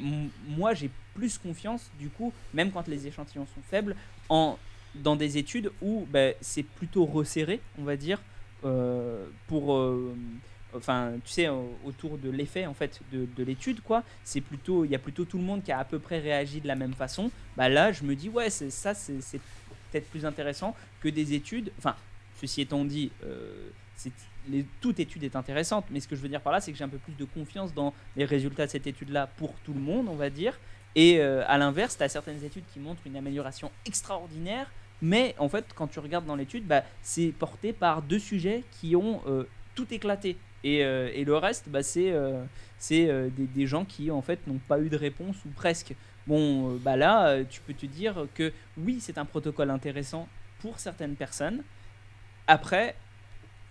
moi, 0.49 0.73
j'ai 0.75 0.91
plus 1.15 1.37
confiance, 1.39 1.91
du 1.99 2.09
coup, 2.09 2.33
même 2.55 2.71
quand 2.73 2.89
les 2.89 3.07
échantillons 3.07 3.47
sont 3.55 3.61
faibles, 3.69 3.95
en, 4.31 4.59
dans 4.95 5.17
des 5.17 5.37
études 5.37 5.71
où 5.83 6.07
ben, 6.11 6.35
c'est 6.41 6.63
plutôt 6.63 7.05
resserré, 7.05 7.61
on 7.79 7.85
va 7.85 7.97
dire, 7.97 8.21
euh, 8.65 9.27
pour. 9.49 9.75
euh, 9.75 10.15
Enfin, 10.75 11.13
tu 11.23 11.31
sais, 11.31 11.49
au- 11.51 11.77
autour 11.85 12.17
de 12.17 12.31
l'effet 12.31 12.65
en 12.65 12.73
fait 12.73 12.99
de, 13.13 13.27
de 13.37 13.45
l'étude, 13.45 13.83
quoi. 13.83 14.03
C'est 14.25 14.41
plutôt, 14.41 14.87
il 14.87 14.91
y 14.91 14.95
a 14.95 14.99
plutôt 14.99 15.27
tout 15.27 15.37
le 15.37 15.45
monde 15.45 15.63
qui 15.63 15.71
a 15.71 15.79
à 15.79 15.85
peu 15.85 15.99
près 15.99 16.19
réagi 16.19 16.63
de 16.63 16.67
la 16.67 16.77
même 16.77 16.95
façon. 16.95 17.31
Bah 17.59 17.69
là, 17.69 17.93
je 17.93 18.05
me 18.05 18.17
dis 18.17 18.31
ouais, 18.31 18.49
ça, 18.49 18.95
c'est 18.95 19.19
peut-être 19.91 20.09
plus 20.11 20.25
intéressant 20.25 20.75
que 21.03 21.11
des 21.11 21.35
études. 21.35 21.71
Enfin, 21.77 21.95
ceci 22.41 22.63
étant 22.63 22.87
dit, 22.87 23.13
euh, 23.25 23.69
c'est- 23.97 24.13
toute 24.81 25.01
étude 25.01 25.25
est 25.25 25.37
intéressante, 25.37 25.87
mais 25.91 26.01
ce 26.01 26.09
que 26.09 26.17
je 26.17 26.21
veux 26.21 26.29
dire 26.29 26.41
par 26.41 26.53
là, 26.53 26.61
c'est 26.61 26.73
que 26.73 26.79
j'ai 26.79 26.85
un 26.85 26.89
peu 26.89 26.99
plus 26.99 27.15
de 27.15 27.25
confiance 27.25 27.73
dans 27.75 27.95
les 28.17 28.25
résultats 28.25 28.67
de 28.67 28.71
cette 28.71 28.87
étude-là 28.87 29.29
pour 29.37 29.55
tout 29.65 29.73
le 29.73 29.81
monde, 29.81 30.09
on 30.09 30.17
va 30.17 30.31
dire. 30.31 30.59
Et 30.95 31.21
euh, 31.21 31.43
à 31.47 31.59
l'inverse, 31.59 31.97
tu 31.97 32.03
as 32.03 32.09
certaines 32.09 32.43
études 32.45 32.65
qui 32.73 32.79
montrent 32.79 33.07
une 33.07 33.17
amélioration 33.17 33.71
extraordinaire, 33.87 34.71
mais 35.01 35.35
en 35.39 35.49
fait, 35.49 35.67
quand 35.75 35.87
tu 35.87 35.99
regardes 36.01 36.27
dans 36.27 36.37
l'étude, 36.37 36.67
bah, 36.67 36.83
c'est 37.03 37.33
porté 37.39 37.73
par 37.73 38.03
deux 38.03 38.19
sujets 38.19 38.63
qui 38.73 38.95
ont 38.95 39.23
euh, 39.27 39.45
tout 39.75 39.93
éclaté. 39.93 40.37
Et, 40.65 40.85
euh, 40.85 41.11
le 41.25 41.37
reste, 41.37 41.69
bah, 41.69 41.83
c'est 41.83 42.13
des, 43.37 43.67
gens 43.67 43.85
qui 43.85 44.11
en 44.11 44.23
fait 44.23 44.47
n'ont 44.47 44.61
pas 44.69 44.79
eu 44.79 44.89
de 44.89 44.97
réponse 44.97 45.37
ou 45.45 45.49
presque. 45.49 45.95
Bon, 46.27 46.77
bah 46.77 46.97
là, 46.97 47.43
tu 47.45 47.61
peux 47.63 47.75
te 47.75 47.85
dire 47.87 48.27
que 48.35 48.53
oui, 48.77 48.99
c'est 49.01 49.19
un 49.19 49.25
protocole 49.25 49.71
intéressant 49.71 50.29
pour 50.61 50.79
certaines 50.79 51.17
personnes. 51.17 51.65
Après, 52.47 52.95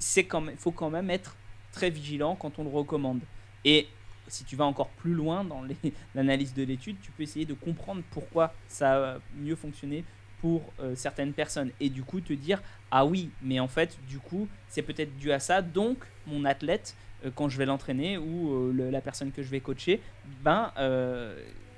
c'est 0.01 0.25
quand 0.25 0.41
même, 0.41 0.57
faut 0.57 0.71
quand 0.71 0.89
même 0.89 1.09
être 1.09 1.37
très 1.71 1.89
vigilant 1.89 2.35
quand 2.35 2.59
on 2.59 2.63
le 2.63 2.69
recommande. 2.69 3.21
Et 3.63 3.87
si 4.27 4.43
tu 4.43 4.55
vas 4.55 4.65
encore 4.65 4.89
plus 4.89 5.13
loin 5.13 5.43
dans 5.43 5.63
l'analyse 6.15 6.53
de 6.53 6.63
l'étude, 6.63 6.97
tu 7.01 7.11
peux 7.11 7.23
essayer 7.23 7.45
de 7.45 7.53
comprendre 7.53 8.01
pourquoi 8.11 8.53
ça 8.67 9.13
a 9.13 9.17
mieux 9.37 9.55
fonctionné 9.55 10.03
pour 10.41 10.63
euh, 10.79 10.95
certaines 10.95 11.33
personnes. 11.33 11.71
Et 11.79 11.89
du 11.89 12.03
coup, 12.03 12.19
te 12.19 12.33
dire, 12.33 12.61
ah 12.89 13.05
oui, 13.05 13.29
mais 13.41 13.59
en 13.59 13.67
fait, 13.67 13.97
du 14.09 14.17
coup, 14.17 14.47
c'est 14.67 14.81
peut-être 14.81 15.15
dû 15.17 15.31
à 15.31 15.39
ça. 15.39 15.61
Donc, 15.61 15.97
mon 16.25 16.45
athlète, 16.45 16.95
euh, 17.23 17.29
quand 17.33 17.47
je 17.47 17.57
vais 17.57 17.65
l'entraîner 17.65 18.17
ou 18.17 18.71
euh, 18.71 18.89
la 18.91 19.01
personne 19.01 19.31
que 19.31 19.43
je 19.43 19.49
vais 19.49 19.59
coacher, 19.59 20.01
ben, 20.43 20.71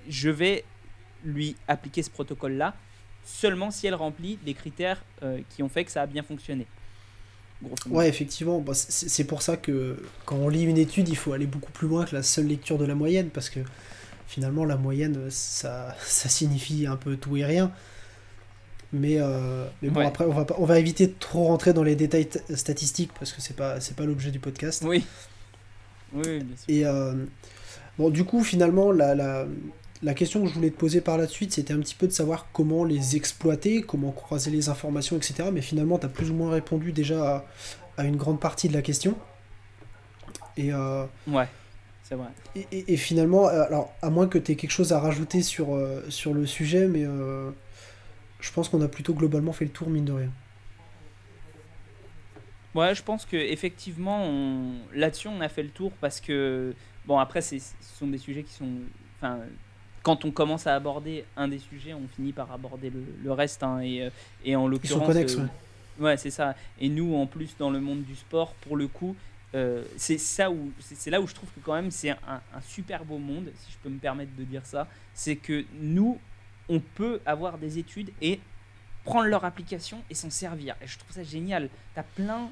je 0.07 0.29
vais 0.29 0.63
lui 1.23 1.55
appliquer 1.67 2.03
ce 2.03 2.09
protocole-là 2.09 2.75
seulement 3.23 3.71
si 3.71 3.87
elle 3.87 3.95
remplit 3.95 4.37
les 4.45 4.53
critères 4.53 5.01
qui 5.47 5.63
ont 5.63 5.69
fait 5.69 5.85
que 5.85 5.91
ça 5.91 6.01
a 6.01 6.05
bien 6.05 6.23
fonctionné. 6.23 6.67
Ouais, 7.89 8.09
effectivement, 8.09 8.59
bah, 8.59 8.73
c'est 8.75 9.23
pour 9.23 9.41
ça 9.41 9.57
que 9.57 9.97
quand 10.25 10.35
on 10.35 10.49
lit 10.49 10.63
une 10.63 10.77
étude, 10.77 11.07
il 11.09 11.15
faut 11.17 11.33
aller 11.33 11.45
beaucoup 11.45 11.71
plus 11.71 11.87
loin 11.87 12.05
que 12.05 12.15
la 12.15 12.23
seule 12.23 12.47
lecture 12.47 12.77
de 12.77 12.85
la 12.85 12.95
moyenne, 12.95 13.29
parce 13.29 13.49
que 13.49 13.59
finalement, 14.27 14.65
la 14.65 14.75
moyenne, 14.77 15.29
ça, 15.29 15.95
ça 16.05 16.29
signifie 16.29 16.87
un 16.87 16.95
peu 16.97 17.15
tout 17.17 17.37
et 17.37 17.45
rien. 17.45 17.71
Mais, 18.91 19.15
euh, 19.19 19.65
mais 19.81 19.89
bon, 19.89 20.01
Ouais. 20.01 20.05
après, 20.05 20.25
on 20.25 20.31
va, 20.33 20.45
on 20.57 20.65
va 20.65 20.79
éviter 20.79 21.07
de 21.07 21.13
trop 21.19 21.45
rentrer 21.45 21.73
dans 21.73 21.83
les 21.83 21.95
détails 21.95 22.29
statistiques, 22.53 23.11
parce 23.17 23.31
que 23.31 23.41
c'est 23.41 23.55
pas, 23.55 23.77
pas 23.97 24.05
l'objet 24.05 24.29
du 24.31 24.39
podcast. 24.39 24.83
Oui. 24.85 25.03
Oui, 26.13 26.21
oui, 26.27 26.39
bien 26.43 26.55
sûr. 26.57 26.65
Et 26.67 26.85
euh, 26.85 27.13
bon, 27.97 28.09
du 28.11 28.23
coup, 28.23 28.43
finalement, 28.43 28.91
la, 28.91 29.15
la, 29.15 29.47
la 30.03 30.13
question 30.13 30.41
que 30.43 30.49
je 30.49 30.53
voulais 30.53 30.69
te 30.69 30.77
poser 30.77 31.01
par 31.01 31.17
la 31.17 31.27
suite, 31.27 31.53
c'était 31.53 31.73
un 31.73 31.79
petit 31.79 31.95
peu 31.95 32.07
de 32.07 32.11
savoir 32.11 32.47
comment 32.51 32.83
les 32.83 33.15
exploiter, 33.15 33.81
comment 33.81 34.11
croiser 34.11 34.51
les 34.51 34.69
informations, 34.69 35.15
etc. 35.17 35.49
Mais 35.51 35.61
finalement, 35.61 35.97
tu 35.97 36.05
as 36.05 36.09
plus 36.09 36.29
ou 36.29 36.33
moins 36.35 36.51
répondu 36.51 36.91
déjà 36.91 37.37
à, 37.37 37.45
à 37.97 38.03
une 38.05 38.17
grande 38.17 38.39
partie 38.39 38.67
de 38.67 38.73
la 38.73 38.81
question. 38.81 39.17
Et, 40.57 40.73
euh, 40.73 41.05
Ouais, 41.27 41.47
c'est 42.03 42.15
vrai. 42.15 42.27
et, 42.55 42.67
et- 42.71 42.93
et 42.93 42.97
finalement, 42.97 43.47
alors, 43.47 43.93
à 44.01 44.09
moins 44.09 44.27
que 44.27 44.37
tu 44.37 44.51
aies 44.51 44.55
quelque 44.55 44.71
chose 44.71 44.91
à 44.93 44.99
rajouter 44.99 45.41
sur, 45.41 45.73
euh, 45.73 46.03
sur 46.09 46.33
le 46.33 46.45
sujet, 46.45 46.87
mais 46.87 47.05
euh, 47.05 47.49
je 48.41 48.51
pense 48.51 48.69
qu'on 48.69 48.81
a 48.81 48.87
plutôt 48.89 49.13
globalement 49.13 49.53
fait 49.53 49.65
le 49.65 49.71
tour, 49.71 49.89
mine 49.89 50.05
de 50.05 50.11
rien. 50.11 50.29
Ouais, 52.75 52.95
je 52.95 53.03
pense 53.03 53.25
que 53.25 53.37
effectivement, 53.37 54.25
on... 54.25 54.73
là-dessus, 54.93 55.27
on 55.27 55.41
a 55.41 55.49
fait 55.49 55.63
le 55.63 55.69
tour 55.69 55.91
parce 56.01 56.19
que 56.19 56.73
bon, 57.05 57.19
après, 57.19 57.41
ce 57.41 57.57
sont 57.99 58.07
des 58.07 58.17
sujets 58.17 58.41
qui 58.43 58.51
sont, 58.53 58.69
enfin, 59.17 59.39
quand 60.03 60.25
on 60.25 60.31
commence 60.31 60.67
à 60.67 60.75
aborder 60.75 61.25
un 61.35 61.47
des 61.47 61.59
sujets, 61.59 61.93
on 61.93 62.07
finit 62.15 62.33
par 62.33 62.51
aborder 62.51 62.91
le, 63.23 63.31
reste, 63.31 63.63
hein, 63.63 63.81
et, 63.81 64.09
et 64.43 64.55
en 64.55 64.67
l'occurrence, 64.67 65.07
connexes, 65.07 65.37
ouais. 65.37 65.47
ouais, 65.99 66.17
c'est 66.17 66.29
ça. 66.29 66.55
Et 66.79 66.89
nous, 66.89 67.15
en 67.15 67.25
plus, 67.25 67.55
dans 67.57 67.69
le 67.69 67.79
monde 67.79 68.03
du 68.03 68.15
sport, 68.15 68.53
pour 68.55 68.75
le 68.75 68.87
coup, 68.87 69.15
euh, 69.55 69.83
c'est 69.97 70.17
ça 70.17 70.49
où 70.49 70.71
c'est 70.79 71.11
là 71.11 71.21
où 71.21 71.27
je 71.27 71.35
trouve 71.35 71.49
que 71.51 71.59
quand 71.59 71.75
même 71.75 71.91
c'est 71.91 72.09
un, 72.09 72.17
un, 72.27 72.61
super 72.61 73.05
beau 73.05 73.19
monde, 73.19 73.51
si 73.55 73.71
je 73.71 73.77
peux 73.77 73.89
me 73.89 73.99
permettre 73.99 74.35
de 74.35 74.43
dire 74.43 74.65
ça. 74.65 74.87
C'est 75.13 75.35
que 75.35 75.65
nous, 75.79 76.19
on 76.69 76.79
peut 76.79 77.21
avoir 77.25 77.57
des 77.57 77.77
études 77.77 78.11
et 78.21 78.39
prendre 79.03 79.27
leur 79.27 79.45
application 79.45 80.01
et 80.09 80.15
s'en 80.15 80.29
servir. 80.29 80.75
Et 80.81 80.87
je 80.87 80.97
trouve 80.97 81.11
ça 81.11 81.23
génial. 81.23 81.69
Tu 81.93 81.99
as 81.99 82.03
plein 82.03 82.49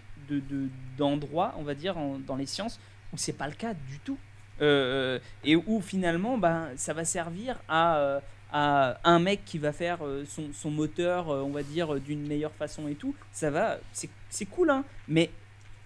d'endroits, 0.97 1.53
de, 1.55 1.61
on 1.61 1.63
va 1.63 1.73
dire, 1.73 1.95
dans 2.27 2.35
les 2.35 2.45
sciences, 2.45 2.79
où 3.13 3.17
c'est 3.17 3.33
pas 3.33 3.47
le 3.47 3.55
cas 3.55 3.73
du 3.73 3.99
tout. 3.99 4.17
Euh, 4.61 5.19
et 5.43 5.55
où 5.55 5.81
finalement, 5.81 6.37
ben, 6.37 6.69
ça 6.75 6.93
va 6.93 7.03
servir 7.05 7.59
à, 7.67 7.97
euh, 7.97 8.19
à 8.51 8.97
un 9.03 9.19
mec 9.19 9.43
qui 9.45 9.57
va 9.57 9.71
faire 9.71 9.99
son, 10.25 10.71
moteur, 10.71 11.29
on 11.29 11.49
va 11.49 11.63
dire, 11.63 11.99
d'une 11.99 12.27
meilleure 12.27 12.53
façon 12.53 12.87
et 12.87 12.95
tout. 12.95 13.15
Ça 13.31 13.49
va, 13.49 13.79
c'est 13.93 14.45
cool, 14.45 14.69
hein. 14.69 14.83
Mais 15.07 15.31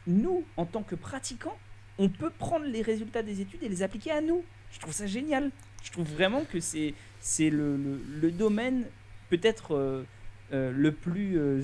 nous, 0.08 0.44
en 0.58 0.66
tant 0.66 0.84
que 0.84 0.96
pratiquants, 0.96 1.58
on 1.98 2.10
peut 2.10 2.32
prendre 2.32 2.66
les 2.66 2.82
résultats 2.82 3.24
des 3.24 3.42
études 3.42 3.64
et 3.64 3.70
les 3.70 3.84
appliquer 3.84 4.12
à 4.12 4.22
nous. 4.22 4.44
Je 4.72 4.80
trouve 4.80 4.94
ça 4.94 5.08
génial. 5.08 5.52
Je 5.84 5.92
trouve 5.92 6.08
vraiment 6.08 6.44
que 6.52 6.60
c'est 6.60 6.94
le, 7.40 8.32
domaine 8.32 8.86
peut-être 9.30 9.76
euh, 9.76 10.04
euh, 10.52 10.72
le 10.76 10.92
plus 10.92 11.38
euh, 11.38 11.62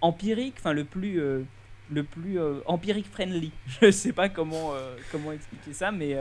empirique, 0.00 0.54
enfin 0.58 0.72
le 0.72 0.84
plus, 0.84 1.20
le 1.90 2.04
plus 2.04 2.38
empirique 2.66 3.06
friendly. 3.10 3.52
Je 3.80 3.86
ne 3.86 3.90
sais 3.90 4.12
pas 4.12 4.28
comment, 4.28 4.72
comment 5.10 5.32
expliquer 5.32 5.72
ça, 5.72 5.90
mais, 5.90 6.16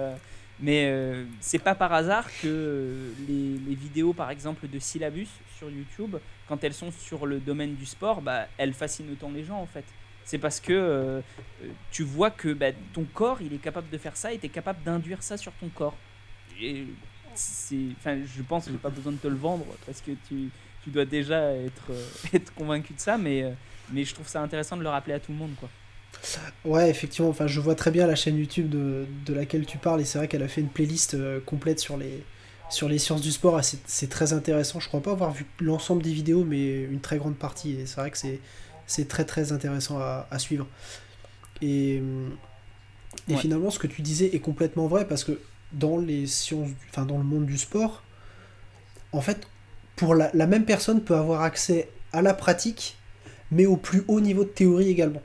mais 0.59 1.26
c'est 1.39 1.59
pas 1.59 1.76
par 1.76 1.93
hasard 1.93 2.28
que 2.41 3.13
les, 3.28 3.76
vidéos, 3.76 4.13
par 4.13 4.32
exemple, 4.32 4.67
de 4.67 4.80
syllabus 4.80 5.30
sur 5.57 5.70
YouTube, 5.70 6.15
quand 6.47 6.63
elles 6.63 6.74
sont 6.74 6.91
sur 6.91 7.26
le 7.26 7.39
domaine 7.39 7.76
du 7.76 7.86
sport, 7.86 8.22
bah, 8.22 8.47
elles 8.57 8.74
fascinent 8.74 9.11
autant 9.11 9.32
les 9.32 9.43
gens 9.43 9.59
en 9.59 9.67
fait 9.67 9.86
c'est 10.30 10.38
parce 10.38 10.59
que 10.59 10.74
euh, 10.74 11.22
tu 11.89 12.03
vois 12.03 12.30
que 12.30 12.53
bah, 12.53 12.67
ton 12.93 13.03
corps, 13.03 13.41
il 13.41 13.51
est 13.51 13.57
capable 13.57 13.89
de 13.89 13.97
faire 13.97 14.15
ça 14.15 14.32
et 14.32 14.38
tu 14.38 14.45
es 14.45 14.49
capable 14.49 14.84
d'induire 14.84 15.24
ça 15.24 15.38
sur 15.38 15.51
ton 15.53 15.70
corps. 15.70 15.95
Et 16.61 16.86
enfin, 17.97 18.20
je 18.24 18.41
pense 18.43 18.65
que 18.65 18.72
j'ai 18.72 18.78
pas 18.78 18.91
besoin 18.91 19.11
de 19.11 19.17
te 19.17 19.28
le 19.28 19.36
vendre 19.36 19.65
parce 19.88 20.01
que 20.01 20.11
tu, 20.28 20.51
tu 20.89 20.93
dois 20.93 21.05
déjà 21.05 21.53
être, 21.53 21.91
euh, 21.91 22.03
être 22.33 22.53
convaincu 22.53 22.93
de 22.93 22.99
ça, 22.99 23.17
mais, 23.17 23.43
euh, 23.43 23.51
mais 23.91 24.03
je 24.03 24.13
trouve 24.13 24.27
ça 24.27 24.41
intéressant 24.41 24.75
de 24.75 24.83
le 24.83 24.89
rappeler 24.89 25.13
à 25.13 25.19
tout 25.19 25.31
le 25.31 25.37
monde. 25.37 25.51
quoi. 25.59 25.69
Ouais, 26.65 26.89
effectivement, 26.89 27.29
enfin, 27.29 27.47
je 27.47 27.59
vois 27.59 27.75
très 27.75 27.91
bien 27.91 28.07
la 28.07 28.15
chaîne 28.15 28.37
YouTube 28.37 28.69
de, 28.69 29.05
de 29.25 29.33
laquelle 29.33 29.65
tu 29.65 29.77
parles 29.77 30.01
et 30.01 30.05
c'est 30.05 30.17
vrai 30.17 30.27
qu'elle 30.27 30.43
a 30.43 30.47
fait 30.47 30.61
une 30.61 30.69
playlist 30.69 31.15
complète 31.45 31.79
sur 31.79 31.95
les, 31.97 32.23
sur 32.69 32.89
les 32.89 32.97
sciences 32.97 33.21
du 33.21 33.31
sport. 33.31 33.61
C'est 33.85 34.09
très 34.09 34.33
intéressant. 34.33 34.79
Je 34.79 34.87
crois 34.87 35.01
pas 35.01 35.11
avoir 35.11 35.31
vu 35.31 35.45
l'ensemble 35.59 36.01
des 36.01 36.11
vidéos, 36.11 36.43
mais 36.43 36.81
une 36.83 36.99
très 36.99 37.17
grande 37.17 37.37
partie. 37.37 37.79
Et 37.79 37.85
c'est 37.85 38.01
vrai 38.01 38.11
que 38.11 38.17
c'est 38.17 38.39
c'est 38.87 39.07
très 39.07 39.23
très 39.23 39.51
intéressant 39.51 39.99
à, 39.99 40.39
suivre. 40.39 40.65
Et, 41.61 42.01
et 43.27 43.37
finalement, 43.37 43.69
ce 43.69 43.77
que 43.77 43.85
tu 43.85 44.01
disais 44.01 44.35
est 44.35 44.39
complètement 44.39 44.87
vrai 44.87 45.07
parce 45.07 45.23
que 45.23 45.39
dans 45.71 45.99
les 45.99 46.25
sciences, 46.25 46.69
enfin 46.89 47.05
dans 47.05 47.19
le 47.19 47.23
monde 47.23 47.45
du 47.45 47.59
sport, 47.59 48.03
en 49.11 49.21
fait, 49.21 49.47
la, 50.07 50.47
même 50.47 50.65
personne 50.65 51.01
peut 51.01 51.15
avoir 51.15 51.41
accès 51.41 51.89
à 52.13 52.21
la 52.21 52.33
pratique, 52.33 52.97
mais 53.51 53.65
au 53.65 53.77
plus 53.77 54.03
haut 54.07 54.21
niveau 54.21 54.43
de 54.43 54.49
théorie 54.49 54.89
également. 54.89 55.21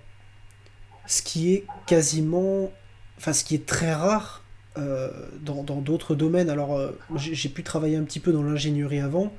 Ce 1.07 1.23
qui 1.23 1.53
est 1.53 1.65
quasiment, 1.87 2.71
enfin 3.19 3.33
ce 3.33 3.45
qui 3.45 3.55
est 3.55 3.67
très 3.67 3.93
rare 3.93 4.45
euh, 4.77 5.11
dans 5.41 5.63
d'autres 5.63 6.17
domaines. 6.17 6.51
Alors, 6.51 6.77
euh, 6.77 6.91
j'ai 7.17 7.49
pu 7.49 7.63
travailler 7.63 7.97
un 7.97 8.03
petit 8.03 8.19
peu 8.19 8.33
dans 8.33 8.43
l'ingénierie 8.43 8.99
avant. 8.99 9.33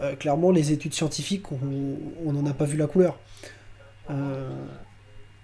Euh, 0.00 0.16
clairement, 0.16 0.50
les 0.50 0.72
études 0.72 0.94
scientifiques, 0.94 1.52
on 1.52 2.32
n'en 2.32 2.46
a 2.46 2.54
pas 2.54 2.64
vu 2.64 2.78
la 2.78 2.86
couleur. 2.86 3.18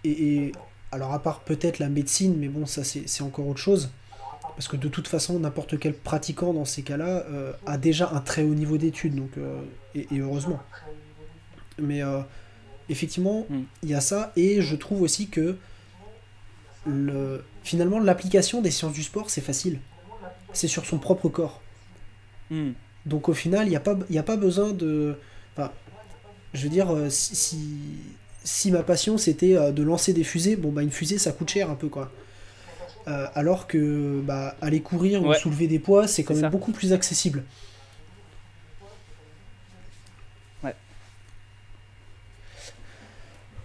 Et, 0.04 0.52
alors, 0.92 1.12
à 1.12 1.22
part 1.22 1.40
peut-être 1.40 1.78
la 1.78 1.90
médecine, 1.90 2.36
mais 2.38 2.48
bon, 2.48 2.64
ça 2.64 2.82
c'est 2.84 3.22
encore 3.22 3.48
autre 3.48 3.60
chose. 3.60 3.90
Parce 4.61 4.68
que 4.68 4.76
de 4.76 4.88
toute 4.88 5.08
façon, 5.08 5.40
n'importe 5.40 5.78
quel 5.78 5.94
pratiquant 5.94 6.52
dans 6.52 6.66
ces 6.66 6.82
cas-là 6.82 7.24
euh, 7.30 7.54
a 7.64 7.78
déjà 7.78 8.11
un 8.12 8.20
très 8.20 8.42
haut 8.42 8.54
niveau 8.54 8.76
d'études, 8.76 9.14
donc 9.14 9.30
et, 9.94 10.06
heureusement. 10.12 10.61
Mais 11.78 12.02
effectivement, 12.90 13.46
hmm. 13.48 13.62
il 13.84 13.88
y 13.88 13.94
a 13.94 14.02
ça, 14.02 14.34
et 14.36 14.61
je 14.61 14.76
trouve 14.76 15.00
aussi 15.00 15.28
que 15.28 15.56
le, 16.84 17.42
finalement, 17.62 18.00
l'application 18.00 18.61
des 18.61 18.70
sciences 18.70 18.92
du 18.92 19.02
sport, 19.02 19.30
c'est 19.30 19.40
facile. 19.40 19.80
C'est 20.52 20.68
sur 20.68 20.84
son 20.84 20.98
propre 20.98 21.30
corps. 21.30 21.62
Hmm. 22.50 22.72
Donc 23.06 23.30
au 23.30 23.32
final, 23.32 23.66
il 23.66 23.70
n'y 23.70 23.76
a, 23.76 23.80
pas, 23.80 23.96
a 24.14 24.22
pas 24.22 24.36
besoin 24.36 24.72
de... 24.72 25.16
Enfin, 25.56 25.72
je 26.52 26.64
veux 26.64 26.68
dire, 26.68 26.94
euh, 26.94 27.08
si, 27.08 27.56
si, 28.44 28.70
ma 28.70 28.82
passion 28.82 29.16
c'était 29.16 29.56
euh, 29.56 29.72
de 29.72 29.82
lancer 29.82 30.12
des 30.12 30.24
fusées, 30.24 30.56
bon 30.56 30.70
bah 30.70 30.82
une 30.82 30.90
fusée 30.90 31.16
ça 31.16 31.32
coûte 31.32 31.48
cher 31.48 31.70
un 31.70 31.76
peu 31.76 31.88
quoi. 31.88 32.12
Euh, 33.09 33.26
alors 33.34 33.66
que 33.66 34.20
bah, 34.20 34.57
aller 34.61 34.80
courir 34.80 35.22
ou 35.24 35.32
soulever 35.34 35.66
des 35.66 35.78
poids, 35.78 36.07
c'est 36.07 36.22
quand 36.22 36.34
même 36.34 36.51
beaucoup 36.51 36.72
plus 36.72 36.92
accessible. 36.92 37.44
Ouais. 40.62 40.74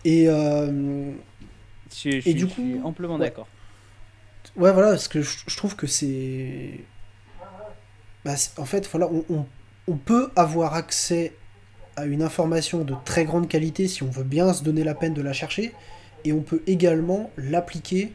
Et, 0.05 0.25
et 2.05 2.33
du 2.33 2.47
coup, 2.47 2.61
suis 2.61 2.79
amplement 2.83 3.17
d'accord. 3.17 3.47
Ouais, 4.55 4.71
voilà, 4.71 4.91
parce 4.91 5.09
que 5.09 5.21
je 5.21 5.57
trouve 5.57 5.75
que 5.75 5.85
c'est 5.85 6.79
bah, 8.25 8.33
en 8.57 8.65
fait, 8.65 8.89
voilà, 8.91 9.07
on, 9.87 9.95
peut 9.97 10.31
avoir 10.35 10.73
accès 10.73 11.33
à 11.95 12.05
une 12.05 12.23
information 12.23 12.83
de 12.83 12.95
très 13.05 13.23
grande 13.23 13.47
qualité 13.47 13.87
si 13.87 14.01
on 14.01 14.09
veut 14.09 14.23
bien 14.23 14.51
se 14.51 14.63
donner 14.63 14.83
la 14.83 14.95
peine 14.95 15.13
de 15.13 15.21
la 15.21 15.31
chercher, 15.31 15.73
et 16.25 16.33
on 16.33 16.41
peut 16.41 16.63
également 16.65 17.29
l'appliquer 17.37 18.11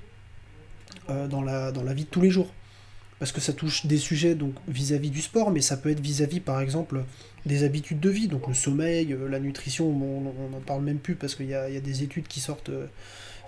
euh, 1.11 1.27
dans, 1.29 1.43
la, 1.43 1.73
dans 1.73 1.83
la 1.83 1.95
vie 1.95 2.05
de 2.05 2.09
tous 2.09 2.21
les 2.21 2.31
jours. 2.31 2.53
Parce 3.19 3.33
que 3.33 3.41
ça 3.41 3.53
touche 3.53 3.85
des 3.85 3.99
sujets 3.99 4.35
donc 4.35 4.55
vis-à-vis 4.67 5.11
du 5.11 5.21
sport, 5.21 5.51
mais 5.51 5.61
ça 5.61 5.77
peut 5.77 5.91
être 5.91 6.01
vis-à-vis 6.01 6.41
par 6.41 6.61
exemple 6.61 7.05
des 7.45 7.65
habitudes 7.65 8.01
de 8.01 8.09
vie, 8.09 8.29
donc 8.29 8.49
le 8.49 8.55
sommeil, 8.55 9.13
euh, 9.13 9.29
la 9.29 9.41
nutrition, 9.41 9.87
on 9.89 10.49
n'en 10.49 10.61
parle 10.61 10.83
même 10.83 10.99
plus 10.99 11.17
parce 11.17 11.35
qu'il 11.35 11.47
y, 11.47 11.51
y 11.51 11.55
a, 11.55 11.81
des 11.81 12.03
études 12.03 12.27
qui 12.27 12.41
sortent, 12.41 12.71
euh, 12.71 12.87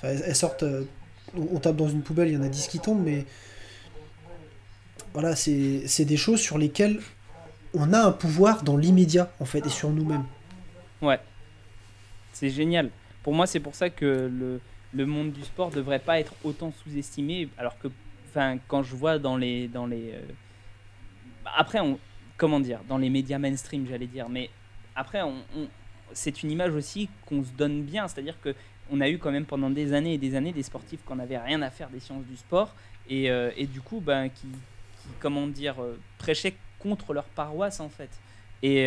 elles, 0.02 0.36
sortent, 0.36 0.64
on, 1.34 1.58
tape 1.58 1.76
dans 1.76 1.88
une 1.88 2.02
poubelle, 2.02 2.28
il 2.28 2.34
y 2.34 2.36
en 2.36 2.42
a 2.42 2.48
10 2.48 2.66
qui 2.66 2.80
tombent, 2.80 3.02
mais 3.02 3.24
voilà, 5.14 5.36
c'est 5.36 6.04
des 6.04 6.16
choses 6.16 6.40
sur 6.40 6.58
lesquelles 6.58 7.00
on 7.74 7.92
a 7.92 8.00
un 8.00 8.12
pouvoir 8.12 8.62
dans 8.62 8.76
l'immédiat, 8.76 9.30
en 9.40 9.44
fait, 9.44 9.64
et 9.66 9.70
sur 9.70 9.90
nous-mêmes. 9.90 10.24
Ouais. 11.00 11.20
C'est 12.32 12.50
génial. 12.50 12.90
Pour 13.22 13.34
moi, 13.34 13.46
c'est 13.46 13.60
pour 13.60 13.74
ça 13.74 13.90
que 13.90 14.30
le, 14.32 14.60
le 14.94 15.06
monde 15.06 15.32
du 15.32 15.42
sport 15.42 15.70
devrait 15.70 15.98
pas 15.98 16.20
être 16.20 16.34
autant 16.44 16.72
sous-estimé, 16.72 17.48
alors 17.56 17.78
que, 17.78 17.88
enfin, 18.28 18.58
quand 18.68 18.82
je 18.82 18.94
vois 18.94 19.18
dans 19.18 19.36
les, 19.36 19.68
dans 19.68 19.86
les, 19.86 20.12
euh, 20.12 20.20
après, 21.56 21.80
on, 21.80 21.98
comment 22.36 22.60
dire, 22.60 22.80
dans 22.88 22.98
les 22.98 23.10
médias 23.10 23.38
mainstream, 23.38 23.86
j'allais 23.88 24.06
dire, 24.06 24.28
mais 24.28 24.50
après, 24.94 25.20
c'est 26.12 26.42
une 26.42 26.50
image 26.50 26.74
aussi 26.74 27.08
qu'on 27.26 27.42
se 27.42 27.52
donne 27.52 27.82
bien, 27.82 28.06
c'est-à-dire 28.08 28.38
que 28.40 28.54
on 28.90 29.00
a 29.00 29.08
eu 29.08 29.16
quand 29.16 29.30
même 29.30 29.46
pendant 29.46 29.70
des 29.70 29.94
années 29.94 30.14
et 30.14 30.18
des 30.18 30.34
années 30.34 30.52
des 30.52 30.62
sportifs 30.62 31.00
qui 31.06 31.14
n'avaient 31.14 31.38
rien 31.38 31.62
à 31.62 31.70
faire 31.70 31.88
des 31.88 32.00
sciences 32.00 32.26
du 32.26 32.36
sport 32.36 32.74
et, 33.08 33.30
euh, 33.30 33.50
et 33.56 33.66
du 33.66 33.80
coup, 33.80 34.00
ben, 34.00 34.28
qui, 34.28 34.48
comment 35.18 35.46
dire, 35.46 35.80
euh, 35.80 35.98
prêchaient 36.18 36.54
contre 36.78 37.14
leur 37.14 37.24
paroisse 37.24 37.80
en 37.80 37.88
fait. 37.88 38.10
Et, 38.64 38.86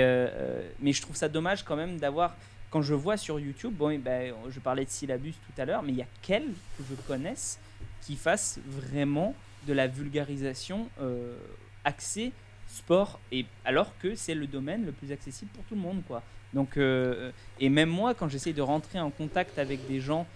mais 0.79 0.93
je 0.93 1.01
trouve 1.01 1.17
ça 1.17 1.27
dommage 1.27 1.63
quand 1.63 1.75
même 1.75 1.97
d'avoir, 1.97 2.37
quand 2.75 2.81
je 2.81 2.93
vois 2.93 3.15
sur 3.15 3.39
YouTube, 3.39 3.73
bon, 3.73 3.97
ben, 3.99 4.33
je 4.49 4.59
parlais 4.59 4.83
de 4.83 4.89
syllabus 4.89 5.31
tout 5.31 5.61
à 5.61 5.63
l'heure, 5.63 5.81
mais 5.81 5.93
il 5.93 5.97
y 5.97 6.01
a 6.01 6.07
quels 6.21 6.51
que 6.77 6.83
je 6.89 6.95
connaisse 7.07 7.57
qui 8.01 8.17
fassent 8.17 8.59
vraiment 8.67 9.33
de 9.65 9.71
la 9.71 9.87
vulgarisation 9.87 10.89
euh, 10.99 11.37
axée 11.85 12.33
sport, 12.67 13.21
et, 13.31 13.45
alors 13.63 13.97
que 13.99 14.15
c'est 14.15 14.35
le 14.35 14.45
domaine 14.45 14.85
le 14.85 14.91
plus 14.91 15.13
accessible 15.13 15.51
pour 15.51 15.63
tout 15.63 15.75
le 15.75 15.79
monde. 15.79 16.01
Quoi. 16.05 16.21
Donc, 16.53 16.75
et 16.77 17.69
même 17.69 17.87
moi, 17.87 18.13
quand 18.13 18.27
j'essaye 18.27 18.53
de 18.53 18.61
rentrer 18.61 18.99
en 18.99 19.09
contact 19.09 19.57
avec 19.57 19.87
des 19.87 20.01
gens 20.01 20.27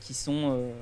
qui, 0.00 0.14
sont, 0.14 0.72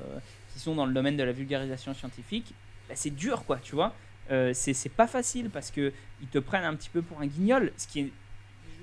qui 0.51 0.59
sont 0.59 0.73
dans 0.73 0.87
le 0.87 0.93
domaine 0.93 1.15
de 1.15 1.21
la 1.21 1.31
vulgarisation 1.31 1.93
scientifique, 1.93 2.55
ben, 2.89 2.95
c'est 2.97 3.15
dur, 3.15 3.43
quoi, 3.45 3.57
tu 3.57 3.75
vois. 3.75 3.93
Euh, 4.31 4.51
c'est 4.53 4.89
pas 4.89 5.07
facile 5.07 5.49
parce 5.49 5.71
que 5.71 5.93
ils 6.21 6.27
te 6.27 6.39
prennent 6.39 6.65
un 6.65 6.75
petit 6.75 6.89
peu 6.89 7.01
pour 7.01 7.21
un 7.21 7.27
guignol, 7.27 7.71
ce 7.77 7.87
qui 7.87 8.11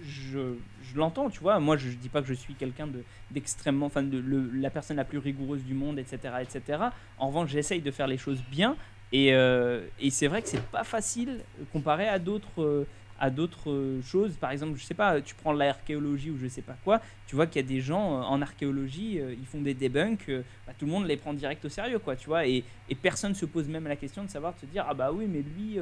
je, 0.05 0.57
l'entends, 0.94 1.30
tu 1.30 1.40
vois. 1.40 1.59
Moi, 1.59 1.76
je, 1.76 1.88
dis 1.88 2.09
pas 2.09 2.20
que 2.22 2.28
je 2.28 2.34
suis 2.34 2.55
quelqu'un 2.55 2.88
d'extrêmement, 3.30 3.86
enfin, 3.86 4.02
de 4.02 4.22
la 4.55 4.70
personne 4.70 4.96
la 4.96 5.05
plus 5.05 5.18
rigoureuse 5.18 5.64
du 5.64 5.74
monde, 5.74 5.98
etc., 5.98 6.18
etc. 6.40 6.78
En 7.18 7.28
revanche, 7.28 7.50
j'essaye 7.50 7.80
de 7.80 7.90
faire 7.90 8.07
les 8.07 8.18
choses 8.18 8.42
bien, 8.50 8.76
et, 9.12 9.32
euh, 9.32 9.86
et 10.00 10.11
c'est 10.11 10.26
vrai 10.26 10.42
que 10.42 10.48
c'est 10.48 10.64
pas 10.66 10.84
facile 10.84 11.40
comparé 11.72 12.09
à 12.09 12.18
d'autres, 12.18 12.62
euh, 12.62 12.86
à 13.19 13.31
d'autres 13.31 14.01
choses. 14.05 14.37
Par 14.37 14.51
exemple, 14.51 14.79
je 14.79 14.85
sais 14.85 14.95
pas, 14.95 15.21
tu 15.21 15.35
prends 15.35 15.53
l'archéologie 15.53 16.31
ou 16.31 16.39
je 16.39 16.49
sais 16.49 16.62
pas 16.62 16.77
quoi, 16.85 17.01
tu 17.27 17.37
vois 17.37 17.47
qu'il 17.47 17.62
y 17.62 17.65
a 17.65 17.69
des 17.69 17.81
gens 17.81 18.23
en 18.23 18.43
archéologie, 18.43 19.21
ils 19.39 19.47
font 19.47 19.61
des 19.61 19.75
debunks, 19.75 20.31
bah, 20.67 20.73
tout 20.79 20.87
le 20.87 20.93
monde 20.93 21.07
les 21.07 21.17
prend 21.17 21.33
direct 21.33 21.65
au 21.65 21.69
sérieux, 21.69 21.99
quoi, 21.99 22.17
tu 22.17 22.27
vois, 22.27 22.47
et, 22.47 22.65
et 22.89 22.95
personne 22.95 23.35
se 23.35 23.47
pose 23.47 23.69
même 23.69 23.87
la 23.87 23.97
question 23.97 24.25
de 24.25 24.29
savoir, 24.29 24.55
de 24.55 24.61
se 24.61 24.67
dire, 24.67 24.85
ah 24.89 24.95
bah 24.95 25.12
oui, 25.12 25.27
mais 25.29 25.43
lui, 25.43 25.79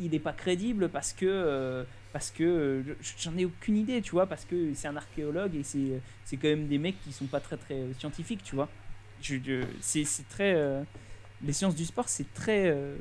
il 0.00 0.10
n'est 0.10 0.18
pas 0.18 0.32
crédible 0.32 0.88
parce 0.88 1.12
que 1.12 1.84
parce 2.12 2.30
que 2.30 2.84
j'en 3.18 3.36
ai 3.38 3.46
aucune 3.46 3.76
idée, 3.76 4.02
tu 4.02 4.12
vois, 4.12 4.26
parce 4.26 4.44
que 4.44 4.74
c'est 4.74 4.88
un 4.88 4.96
archéologue 4.96 5.54
et 5.56 5.62
c'est 5.62 6.36
quand 6.36 6.48
même 6.48 6.68
des 6.68 6.78
mecs 6.78 7.00
qui 7.02 7.12
sont 7.12 7.26
pas 7.26 7.40
très 7.40 7.56
très 7.56 7.92
scientifiques, 7.98 8.42
tu 8.44 8.54
vois. 8.54 8.68
c'est 9.80 10.28
très. 10.28 10.54
Euh, 10.54 10.82
les 11.42 11.52
sciences 11.52 11.74
du 11.74 11.84
sport, 11.84 12.08
c'est 12.08 12.32
très. 12.34 12.68
Euh, 12.68 12.96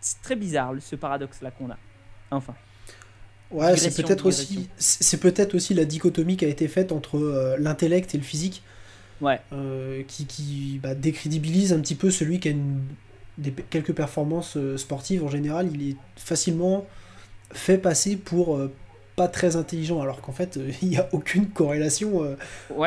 c'est 0.00 0.20
très 0.22 0.36
bizarre 0.36 0.74
ce 0.78 0.94
paradoxe-là 0.94 1.50
qu'on 1.50 1.70
a. 1.70 1.78
Enfin. 2.30 2.54
Ouais, 3.50 3.76
c'est 3.76 4.02
peut-être 4.02 4.26
aussi, 4.26 4.68
c'est 4.76 5.20
peut-être 5.20 5.54
aussi 5.54 5.72
la 5.72 5.86
dichotomie 5.86 6.36
qui 6.36 6.44
a 6.44 6.48
été 6.48 6.68
faite 6.68 6.92
entre 6.92 7.16
euh, 7.16 7.56
l'intellect 7.58 8.14
et 8.14 8.18
le 8.18 8.24
physique. 8.24 8.62
Ouais. 9.20 9.40
qui, 10.06 10.26
qui 10.26 10.78
bah, 10.80 10.94
décrédibilise 10.94 11.72
un 11.72 11.80
petit 11.80 11.96
peu 11.96 12.08
celui 12.08 12.38
qui 12.38 12.48
a 12.48 12.50
une, 12.52 12.84
des, 13.36 13.50
quelques 13.50 13.92
performances 13.92 14.56
sportives 14.76 15.24
en 15.24 15.28
général. 15.28 15.70
Il 15.74 15.90
est 15.90 15.96
facilement 16.14 16.86
fait 17.52 17.78
passer 17.78 18.16
pour 18.16 18.56
euh, 18.56 18.72
pas 19.16 19.28
très 19.28 19.56
intelligent, 19.56 20.00
alors 20.00 20.20
qu'en 20.20 20.32
fait, 20.32 20.56
euh, 20.56 20.70
il 20.82 20.88
n'y 20.88 20.98
a 20.98 21.08
aucune 21.12 21.48
corrélation 21.48 22.24
euh, 22.24 22.36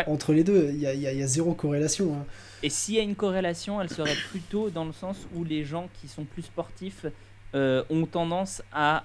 entre 0.07 0.33
les 0.33 0.43
deux. 0.43 0.69
Il 0.69 0.79
y 0.79 0.87
a, 0.87 0.93
y 0.93 1.21
a, 1.21 1.27
zéro 1.27 1.53
corrélation. 1.53 2.13
Hein. 2.13 2.25
Et 2.63 2.69
s'il 2.69 2.95
y 2.95 2.99
a 2.99 3.03
une 3.03 3.15
corrélation, 3.15 3.81
elle 3.81 3.89
serait 3.89 4.15
plutôt 4.29 4.69
dans 4.69 4.85
le 4.85 4.93
sens 4.93 5.17
où 5.35 5.43
les 5.43 5.63
gens 5.63 5.89
qui 5.99 6.07
sont 6.07 6.25
plus 6.25 6.43
sportifs 6.43 7.05
ont 7.53 8.05
tendance 8.05 8.61
à, 8.71 9.03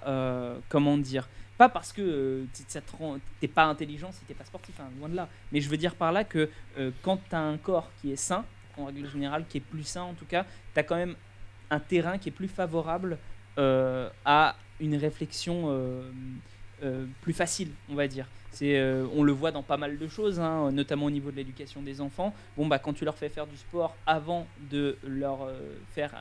comment 0.68 0.98
dire, 0.98 1.28
pas 1.58 1.68
parce 1.68 1.92
que 1.92 2.44
tu 2.54 2.62
t'es 3.40 3.48
pas 3.48 3.64
intelligent 3.64 4.12
si 4.12 4.20
t'es 4.24 4.34
pas 4.34 4.44
sportif, 4.44 4.78
hein, 4.80 4.88
loin 4.98 5.08
de 5.08 5.16
là. 5.16 5.28
Mais 5.52 5.60
je 5.60 5.68
veux 5.68 5.76
dire 5.76 5.94
par 5.94 6.12
là 6.12 6.24
que 6.24 6.50
quand 7.02 7.18
tu 7.28 7.34
as 7.34 7.40
un 7.40 7.56
corps 7.56 7.90
qui 8.00 8.12
est 8.12 8.16
sain, 8.16 8.44
en 8.76 8.86
règle 8.86 9.08
générale, 9.08 9.44
qui 9.48 9.58
est 9.58 9.62
plus 9.62 9.84
sain 9.84 10.02
en 10.02 10.14
tout 10.14 10.26
cas, 10.26 10.44
tu 10.74 10.80
as 10.80 10.82
quand 10.82 10.96
même 10.96 11.16
un 11.70 11.80
terrain 11.80 12.18
qui 12.18 12.28
est 12.28 12.32
plus 12.32 12.48
favorable 12.48 13.18
à 13.56 14.56
une 14.80 14.96
réflexion 14.96 15.64
euh, 15.66 16.10
euh, 16.82 17.06
plus 17.22 17.32
facile, 17.32 17.70
on 17.88 17.94
va 17.94 18.08
dire. 18.08 18.26
C'est, 18.50 18.78
euh, 18.78 19.06
on 19.14 19.22
le 19.22 19.32
voit 19.32 19.50
dans 19.50 19.62
pas 19.62 19.76
mal 19.76 19.98
de 19.98 20.08
choses, 20.08 20.40
hein, 20.40 20.70
notamment 20.72 21.06
au 21.06 21.10
niveau 21.10 21.30
de 21.30 21.36
l'éducation 21.36 21.82
des 21.82 22.00
enfants. 22.00 22.34
Bon, 22.56 22.66
bah, 22.66 22.78
quand 22.78 22.92
tu 22.92 23.04
leur 23.04 23.16
fais 23.16 23.28
faire 23.28 23.46
du 23.46 23.56
sport 23.56 23.96
avant 24.06 24.46
de 24.70 24.96
leur 25.02 25.50
faire 25.94 26.14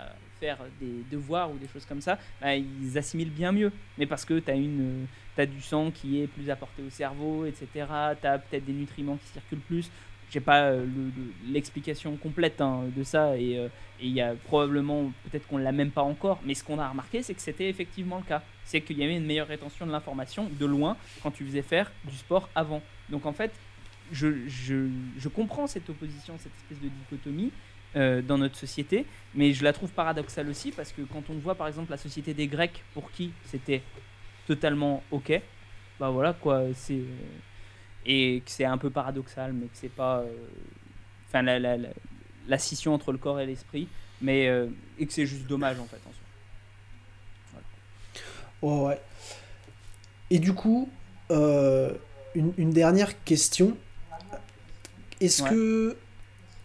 des 0.79 1.03
devoirs 1.11 1.51
ou 1.51 1.57
des 1.57 1.67
choses 1.67 1.85
comme 1.85 2.01
ça, 2.01 2.17
bah, 2.41 2.55
ils 2.55 2.97
assimilent 2.97 3.31
bien 3.31 3.51
mieux. 3.51 3.71
Mais 3.97 4.05
parce 4.05 4.25
que 4.25 4.39
tu 4.39 4.51
as, 4.51 5.41
as 5.41 5.45
du 5.45 5.61
sang 5.61 5.91
qui 5.91 6.21
est 6.21 6.27
plus 6.27 6.49
apporté 6.49 6.81
au 6.83 6.89
cerveau, 6.89 7.45
etc. 7.45 7.67
Tu 8.21 8.27
as 8.27 8.39
peut-être 8.39 8.65
des 8.65 8.73
nutriments 8.73 9.17
qui 9.17 9.27
circulent 9.27 9.59
plus 9.59 9.89
j'ai 10.31 10.39
pas 10.39 10.63
euh, 10.63 10.85
l'explication 11.47 12.15
complète 12.17 12.61
hein, 12.61 12.83
de 12.95 13.03
ça 13.03 13.29
euh, 13.29 13.37
et 13.37 14.05
il 14.05 14.11
y 14.11 14.21
a 14.21 14.33
probablement 14.33 15.11
peut-être 15.23 15.47
qu'on 15.47 15.57
l'a 15.57 15.71
même 15.71 15.91
pas 15.91 16.01
encore 16.01 16.39
mais 16.43 16.53
ce 16.53 16.63
qu'on 16.63 16.79
a 16.79 16.89
remarqué 16.89 17.23
c'est 17.23 17.33
que 17.33 17.41
c'était 17.41 17.69
effectivement 17.69 18.17
le 18.17 18.23
cas 18.23 18.41
c'est 18.63 18.81
qu'il 18.81 18.97
y 18.97 19.03
avait 19.03 19.15
une 19.15 19.25
meilleure 19.25 19.47
rétention 19.47 19.85
de 19.85 19.91
l'information 19.91 20.49
de 20.51 20.65
loin 20.65 20.97
quand 21.21 21.31
tu 21.31 21.45
faisais 21.45 21.61
faire 21.61 21.91
du 22.05 22.15
sport 22.15 22.49
avant 22.55 22.81
donc 23.09 23.25
en 23.25 23.33
fait 23.33 23.51
je, 24.11 24.47
je, 24.47 24.89
je 25.17 25.29
comprends 25.29 25.67
cette 25.67 25.89
opposition 25.89 26.35
cette 26.37 26.55
espèce 26.57 26.79
de 26.81 26.89
dichotomie 26.89 27.51
euh, 27.95 28.21
dans 28.21 28.37
notre 28.37 28.55
société 28.57 29.05
mais 29.33 29.53
je 29.53 29.63
la 29.63 29.73
trouve 29.73 29.91
paradoxale 29.91 30.49
aussi 30.49 30.71
parce 30.71 30.91
que 30.91 31.01
quand 31.01 31.23
on 31.29 31.35
voit 31.35 31.55
par 31.55 31.67
exemple 31.67 31.91
la 31.91 31.97
société 31.97 32.33
des 32.33 32.47
Grecs 32.47 32.83
pour 32.93 33.11
qui 33.11 33.31
c'était 33.45 33.81
totalement 34.47 35.03
ok 35.11 35.41
bah 35.99 36.09
voilà 36.09 36.33
quoi 36.33 36.63
c'est 36.73 37.01
et 38.05 38.41
que 38.45 38.51
c'est 38.51 38.65
un 38.65 38.77
peu 38.77 38.89
paradoxal, 38.89 39.53
mais 39.53 39.65
que 39.65 39.75
c'est 39.75 39.89
pas. 39.89 40.19
Euh, 40.19 40.31
enfin, 41.27 41.41
la, 41.41 41.59
la, 41.59 41.77
la, 42.47 42.57
scission 42.57 42.93
entre 42.93 43.11
le 43.11 43.17
corps 43.17 43.39
et 43.39 43.45
l'esprit, 43.45 43.87
mais. 44.21 44.47
Euh, 44.47 44.67
et 44.99 45.05
que 45.07 45.13
c'est 45.13 45.25
juste 45.25 45.47
dommage 45.47 45.79
en 45.79 45.85
fait 45.85 45.97
en 45.97 46.11
soi. 46.11 47.61
Oh, 48.61 48.87
ouais. 48.87 49.01
Et 50.29 50.39
du 50.39 50.53
coup, 50.53 50.89
euh, 51.31 51.93
une, 52.35 52.53
une, 52.57 52.71
dernière 52.71 53.23
question. 53.23 53.75
Est-ce 55.19 55.43
que. 55.43 55.97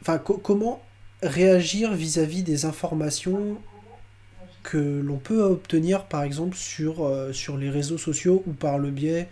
Enfin, 0.03 0.19
comment 0.19 0.83
réagir 1.23 1.93
vis-à-vis 1.93 2.43
des 2.43 2.65
informations 2.65 3.59
que 4.63 5.01
l'on 5.03 5.17
peut 5.17 5.43
obtenir 5.43 6.05
par 6.05 6.23
exemple 6.23 6.57
sur, 6.57 7.11
sur 7.33 7.57
les 7.57 7.71
réseaux 7.71 7.99
sociaux 7.99 8.43
ou 8.47 8.53
par 8.53 8.79
le 8.79 8.91
biais 8.91 9.29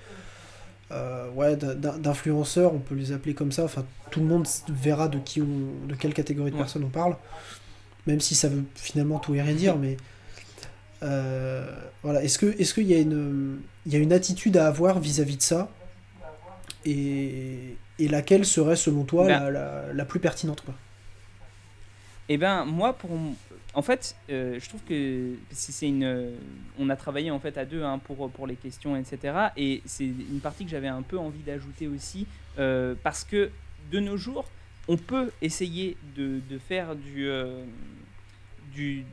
euh, 0.91 1.31
ouais, 1.33 1.57
d'influenceurs, 1.57 2.73
on 2.73 2.79
peut 2.79 2.95
les 2.95 3.13
appeler 3.13 3.35
comme 3.35 3.53
ça. 3.53 3.65
Enfin, 3.65 3.85
tout 4.11 4.21
le 4.21 4.27
monde 4.27 4.47
verra 4.69 5.09
de 5.09 5.19
qui 5.19 5.43
on, 5.43 5.87
de 5.87 5.95
quelle 5.95 6.15
catégorie 6.15 6.51
de 6.51 6.57
personnes 6.57 6.85
on 6.85 6.89
parle, 6.89 7.17
même 8.07 8.21
si 8.21 8.35
ça 8.35 8.49
veut 8.49 8.65
finalement 8.75 9.19
tout 9.19 9.35
et 9.35 9.43
rien 9.43 9.55
dire. 9.55 9.77
Mais 9.77 9.99
euh, 11.03 11.71
voilà, 12.03 12.23
est-ce 12.23 12.39
que 12.39 12.47
est-ce 12.59 12.73
qu'il 12.73 12.87
y 12.87 12.95
a 12.95 12.99
une 12.99 13.59
il 13.85 13.93
y 13.93 13.97
a 13.97 13.99
une 13.99 14.13
attitude 14.13 14.57
à 14.57 14.67
avoir 14.67 14.99
vis-à-vis 14.99 15.37
de 15.37 15.43
ça 15.43 15.71
et, 16.85 17.77
et, 17.99 18.09
laquelle 18.09 18.47
serait 18.47 18.77
selon 18.77 19.05
toi 19.05 19.27
ben 19.27 19.51
la, 19.51 19.93
la, 19.93 20.05
plus 20.05 20.21
pertinente 20.21 20.63
quoi? 20.63 20.75
Eh 22.29 22.37
ben 22.37 22.65
moi 22.65 22.93
pour 22.93 23.11
en 23.75 23.83
fait, 23.83 24.17
euh, 24.31 24.59
je 24.59 24.69
trouve 24.69 24.81
que 24.83 25.35
c'est 25.51 25.87
une. 25.87 26.33
On 26.79 26.89
a 26.89 26.97
travaillé 26.97 27.31
en 27.31 27.39
fait 27.39 27.57
à 27.59 27.65
deux 27.65 27.83
hein, 27.85 27.99
pour, 27.99 28.31
pour 28.31 28.47
les 28.47 28.57
questions, 28.57 28.97
etc. 28.97 29.35
Et 29.57 29.83
c'est 29.85 30.05
une 30.05 30.41
partie 30.41 30.65
que 30.65 30.71
j'avais 30.71 30.89
un 30.89 31.03
peu 31.03 31.19
envie 31.19 31.43
d'ajouter 31.43 31.87
aussi, 31.87 32.27
euh, 32.59 32.95
parce 33.03 33.25
que 33.25 33.51
de 33.93 34.01
nos 34.01 34.17
jours, 34.17 34.47
on 34.89 34.97
peut 34.97 35.31
essayer 35.43 35.97
de, 36.17 36.41
de 36.49 36.59
faire 36.59 36.97
du, 36.97 37.29
euh, 37.29 37.63
du 38.73 39.05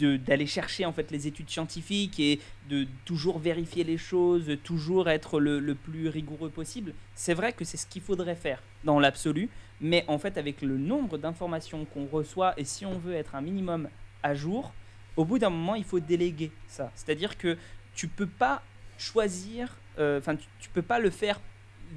d'aller 0.00 0.46
chercher 0.46 0.84
en 0.84 0.92
fait 0.92 1.12
les 1.12 1.28
études 1.28 1.48
scientifiques 1.48 2.18
et 2.18 2.40
de 2.68 2.84
toujours 3.04 3.38
vérifier 3.38 3.84
les 3.84 3.96
choses, 3.96 4.50
toujours 4.64 5.08
être 5.08 5.38
le, 5.38 5.60
le 5.60 5.76
plus 5.76 6.08
rigoureux 6.08 6.50
possible. 6.50 6.92
C'est 7.14 7.32
vrai 7.32 7.52
que 7.52 7.64
c'est 7.64 7.76
ce 7.76 7.86
qu'il 7.86 8.02
faudrait 8.02 8.34
faire 8.34 8.60
dans 8.82 8.98
l'absolu, 8.98 9.48
mais 9.84 10.02
en 10.08 10.16
fait, 10.16 10.38
avec 10.38 10.62
le 10.62 10.78
nombre 10.78 11.18
d'informations 11.18 11.84
qu'on 11.84 12.06
reçoit, 12.06 12.54
et 12.56 12.64
si 12.64 12.86
on 12.86 12.98
veut 12.98 13.12
être 13.12 13.34
un 13.34 13.42
minimum 13.42 13.90
à 14.22 14.34
jour, 14.34 14.72
au 15.14 15.26
bout 15.26 15.38
d'un 15.38 15.50
moment, 15.50 15.74
il 15.74 15.84
faut 15.84 16.00
déléguer 16.00 16.50
ça. 16.66 16.90
C'est-à-dire 16.94 17.36
que 17.36 17.58
tu 17.94 18.08
peux 18.08 18.26
pas 18.26 18.62
choisir, 18.96 19.76
euh, 19.98 20.20
enfin, 20.20 20.36
tu, 20.36 20.46
tu, 20.58 20.70
peux 20.70 20.80
pas 20.80 20.98
le 20.98 21.10
faire 21.10 21.38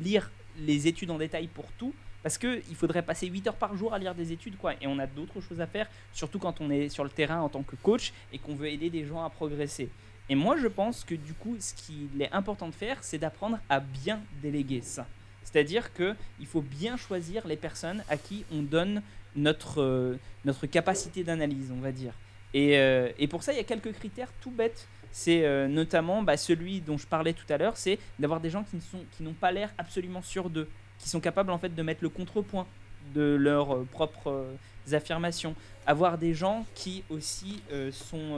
lire 0.01 0.29
les 0.59 0.87
études 0.87 1.11
en 1.11 1.17
détail 1.17 1.47
pour 1.47 1.71
tout, 1.77 1.93
parce 2.23 2.37
qu'il 2.37 2.75
faudrait 2.75 3.03
passer 3.03 3.25
8 3.27 3.47
heures 3.47 3.55
par 3.55 3.77
jour 3.77 3.93
à 3.93 3.99
lire 3.99 4.13
des 4.13 4.33
études, 4.33 4.57
quoi. 4.57 4.73
Et 4.81 4.87
on 4.87 4.99
a 4.99 5.07
d'autres 5.07 5.39
choses 5.39 5.61
à 5.61 5.65
faire, 5.65 5.87
surtout 6.11 6.39
quand 6.39 6.59
on 6.59 6.69
est 6.69 6.89
sur 6.89 7.05
le 7.05 7.09
terrain 7.09 7.39
en 7.39 7.47
tant 7.47 7.63
que 7.63 7.77
coach 7.77 8.11
et 8.33 8.37
qu'on 8.37 8.53
veut 8.53 8.67
aider 8.67 8.89
des 8.89 9.05
gens 9.05 9.23
à 9.23 9.29
progresser. 9.29 9.89
Et 10.27 10.35
moi, 10.35 10.57
je 10.57 10.67
pense 10.67 11.05
que 11.05 11.15
du 11.15 11.33
coup, 11.33 11.55
ce 11.57 11.73
qu'il 11.73 12.21
est 12.21 12.33
important 12.33 12.67
de 12.67 12.75
faire, 12.75 13.01
c'est 13.01 13.17
d'apprendre 13.17 13.59
à 13.69 13.79
bien 13.79 14.19
déléguer 14.41 14.81
ça. 14.81 15.07
C'est-à-dire 15.49 15.93
qu'il 15.93 16.45
faut 16.45 16.61
bien 16.61 16.97
choisir 16.97 17.47
les 17.47 17.55
personnes 17.55 18.03
à 18.09 18.17
qui 18.17 18.43
on 18.51 18.61
donne 18.61 19.01
notre, 19.37 19.81
euh, 19.81 20.17
notre 20.43 20.67
capacité 20.67 21.23
d'analyse, 21.23 21.71
on 21.71 21.79
va 21.79 21.93
dire. 21.93 22.13
Et, 22.53 22.77
euh, 22.77 23.09
et, 23.17 23.29
pour 23.29 23.43
ça, 23.43 23.53
il 23.53 23.55
y 23.55 23.61
a 23.61 23.63
quelques 23.63 23.93
critères 23.93 24.31
tout 24.41 24.51
bêtes. 24.51 24.89
C'est 25.13 25.45
euh, 25.45 25.69
notamment 25.69 26.21
bah, 26.21 26.35
celui 26.35 26.81
dont 26.81 26.97
je 26.97 27.07
parlais 27.07 27.31
tout 27.31 27.45
à 27.49 27.57
l'heure, 27.57 27.77
c'est 27.77 27.97
d'avoir 28.19 28.41
des 28.41 28.49
gens 28.49 28.65
qui, 28.65 28.81
sont, 28.81 28.99
qui 29.15 29.23
n'ont 29.23 29.33
pas 29.33 29.53
l'air 29.53 29.73
absolument 29.77 30.21
sûrs 30.21 30.49
d'eux, 30.49 30.67
qui 30.99 31.07
sont 31.07 31.21
capables 31.21 31.51
en 31.51 31.57
fait 31.57 31.73
de 31.73 31.81
mettre 31.81 32.03
le 32.03 32.09
contrepoint 32.09 32.67
de 33.15 33.35
leurs 33.39 33.85
propres 33.85 34.47
affirmations. 34.91 35.55
Avoir 35.85 36.17
des 36.17 36.33
gens 36.33 36.65
qui 36.75 37.05
aussi 37.09 37.61
sont, 37.91 38.37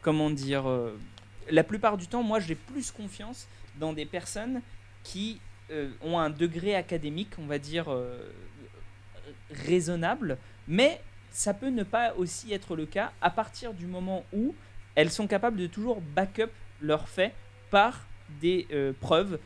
comment 0.00 0.30
dire, 0.30 0.64
la 1.50 1.64
plupart 1.64 1.98
du 1.98 2.06
temps, 2.06 2.22
moi 2.22 2.38
j'ai 2.38 2.54
plus 2.54 2.92
confiance 2.92 3.48
dans 3.80 3.92
des 3.92 4.06
personnes 4.06 4.62
qui 5.02 5.40
euh, 5.70 5.90
ont 6.02 6.18
un 6.18 6.28
degré 6.28 6.74
académique, 6.74 7.30
on 7.38 7.46
va 7.46 7.58
dire, 7.58 7.86
euh, 7.88 8.30
raisonnable, 9.50 10.36
mais 10.68 11.00
ça 11.30 11.54
peut 11.54 11.70
ne 11.70 11.84
pas 11.84 12.12
aussi 12.16 12.52
être 12.52 12.76
le 12.76 12.84
cas 12.84 13.12
à 13.22 13.30
partir 13.30 13.72
du 13.72 13.86
moment 13.86 14.24
où 14.34 14.54
elles 14.94 15.10
sont 15.10 15.26
capables 15.26 15.56
de 15.56 15.66
toujours 15.66 16.02
back-up 16.02 16.52
leurs 16.82 17.08
faits 17.08 17.32
par 17.70 18.06
des 18.42 18.66
euh, 18.72 18.92
preuves 19.00 19.38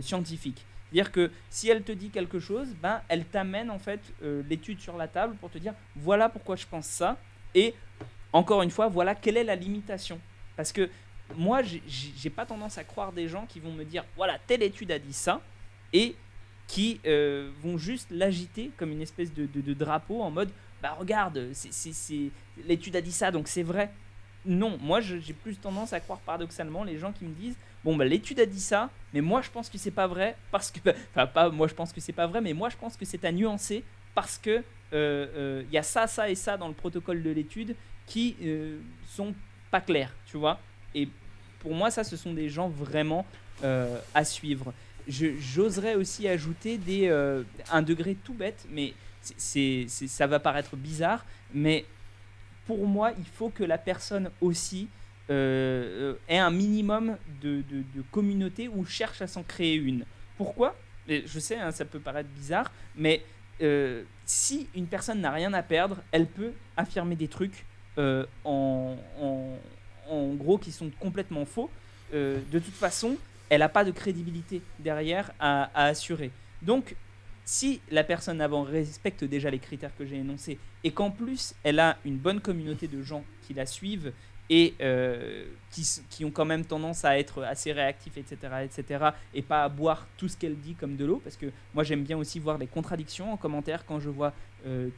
scientifiques. 0.00 0.66
C'est-à-dire 0.90 1.12
que 1.12 1.30
si 1.48 1.70
elle 1.70 1.84
te 1.84 1.92
dit 1.92 2.10
quelque 2.10 2.40
chose, 2.40 2.74
ben, 2.82 3.00
elle 3.08 3.24
t'amène 3.24 3.70
en 3.70 3.78
fait 3.78 4.00
l'étude 4.20 4.80
sur 4.80 4.96
la 4.96 5.06
table 5.06 5.36
pour 5.36 5.48
te 5.48 5.56
dire 5.56 5.72
voilà 5.94 6.28
pourquoi 6.28 6.56
je 6.56 6.66
pense 6.66 6.86
ça 6.86 7.16
et 7.54 7.74
encore 8.32 8.62
une 8.62 8.70
fois 8.70 8.88
voilà 8.88 9.14
quelle 9.14 9.36
est 9.36 9.44
la 9.44 9.54
limitation. 9.54 10.20
Parce 10.56 10.72
que 10.72 10.90
moi 11.36 11.60
j'ai 11.62 12.30
pas 12.30 12.44
tendance 12.44 12.76
à 12.76 12.84
croire 12.84 13.12
des 13.12 13.28
gens 13.28 13.46
qui 13.46 13.60
vont 13.60 13.72
me 13.72 13.84
dire 13.84 14.04
voilà 14.16 14.38
telle 14.46 14.62
étude 14.62 14.90
a 14.90 14.98
dit 14.98 15.12
ça 15.12 15.40
et 15.92 16.14
qui 16.70 17.00
euh, 17.04 17.50
vont 17.62 17.78
juste 17.78 18.08
l'agiter 18.12 18.70
comme 18.76 18.92
une 18.92 19.02
espèce 19.02 19.34
de, 19.34 19.74
drapeau 19.74 20.22
en 20.22 20.30
mode 20.30 20.50
bah 20.82 20.96
regarde, 20.98 21.50
l'étude 22.66 22.96
a 22.96 23.00
dit 23.00 23.12
ça 23.12 23.30
donc 23.30 23.48
c'est 23.48 23.64
vrai. 23.64 23.90
non, 24.46 24.78
moi 24.80 25.00
j'ai 25.00 25.32
plus 25.32 25.56
tendance 25.56 25.92
à 25.92 26.00
croire 26.00 26.20
paradoxalement 26.20 26.84
les 26.84 26.96
gens 26.96 27.12
qui 27.12 27.24
me 27.24 27.34
disent 27.34 27.56
bon 27.84 27.96
bah 27.96 28.04
l'étude 28.04 28.38
a 28.40 28.46
dit 28.46 28.60
ça, 28.60 28.88
mais 29.12 29.20
moi 29.20 29.42
je 29.42 29.50
pense 29.50 29.68
que 29.68 29.78
c'est 29.78 29.90
pas 29.90 30.06
vrai 30.06 30.36
parce 30.52 30.70
que 30.70 30.78
enfin 31.10 31.26
pas 31.26 31.50
moi 31.50 31.66
je 31.66 31.74
pense 31.74 31.92
que 31.92 32.00
c'est 32.00 32.12
pas 32.12 32.28
vrai, 32.28 32.40
mais 32.40 32.52
moi 32.52 32.68
je 32.68 32.76
pense 32.76 32.96
que 32.96 33.04
c'est 33.04 33.24
à 33.24 33.32
nuancer 33.32 33.82
parce 34.14 34.38
que 34.38 34.62
il 34.92 34.96
euh, 34.96 35.26
euh, 35.36 35.62
y 35.72 35.78
a 35.78 35.82
ça, 35.82 36.06
ça 36.06 36.30
et 36.30 36.34
ça 36.34 36.56
dans 36.56 36.68
le 36.68 36.74
protocole 36.74 37.22
de 37.22 37.30
l'étude 37.30 37.74
qui 38.06 38.36
sont 39.06 39.34
pas 39.70 39.80
clairs, 39.80 40.12
tu 40.26 40.36
vois. 40.36 40.60
Et 40.94 41.08
pour 41.58 41.74
moi 41.74 41.90
ça 41.90 42.04
ce 42.04 42.16
sont 42.16 42.32
des 42.32 42.48
gens 42.48 42.68
vraiment 42.68 43.26
à 43.62 44.24
suivre. 44.24 44.72
J'oserais 45.08 45.94
aussi 45.94 46.28
ajouter 46.28 46.78
des, 46.78 47.08
un 47.70 47.82
degré 47.82 48.14
tout 48.14 48.34
bête, 48.34 48.66
mais 48.70 48.94
c'est 49.20 49.86
ça 49.88 50.26
va 50.26 50.38
paraître 50.40 50.76
bizarre, 50.76 51.24
mais 51.52 51.84
pour 52.66 52.86
moi, 52.86 53.12
il 53.18 53.26
faut 53.26 53.50
que 53.50 53.64
la 53.64 53.78
personne 53.78 54.30
aussi 54.40 54.88
euh, 55.30 56.12
euh, 56.12 56.14
ait 56.28 56.38
un 56.38 56.50
minimum 56.50 57.16
de, 57.40 57.62
communauté 58.10 58.68
ou 58.68 58.84
cherche 58.84 59.22
à 59.22 59.26
s'en 59.26 59.44
créer 59.44 59.74
une. 59.74 60.04
Pourquoi? 60.36 60.76
Je 61.08 61.38
sais, 61.38 61.56
hein, 61.56 61.70
ça 61.70 61.84
peut 61.84 62.00
paraître 62.00 62.28
bizarre, 62.30 62.70
mais 62.96 63.22
euh, 63.62 64.02
si 64.26 64.68
une 64.74 64.86
personne 64.86 65.20
n'a 65.20 65.30
rien 65.30 65.52
à 65.52 65.62
perdre, 65.62 65.98
elle 66.12 66.26
peut 66.26 66.52
affirmer 66.76 67.16
des 67.16 67.28
trucs 67.28 67.64
en, 68.44 68.96
gros 70.36 70.58
qui 70.58 70.72
sont 70.72 70.90
complètement 70.98 71.44
faux. 71.44 71.70
de 72.12 72.40
toute 72.52 72.74
façon, 72.74 73.16
elle 73.50 73.60
n'a 73.60 73.68
pas 73.68 73.84
de 73.84 73.90
crédibilité 73.90 74.62
derrière 74.78 75.32
à, 75.38 75.68
assurer. 75.74 76.30
Donc, 76.62 76.96
si 77.44 77.80
la 77.90 78.04
personne 78.04 78.40
avant 78.40 78.62
respecte 78.62 79.24
déjà 79.24 79.50
les 79.50 79.58
critères 79.58 79.94
que 79.96 80.06
j'ai 80.06 80.16
énoncés 80.16 80.58
et 80.84 80.92
qu'en 80.92 81.10
plus 81.10 81.54
elle 81.64 81.80
a 81.80 81.98
une 82.04 82.16
bonne 82.16 82.40
communauté 82.40 82.86
de 82.86 83.02
gens 83.02 83.24
qui 83.42 83.54
la 83.54 83.66
suivent 83.66 84.12
et 84.50 84.74
euh, 84.80 85.44
qui, 85.70 86.24
ont 86.24 86.30
quand 86.30 86.44
même 86.44 86.64
tendance 86.64 87.04
à 87.04 87.18
être 87.18 87.44
assez 87.44 87.72
réactifs, 87.72 88.16
etc., 88.16 88.36
etc., 88.64 89.10
et 89.32 89.42
pas 89.42 89.62
à 89.62 89.68
boire 89.68 90.08
tout 90.16 90.26
ce 90.26 90.36
qu'elle 90.36 90.56
dit 90.56 90.74
comme 90.74 90.96
de 90.96 91.04
l'eau, 91.04 91.20
parce 91.22 91.36
que 91.36 91.46
moi 91.72 91.84
j'aime 91.84 92.02
bien 92.02 92.18
aussi 92.18 92.40
voir 92.40 92.58
des 92.58 92.66
contradictions 92.66 93.32
en 93.32 93.36
commentaire 93.36 93.86
quand 93.86 94.00
je 94.00 94.10
vois 94.10 94.32
euh, 94.66 94.88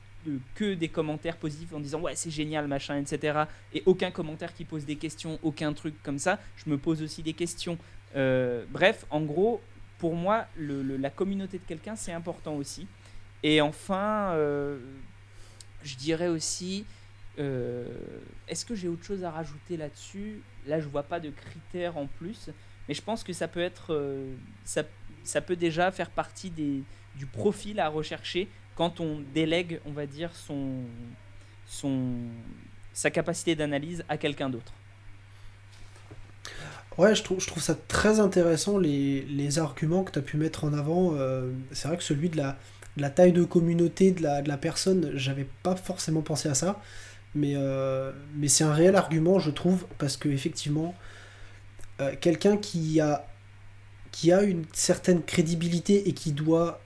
que 0.55 0.75
des 0.75 0.89
commentaires 0.89 1.37
positifs 1.37 1.73
en 1.75 1.81
disant 1.81 2.01
ouais 2.01 2.15
c'est 2.15 2.31
génial 2.31 2.67
machin, 2.67 2.99
etc., 2.99 3.45
et 3.75 3.83
aucun 3.85 4.11
commentaire 4.11 4.55
qui 4.55 4.65
pose 4.65 4.87
des 4.87 4.97
questions, 4.97 5.39
aucun 5.43 5.75
truc 5.75 6.03
comme 6.03 6.19
ça, 6.19 6.39
je 6.57 6.71
me 6.71 6.79
pose 6.79 7.03
aussi 7.03 7.23
des 7.23 7.35
questions. 7.35 7.77
Euh, 8.17 8.65
bref, 8.69 9.07
en 9.11 9.23
gros, 9.23 9.61
pour 9.99 10.15
moi, 10.15 10.47
la 10.59 11.11
communauté 11.11 11.59
de 11.59 11.65
quelqu'un, 11.65 11.97
c'est 11.97 12.13
important 12.13 12.55
aussi. 12.55 12.87
Et 13.43 13.61
enfin, 13.61 14.33
euh, 14.33 14.79
je 15.83 15.97
dirais 15.97 16.29
aussi, 16.29 16.85
euh, 17.39 17.87
est-ce 18.49 18.65
que 18.65 18.75
j'ai 18.75 18.89
autre 18.89 19.05
chose 19.05 19.25
à 19.25 19.31
rajouter 19.31 19.77
là-dessus? 19.77 20.43
Là, 20.67 20.81
je 20.81 20.89
vois 20.89 21.03
pas 21.03 21.21
de 21.21 21.31
critères 21.31 21.97
en 21.97 22.07
plus, 22.07 22.51
mais 22.89 22.95
je 22.95 23.03
pense 23.03 23.25
que 23.25 23.33
ça 23.33 23.49
peut 23.49 23.61
être, 23.61 23.97
ça, 24.65 25.41
peut 25.41 25.57
déjà 25.57 25.91
faire 25.91 26.11
partie 26.11 26.51
du 26.51 27.27
profil 27.27 27.81
à 27.81 27.89
rechercher 27.89 28.49
quand 28.75 29.01
on 29.01 29.21
délègue, 29.35 29.81
on 29.87 29.93
va 29.93 30.07
dire, 30.07 30.35
son, 30.35 30.85
son, 31.67 32.15
sa 32.93 33.11
capacité 33.11 33.55
d'analyse 33.55 34.05
à 34.09 34.17
quelqu'un 34.17 34.51
d'autre. 34.51 34.73
Ouais, 36.99 37.15
je 37.15 37.23
trouve, 37.23 37.41
je 37.41 37.47
trouve 37.47 37.63
ça 37.63 37.75
très 37.89 38.21
intéressant 38.21 38.79
les, 38.79 39.23
les 39.23 39.59
arguments 39.59 40.05
que 40.05 40.13
tu 40.13 40.19
as 40.19 40.23
pu 40.23 40.37
mettre 40.37 40.65
en 40.65 40.73
avant. 40.73 41.15
Euh, 41.15 41.51
c'est 41.73 41.89
vrai 41.89 41.97
que 41.97 42.03
celui 42.03 42.29
de 42.29 42.37
la, 42.37 42.59
la 42.97 43.11
taille 43.11 43.33
de 43.33 43.45
communauté 43.45 44.11
de 44.11 44.23
la, 44.23 44.43
de 44.43 44.49
la 44.49 44.57
personne, 44.57 45.13
j'avais 45.15 45.49
pas 45.63 45.77
forcément 45.77 46.23
pensé 46.23 46.49
à 46.49 46.55
ça. 46.55 46.81
Mais, 47.35 47.55
euh, 47.57 48.13
mais 48.35 48.49
c'est 48.49 48.65
un 48.65 48.75
réel 48.75 48.95
argument, 48.95 49.39
je 49.39 49.51
trouve, 49.51 49.87
parce 49.97 50.17
que 50.19 50.29
effectivement, 50.29 50.95
euh, 52.01 52.15
quelqu'un 52.21 52.59
qui 52.59 53.01
a, 53.01 53.27
qui 54.11 54.33
a 54.33 54.43
une 54.43 54.65
certaine 54.75 55.23
crédibilité 55.23 56.09
et 56.09 56.13
qui 56.13 56.33
doit. 56.33 56.81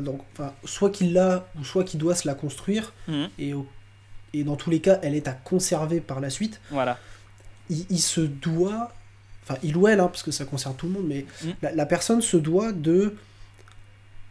donc, 0.00 0.20
enfin, 0.32 0.52
soit 0.64 0.90
qu'il 0.90 1.14
l'a, 1.14 1.46
ou 1.58 1.64
soit 1.64 1.84
qu'il 1.84 1.98
doit 1.98 2.14
se 2.14 2.26
la 2.26 2.34
construire, 2.34 2.92
mmh. 3.08 3.24
et, 3.38 3.54
et 4.34 4.44
dans 4.44 4.56
tous 4.56 4.68
les 4.68 4.80
cas, 4.80 4.98
elle 5.02 5.14
est 5.14 5.28
à 5.28 5.32
conserver 5.32 6.00
par 6.00 6.20
la 6.20 6.28
suite. 6.28 6.60
Voilà. 6.70 6.98
Il, 7.70 7.86
il 7.88 8.00
se 8.00 8.20
doit 8.20 8.92
enfin 9.42 9.58
il 9.62 9.76
ou 9.76 9.88
elle, 9.88 10.00
hein, 10.00 10.08
parce 10.08 10.22
que 10.22 10.30
ça 10.30 10.44
concerne 10.44 10.74
tout 10.76 10.86
le 10.86 10.92
monde, 10.92 11.06
mais 11.06 11.26
mm. 11.44 11.74
la, 11.74 11.86
personne 11.86 12.22
se 12.22 12.36
doit 12.36 12.72
de 12.72 13.16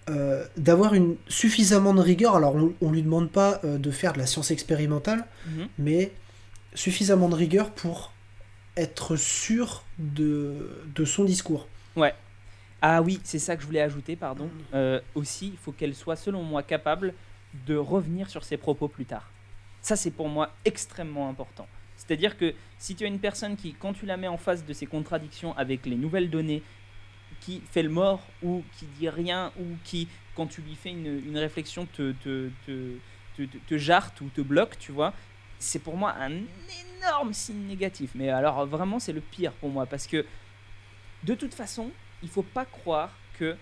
euh, 0.10 0.46
d'avoir 0.58 0.94
une 0.94 1.16
suffisamment 1.28 1.94
de 1.94 2.02
rigueur. 2.02 2.36
Alors 2.36 2.56
on, 2.56 2.88
ne 2.88 2.92
lui 2.92 3.04
demande 3.04 3.30
pas 3.30 3.60
euh, 3.64 3.78
de 3.78 3.92
faire 3.92 4.14
de 4.14 4.20
la 4.20 4.26
science 4.26 4.52
expérimentale, 4.52 5.26
mm-hmm. 5.48 5.68
mais 5.80 6.12
suffisamment 6.74 7.30
de 7.30 7.36
rigueur 7.36 7.72
pour 7.72 8.12
être 8.78 9.16
sûr 9.16 9.84
de, 10.00 10.84
de 10.96 11.06
son 11.06 11.26
discours. 11.26 11.68
Ouais. 11.96 12.14
Ah 12.82 13.02
oui, 13.02 13.20
c'est 13.24 13.40
ça 13.40 13.56
que 13.56 13.62
je 13.62 13.68
voulais 13.68 13.82
ajouter, 13.82 14.16
pardon. 14.16 14.50
Euh, 14.74 15.00
aussi, 15.14 15.50
il 15.50 15.58
faut 15.58 15.72
qu'elle 15.72 15.94
soit, 15.94 16.16
selon 16.16 16.42
moi, 16.42 16.64
capable 16.64 17.14
de 17.68 17.76
revenir 17.76 18.30
sur 18.30 18.44
ses 18.44 18.58
propos 18.58 18.88
plus 18.88 19.06
tard. 19.06 19.30
Ça, 19.82 19.96
c'est 19.96 20.10
pour 20.10 20.30
moi 20.30 20.50
extrêmement 20.66 21.30
important. 21.30 21.68
C'est-à-dire 22.08 22.38
que 22.38 22.54
si 22.80 22.96
tu 22.96 23.04
as 23.04 23.08
une 23.08 23.20
personne 23.20 23.56
qui, 23.56 23.74
quand 23.74 23.94
tu 23.94 24.06
la 24.06 24.18
mets 24.18 24.28
en 24.28 24.38
face 24.38 24.66
de 24.66 24.74
ces 24.74 24.88
contradictions 24.88 25.56
avec 25.56 25.86
les 25.86 25.96
nouvelles 25.96 26.30
données, 26.30 26.64
qui 27.40 27.62
fait 27.72 27.84
le 27.84 27.90
mort 27.90 28.22
ou 28.44 28.64
qui 28.78 28.86
dit 28.86 29.10
rien 29.10 29.52
ou 29.60 29.64
qui, 29.84 30.08
quand 30.36 30.48
tu 30.48 30.62
lui 30.62 30.76
fais 30.76 30.90
une, 30.90 31.38
réflexion, 31.38 31.86
te, 31.86 32.12
te, 32.24 32.50
te, 32.66 33.44
te, 33.68 33.78
jarte 33.78 34.20
ou 34.22 34.30
te 34.30 34.42
bloque, 34.42 34.78
tu 34.80 34.92
vois, 34.92 35.14
c'est 35.60 35.80
pour 35.80 35.96
moi 35.96 36.14
un 36.20 36.32
énorme 36.32 37.34
signe 37.34 37.68
négatif. 37.68 38.12
Mais 38.16 38.30
alors 38.30 38.66
vraiment, 38.66 39.00
c'est 39.00 39.14
le 39.14 39.22
pire 39.22 39.54
pour 39.54 39.70
moi 39.70 39.86
parce 39.86 40.08
que 40.08 40.26
de 41.24 41.36
toute 41.36 41.54
façon, 41.54 41.92
il 42.24 42.30
faut 42.30 42.44
pas 42.44 42.66
croire 42.66 43.12
que 43.38 43.56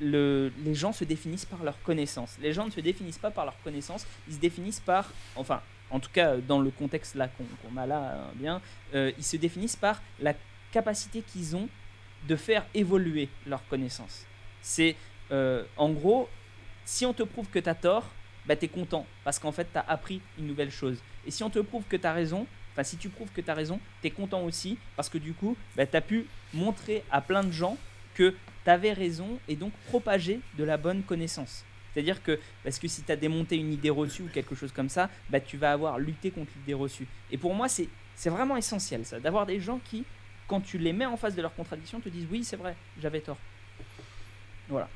le, 0.00 0.50
les 0.64 0.74
gens 0.74 0.92
se 0.92 1.04
définissent 1.04 1.44
par 1.44 1.62
leur 1.62 1.80
connaissance. 1.82 2.36
Les 2.40 2.52
gens 2.52 2.64
ne 2.66 2.70
se 2.70 2.80
définissent 2.80 3.18
pas 3.18 3.30
par 3.30 3.44
leur 3.44 3.60
connaissance, 3.62 4.06
ils 4.28 4.34
se 4.34 4.38
définissent 4.38 4.80
par, 4.80 5.12
enfin, 5.36 5.60
en 5.92 6.00
tout 6.00 6.10
cas 6.12 6.38
dans 6.38 6.60
le 6.60 6.70
contexte 6.70 7.14
là 7.14 7.28
qu'on 7.28 7.76
a 7.76 7.86
là 7.86 8.14
hein, 8.16 8.30
bien, 8.34 8.60
euh, 8.94 9.12
ils 9.18 9.24
se 9.24 9.36
définissent 9.36 9.76
par 9.76 10.02
la 10.20 10.34
capacité 10.72 11.22
qu'ils 11.22 11.54
ont 11.54 11.68
de 12.26 12.36
faire 12.36 12.64
évoluer 12.74 13.28
leurs 13.46 13.66
connaissances. 13.68 14.26
C'est 14.60 14.96
euh, 15.30 15.64
en 15.76 15.90
gros, 15.90 16.28
si 16.84 17.04
on 17.06 17.12
te 17.12 17.22
prouve 17.22 17.48
que 17.48 17.58
tu 17.58 17.68
as 17.68 17.74
tort, 17.74 18.10
bah, 18.46 18.56
tu 18.56 18.64
es 18.64 18.68
content 18.68 19.06
parce 19.24 19.38
qu'en 19.38 19.52
fait 19.52 19.68
tu 19.70 19.78
as 19.78 19.84
appris 19.86 20.20
une 20.38 20.46
nouvelle 20.46 20.70
chose. 20.70 20.98
Et 21.26 21.30
si 21.30 21.42
on 21.44 21.50
te 21.50 21.58
prouve 21.58 21.84
que 21.84 21.96
tu 21.96 22.06
as 22.06 22.12
raison, 22.12 22.46
enfin 22.72 22.82
si 22.82 22.96
tu 22.96 23.08
prouves 23.08 23.30
que 23.30 23.40
tu 23.40 23.50
as 23.50 23.54
raison, 23.54 23.78
tu 24.00 24.08
es 24.08 24.10
content 24.10 24.42
aussi 24.42 24.78
parce 24.96 25.08
que 25.08 25.18
du 25.18 25.34
coup, 25.34 25.56
bah, 25.76 25.86
tu 25.86 25.96
as 25.96 26.00
pu 26.00 26.26
montrer 26.54 27.04
à 27.10 27.20
plein 27.20 27.44
de 27.44 27.52
gens 27.52 27.76
que 28.14 28.34
tu 28.64 28.70
avais 28.70 28.92
raison 28.92 29.38
et 29.48 29.56
donc 29.56 29.72
propager 29.88 30.40
de 30.56 30.64
la 30.64 30.76
bonne 30.76 31.02
connaissance. 31.02 31.64
C'est-à-dire 31.92 32.22
que, 32.22 32.38
parce 32.64 32.78
que 32.78 32.88
si 32.88 33.02
tu 33.02 33.12
as 33.12 33.16
démonté 33.16 33.56
une 33.56 33.72
idée 33.72 33.90
reçue 33.90 34.22
ou 34.22 34.28
quelque 34.28 34.54
chose 34.54 34.72
comme 34.72 34.88
ça, 34.88 35.10
bah, 35.30 35.40
tu 35.40 35.56
vas 35.56 35.72
avoir 35.72 35.98
lutté 35.98 36.30
contre 36.30 36.50
l'idée 36.56 36.74
reçue. 36.74 37.06
Et 37.30 37.38
pour 37.38 37.54
moi, 37.54 37.68
c'est, 37.68 37.88
c'est 38.16 38.30
vraiment 38.30 38.56
essentiel, 38.56 39.04
ça, 39.04 39.20
d'avoir 39.20 39.46
des 39.46 39.60
gens 39.60 39.80
qui, 39.90 40.04
quand 40.48 40.60
tu 40.60 40.78
les 40.78 40.92
mets 40.92 41.06
en 41.06 41.16
face 41.16 41.34
de 41.34 41.42
leurs 41.42 41.54
contradictions, 41.54 42.00
te 42.00 42.08
disent 42.08 42.26
oui, 42.30 42.44
c'est 42.44 42.56
vrai, 42.56 42.76
j'avais 43.00 43.20
tort. 43.20 43.38
Voilà. 44.68 44.88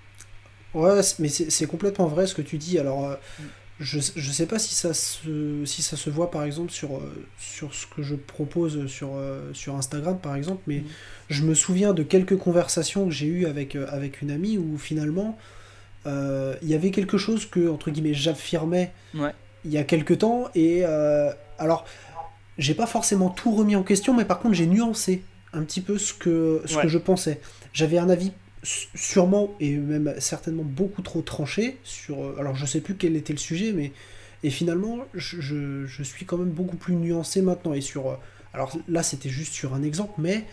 Ouais, 0.74 1.00
mais 1.18 1.28
c'est, 1.28 1.66
complètement 1.66 2.06
vrai 2.06 2.26
ce 2.26 2.34
que 2.34 2.42
tu 2.42 2.58
dis. 2.58 2.78
Alors, 2.78 3.06
euh, 3.06 3.14
mm. 3.14 3.44
je, 3.80 4.00
je 4.14 4.30
sais 4.30 4.46
pas 4.46 4.58
si 4.58 4.74
ça 4.74 4.94
se, 4.94 5.64
si 5.64 5.82
ça 5.82 5.96
se 5.96 6.10
voit 6.10 6.30
par 6.30 6.44
exemple 6.44 6.70
sur, 6.70 6.96
euh, 6.96 7.26
sur 7.38 7.74
ce 7.74 7.86
que 7.86 8.02
je 8.02 8.14
propose 8.14 8.86
sur, 8.86 9.14
euh, 9.14 9.52
sur 9.54 9.74
Instagram 9.74 10.18
par 10.18 10.34
exemple, 10.34 10.62
mais 10.66 10.80
mm. 10.80 10.86
je 11.30 11.42
me 11.44 11.54
souviens 11.54 11.94
de 11.94 12.02
quelques 12.02 12.36
conversations 12.36 13.06
que 13.06 13.12
j'ai 13.12 13.26
eues 13.26 13.46
avec, 13.46 13.76
avec 13.76 14.22
une 14.22 14.30
amie 14.30 14.58
où 14.58 14.76
finalement 14.76 15.38
euh, 15.38 15.55
il 16.06 16.68
y 16.68 16.74
avait 16.74 16.90
quelque 16.90 17.18
chose 17.18 17.46
que, 17.46 17.68
entre 17.68 17.90
guillemets, 17.90 18.14
j'affirmais 18.14 18.92
il 19.66 19.72
y 19.72 19.78
a 19.78 19.84
quelques 19.84 20.18
temps. 20.18 20.48
Et 20.54 20.80
euh, 20.84 21.30
alors, 21.58 21.84
j'ai 22.56 22.74
pas 22.74 22.86
forcément 22.86 23.28
tout 23.28 23.54
remis 23.54 23.76
en 23.76 23.82
question, 23.82 24.14
mais 24.14 24.24
par 24.24 24.38
contre, 24.38 24.54
j'ai 24.54 24.66
nuancé 24.66 25.22
un 25.52 25.62
petit 25.62 25.80
peu 25.80 25.98
ce 25.98 26.14
que, 26.14 26.62
ce 26.64 26.78
que 26.78 26.88
je 26.88 26.98
pensais. 26.98 27.40
J'avais 27.72 27.98
un 27.98 28.08
avis 28.08 28.32
sûrement 28.62 29.54
et 29.60 29.76
même 29.76 30.14
certainement 30.18 30.64
beaucoup 30.64 31.02
trop 31.02 31.20
tranché 31.20 31.78
sur. 31.84 32.22
Euh, 32.22 32.36
alors, 32.38 32.56
je 32.56 32.64
sais 32.64 32.80
plus 32.80 32.94
quel 32.94 33.16
était 33.16 33.32
le 33.32 33.38
sujet, 33.38 33.72
mais. 33.72 33.92
Et 34.42 34.50
finalement, 34.50 34.98
je, 35.14 35.40
je, 35.40 36.02
suis 36.02 36.24
quand 36.24 36.36
même 36.36 36.50
beaucoup 36.50 36.76
plus 36.76 36.94
nuancé 36.94 37.42
maintenant. 37.42 37.72
Et 37.74 37.80
sur. 37.80 38.18
Alors 38.54 38.76
là, 38.88 39.02
c'était 39.02 39.28
juste 39.28 39.52
sur 39.52 39.74
un 39.74 39.82
exemple, 39.82 40.14
mais 40.18 40.44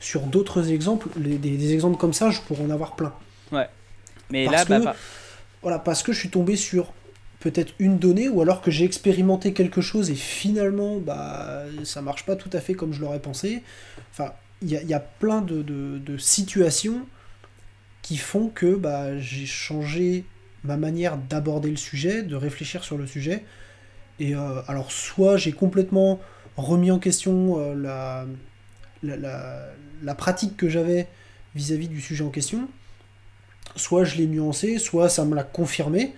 sur 0.00 0.22
d'autres 0.22 0.70
exemples, 0.72 1.08
des, 1.16 1.38
des, 1.38 1.72
exemples 1.72 1.96
comme 1.96 2.12
ça, 2.12 2.30
je 2.30 2.40
pourrais 2.40 2.64
en 2.64 2.70
avoir 2.70 2.96
plein. 2.96 3.14
Ouais. 3.52 3.68
Mais 4.30 4.46
là, 4.46 4.64
bah, 4.64 4.94
voilà, 5.62 5.78
parce 5.78 6.02
que 6.02 6.12
je 6.12 6.18
suis 6.18 6.30
tombé 6.30 6.56
sur 6.56 6.92
peut-être 7.40 7.74
une 7.78 7.98
donnée 7.98 8.28
ou 8.28 8.40
alors 8.42 8.60
que 8.60 8.70
j'ai 8.70 8.84
expérimenté 8.84 9.52
quelque 9.52 9.80
chose 9.80 10.10
et 10.10 10.14
finalement 10.14 10.98
bah 10.98 11.64
ça 11.84 12.02
marche 12.02 12.24
pas 12.24 12.34
tout 12.34 12.50
à 12.52 12.60
fait 12.60 12.74
comme 12.74 12.92
je 12.92 13.00
l'aurais 13.00 13.20
pensé. 13.20 13.62
Enfin, 14.10 14.32
il 14.62 14.70
y 14.70 14.94
a, 14.94 15.00
plein 15.00 15.42
de, 15.42 16.16
situations 16.18 17.06
qui 18.02 18.16
font 18.16 18.48
que 18.48 18.74
bah, 18.74 19.18
j'ai 19.18 19.46
changé 19.46 20.24
ma 20.64 20.76
manière 20.76 21.18
d'aborder 21.18 21.70
le 21.70 21.76
sujet, 21.76 22.22
de 22.22 22.34
réfléchir 22.36 22.82
sur 22.82 22.96
le 22.96 23.06
sujet. 23.06 23.44
Et 24.18 24.34
euh, 24.34 24.62
alors 24.66 24.90
soit 24.90 25.36
j'ai 25.36 25.52
complètement 25.52 26.20
remis 26.56 26.90
en 26.90 26.98
question 26.98 27.74
la, 27.74 28.24
la, 29.02 29.66
la, 30.02 30.14
pratique 30.14 30.56
que 30.56 30.70
j'avais 30.70 31.06
vis-à-vis 31.54 31.88
du 31.88 32.00
sujet 32.00 32.24
en 32.24 32.30
question. 32.30 32.66
Soit 33.74 34.04
je 34.04 34.16
l'ai 34.16 34.26
nuancé, 34.26 34.78
soit 34.78 35.08
ça 35.08 35.24
me 35.24 35.34
l'a 35.34 35.42
confirmé, 35.42 36.14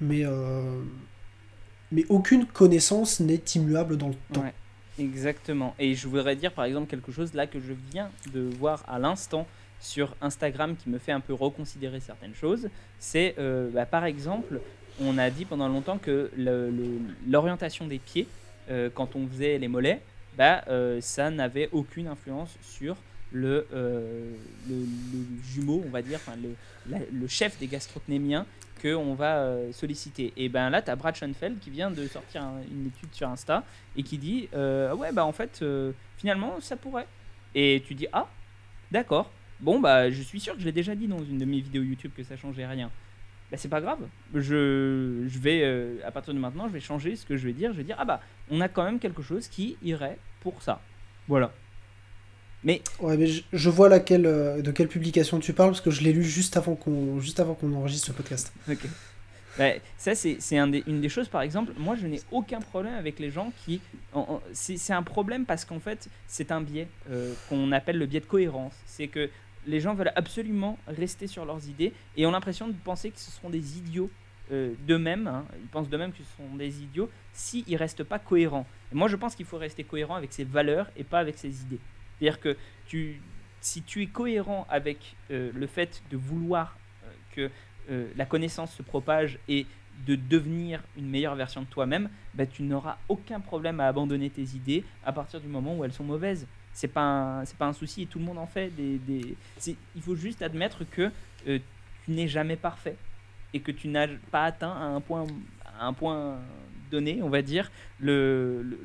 mais, 0.00 0.24
mais 1.92 2.04
aucune 2.08 2.46
connaissance 2.46 3.20
n'est 3.20 3.42
immuable 3.54 3.96
dans 3.96 4.08
le 4.08 4.14
temps. 4.32 4.44
exactement. 4.98 5.74
Et 5.78 5.94
je 5.94 6.08
voudrais 6.08 6.34
dire 6.34 6.52
par 6.52 6.64
exemple 6.64 6.88
quelque 6.88 7.12
chose 7.12 7.34
là 7.34 7.46
que 7.46 7.60
je 7.60 7.74
viens 7.92 8.10
de 8.32 8.40
voir 8.58 8.82
à 8.88 8.98
l'instant 8.98 9.46
sur 9.80 10.16
Instagram 10.20 10.74
qui 10.76 10.90
me 10.90 10.98
fait 10.98 11.12
un 11.12 11.20
peu 11.20 11.32
reconsidérer 11.34 12.00
certaines 12.00 12.34
choses. 12.34 12.68
C'est 12.98 13.36
bah, 13.72 13.86
par 13.86 14.04
exemple 14.04 14.60
on 15.00 15.18
a 15.18 15.30
dit 15.30 15.44
pendant 15.44 15.68
longtemps 15.68 15.98
que 15.98 16.30
l'orientation 17.26 17.86
des 17.86 17.98
pieds, 17.98 18.26
euh, 18.70 18.90
quand 18.92 19.16
on 19.16 19.26
faisait 19.26 19.58
les 19.58 19.68
mollets, 19.68 20.00
bah, 20.36 20.62
euh, 20.68 21.00
ça 21.00 21.30
n'avait 21.30 21.68
aucune 21.72 22.06
influence 22.06 22.56
sur 22.62 22.96
le, 23.32 23.66
euh, 23.72 24.32
le, 24.68 24.86
jumeau, 25.42 25.82
on 25.86 25.90
va 25.90 26.02
dire, 26.02 26.20
le, 26.42 26.98
le, 27.12 27.26
chef 27.28 27.58
des 27.58 27.66
gastrocnémiens 27.66 28.46
qu'on 28.82 29.14
va 29.14 29.56
solliciter. 29.72 30.32
Et 30.36 30.48
ben 30.48 30.70
là, 30.70 30.82
tu 30.82 30.90
as 30.90 30.96
Brad 30.96 31.14
Schoenfeld 31.14 31.58
qui 31.60 31.70
vient 31.70 31.90
de 31.90 32.06
sortir 32.06 32.42
une 32.70 32.86
étude 32.86 33.12
sur 33.12 33.28
Insta 33.28 33.62
et 33.96 34.02
qui 34.02 34.16
dit 34.18 34.48
Ouais, 34.52 35.12
bah 35.12 35.24
en 35.24 35.32
fait, 35.32 35.64
finalement, 36.16 36.60
ça 36.60 36.76
pourrait. 36.76 37.06
Et 37.54 37.82
tu 37.86 37.94
dis 37.94 38.06
Ah, 38.12 38.26
d'accord. 38.90 39.30
Bon, 39.60 39.80
bah 39.80 40.10
je 40.10 40.22
suis 40.22 40.40
sûr 40.40 40.54
que 40.54 40.60
je 40.60 40.64
l'ai 40.64 40.72
déjà 40.72 40.94
dit 40.94 41.06
dans 41.06 41.22
une 41.22 41.38
de 41.38 41.44
mes 41.44 41.60
vidéos 41.60 41.82
YouTube 41.82 42.12
que 42.16 42.22
ça 42.22 42.36
changeait 42.36 42.66
rien 42.66 42.90
bah, 43.50 43.56
c'est 43.56 43.68
pas 43.68 43.80
grave. 43.80 43.98
Je, 44.34 45.24
je 45.26 45.38
vais, 45.38 45.62
euh, 45.64 45.96
à 46.04 46.10
partir 46.10 46.32
de 46.32 46.38
maintenant, 46.38 46.68
je 46.68 46.72
vais 46.72 46.80
changer 46.80 47.16
ce 47.16 47.26
que 47.26 47.36
je 47.36 47.46
vais 47.46 47.52
dire. 47.52 47.72
Je 47.72 47.78
vais 47.78 47.84
dire, 47.84 47.96
ah 47.98 48.04
bah, 48.04 48.20
on 48.50 48.60
a 48.60 48.68
quand 48.68 48.84
même 48.84 48.98
quelque 48.98 49.22
chose 49.22 49.48
qui 49.48 49.76
irait 49.82 50.18
pour 50.40 50.62
ça. 50.62 50.80
Voilà. 51.26 51.52
Mais, 52.62 52.82
ouais, 53.00 53.16
mais 53.16 53.26
je, 53.26 53.70
vois 53.70 53.88
laquelle, 53.88 54.26
euh, 54.26 54.60
de 54.60 54.70
quelle 54.70 54.88
publication 54.88 55.38
tu 55.38 55.52
parles 55.52 55.70
parce 55.70 55.80
que 55.80 55.90
je 55.90 56.02
l'ai 56.02 56.12
lu 56.12 56.22
juste 56.22 56.56
avant 56.58 56.74
qu'on 56.74 57.18
juste 57.18 57.40
avant 57.40 57.54
qu'on 57.54 57.72
enregistre 57.74 58.08
ce 58.08 58.12
podcast. 58.12 58.52
Ok. 58.68 58.86
Bah, 59.58 59.70
ça, 59.96 60.14
c'est 60.14 60.58
un 60.58 60.70
une 60.72 61.00
des 61.00 61.08
choses, 61.08 61.28
par 61.28 61.42
exemple, 61.42 61.72
moi 61.76 61.96
je 61.96 62.06
n'ai 62.06 62.20
aucun 62.30 62.60
problème 62.60 62.94
avec 62.94 63.18
les 63.18 63.30
gens 63.30 63.52
qui. 63.64 63.80
C'est 64.52 64.92
un 64.92 65.02
problème 65.02 65.44
parce 65.44 65.64
qu'en 65.64 65.80
fait, 65.80 66.08
c'est 66.26 66.52
un 66.52 66.60
biais 66.60 66.88
euh, 67.10 67.32
qu'on 67.48 67.72
appelle 67.72 67.98
le 67.98 68.06
biais 68.06 68.20
de 68.20 68.26
cohérence. 68.26 68.74
C'est 68.86 69.08
que 69.08 69.28
les 69.66 69.80
gens 69.80 69.94
veulent 69.94 70.12
absolument 70.16 70.78
rester 70.86 71.26
sur 71.26 71.44
leurs 71.44 71.68
idées 71.68 71.92
et 72.16 72.26
ont 72.26 72.30
l'impression 72.30 72.68
de 72.68 72.72
penser 72.72 73.10
que 73.10 73.18
ce 73.18 73.30
seront 73.30 73.50
des 73.50 73.78
idiots 73.78 74.10
euh, 74.52 74.72
d'eux-mêmes. 74.86 75.26
Hein. 75.26 75.44
Ils 75.60 75.68
pensent 75.68 75.88
d'eux-mêmes 75.88 76.12
que 76.12 76.18
ce 76.18 76.36
sont 76.36 76.56
des 76.56 76.82
idiots 76.82 77.10
s'ils 77.32 77.64
ne 77.68 77.76
restent 77.76 78.04
pas 78.04 78.18
cohérents. 78.18 78.66
Et 78.92 78.94
moi, 78.94 79.08
je 79.08 79.16
pense 79.16 79.34
qu'il 79.34 79.46
faut 79.46 79.58
rester 79.58 79.84
cohérent 79.84 80.14
avec 80.14 80.32
ses 80.32 80.44
valeurs 80.44 80.90
et 80.96 81.04
pas 81.04 81.18
avec 81.18 81.38
ses 81.38 81.62
idées. 81.62 81.80
C'est-à-dire 82.20 82.40
que 82.40 82.56
tu, 82.86 83.20
si 83.60 83.82
tu 83.82 84.02
es 84.02 84.06
cohérent 84.06 84.66
avec 84.68 85.16
euh, 85.30 85.50
le 85.54 85.66
fait 85.66 86.02
de 86.10 86.16
vouloir 86.16 86.76
euh, 87.04 87.08
que 87.34 87.50
la 88.14 88.24
connaissance 88.24 88.72
se 88.72 88.84
propage 88.84 89.40
et 89.48 89.66
de 90.06 90.14
devenir 90.14 90.82
une 90.96 91.08
meilleure 91.08 91.34
version 91.34 91.62
de 91.62 91.66
toi-même, 91.66 92.08
bah, 92.34 92.46
tu 92.46 92.62
n'auras 92.62 92.98
aucun 93.08 93.40
problème 93.40 93.80
à 93.80 93.86
abandonner 93.86 94.30
tes 94.30 94.42
idées 94.42 94.84
à 95.04 95.12
partir 95.12 95.40
du 95.40 95.48
moment 95.48 95.76
où 95.76 95.84
elles 95.84 95.92
sont 95.92 96.04
mauvaises. 96.04 96.46
C'est 96.72 96.88
pas 96.88 97.42
pas 97.58 97.66
un 97.66 97.72
souci 97.72 98.02
et 98.02 98.06
tout 98.06 98.18
le 98.18 98.24
monde 98.24 98.38
en 98.38 98.46
fait 98.46 98.70
des, 98.70 98.98
des 98.98 99.36
il 99.96 100.02
faut 100.02 100.14
juste 100.14 100.40
admettre 100.40 100.88
que 100.88 101.10
euh, 101.48 101.58
tu 102.04 102.12
n'es 102.12 102.28
jamais 102.28 102.56
parfait 102.56 102.96
et 103.52 103.60
que 103.60 103.72
tu 103.72 103.88
n'as 103.88 104.06
pas 104.30 104.44
atteint 104.44 104.70
à 104.70 104.84
un 104.84 105.00
point 105.00 105.26
à 105.80 105.86
un 105.86 105.92
point 105.92 106.38
donné 106.90 107.20
on 107.22 107.28
va 107.28 107.42
dire 107.42 107.70
le 107.98 108.78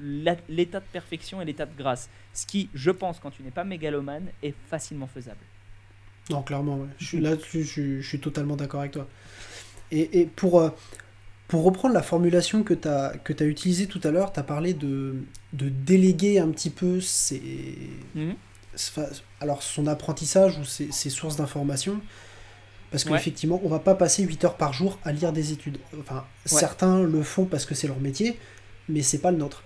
l'état 0.47 0.79
de 0.79 0.85
perfection 0.91 1.41
et 1.41 1.45
l'état 1.45 1.65
de 1.65 1.75
grâce 1.77 2.09
ce 2.33 2.45
qui 2.45 2.69
je 2.73 2.91
pense 2.91 3.19
quand 3.19 3.31
tu 3.31 3.43
n'es 3.43 3.51
pas 3.51 3.63
mégalomane 3.63 4.27
est 4.41 4.55
facilement 4.69 5.07
faisable 5.07 5.39
non 6.29 6.41
clairement 6.41 6.87
je 6.97 7.05
suis 7.05 7.19
là 7.19 7.35
je, 7.51 7.61
je, 7.61 8.01
suis 8.01 8.19
totalement 8.19 8.55
d'accord 8.55 8.79
avec 8.79 8.93
toi 8.93 9.07
et, 9.91 10.21
et 10.21 10.25
pour 10.25 10.59
euh, 10.59 10.69
pour 11.47 11.63
reprendre 11.63 11.93
la 11.93 12.01
formulation 12.01 12.63
que 12.63 12.73
tu 12.73 12.87
as, 12.87 13.13
que 13.23 13.33
as 13.41 13.45
utilisée 13.45 13.87
tout 13.87 14.01
à 14.03 14.11
l'heure, 14.11 14.33
tu 14.33 14.39
as 14.39 14.43
parlé 14.43 14.73
de, 14.73 15.15
de 15.53 15.69
déléguer 15.69 16.39
un 16.39 16.49
petit 16.49 16.71
peu 16.71 16.99
ses, 17.01 17.89
mhm. 18.15 18.35
alors 19.41 19.61
son 19.61 19.87
apprentissage 19.87 20.57
ou 20.57 20.63
ses, 20.65 21.09
sources 21.09 21.35
d'information. 21.35 22.01
Parce 22.91 23.03
qu'effectivement, 23.03 23.59
on 23.63 23.69
va 23.69 23.79
pas 23.79 23.95
passer 23.95 24.23
8 24.23 24.45
heures 24.45 24.57
par 24.57 24.73
jour 24.73 24.99
à 25.03 25.11
lire 25.11 25.33
des 25.33 25.51
études. 25.51 25.79
Enfin, 25.99 26.25
certains 26.45 27.03
le 27.03 27.23
font 27.23 27.45
parce 27.45 27.65
que 27.65 27.75
c'est 27.75 27.87
leur 27.87 27.99
métier, 27.99 28.39
mais 28.87 29.01
c'est 29.01 29.19
pas 29.19 29.31
le 29.31 29.37
nôtre. 29.37 29.63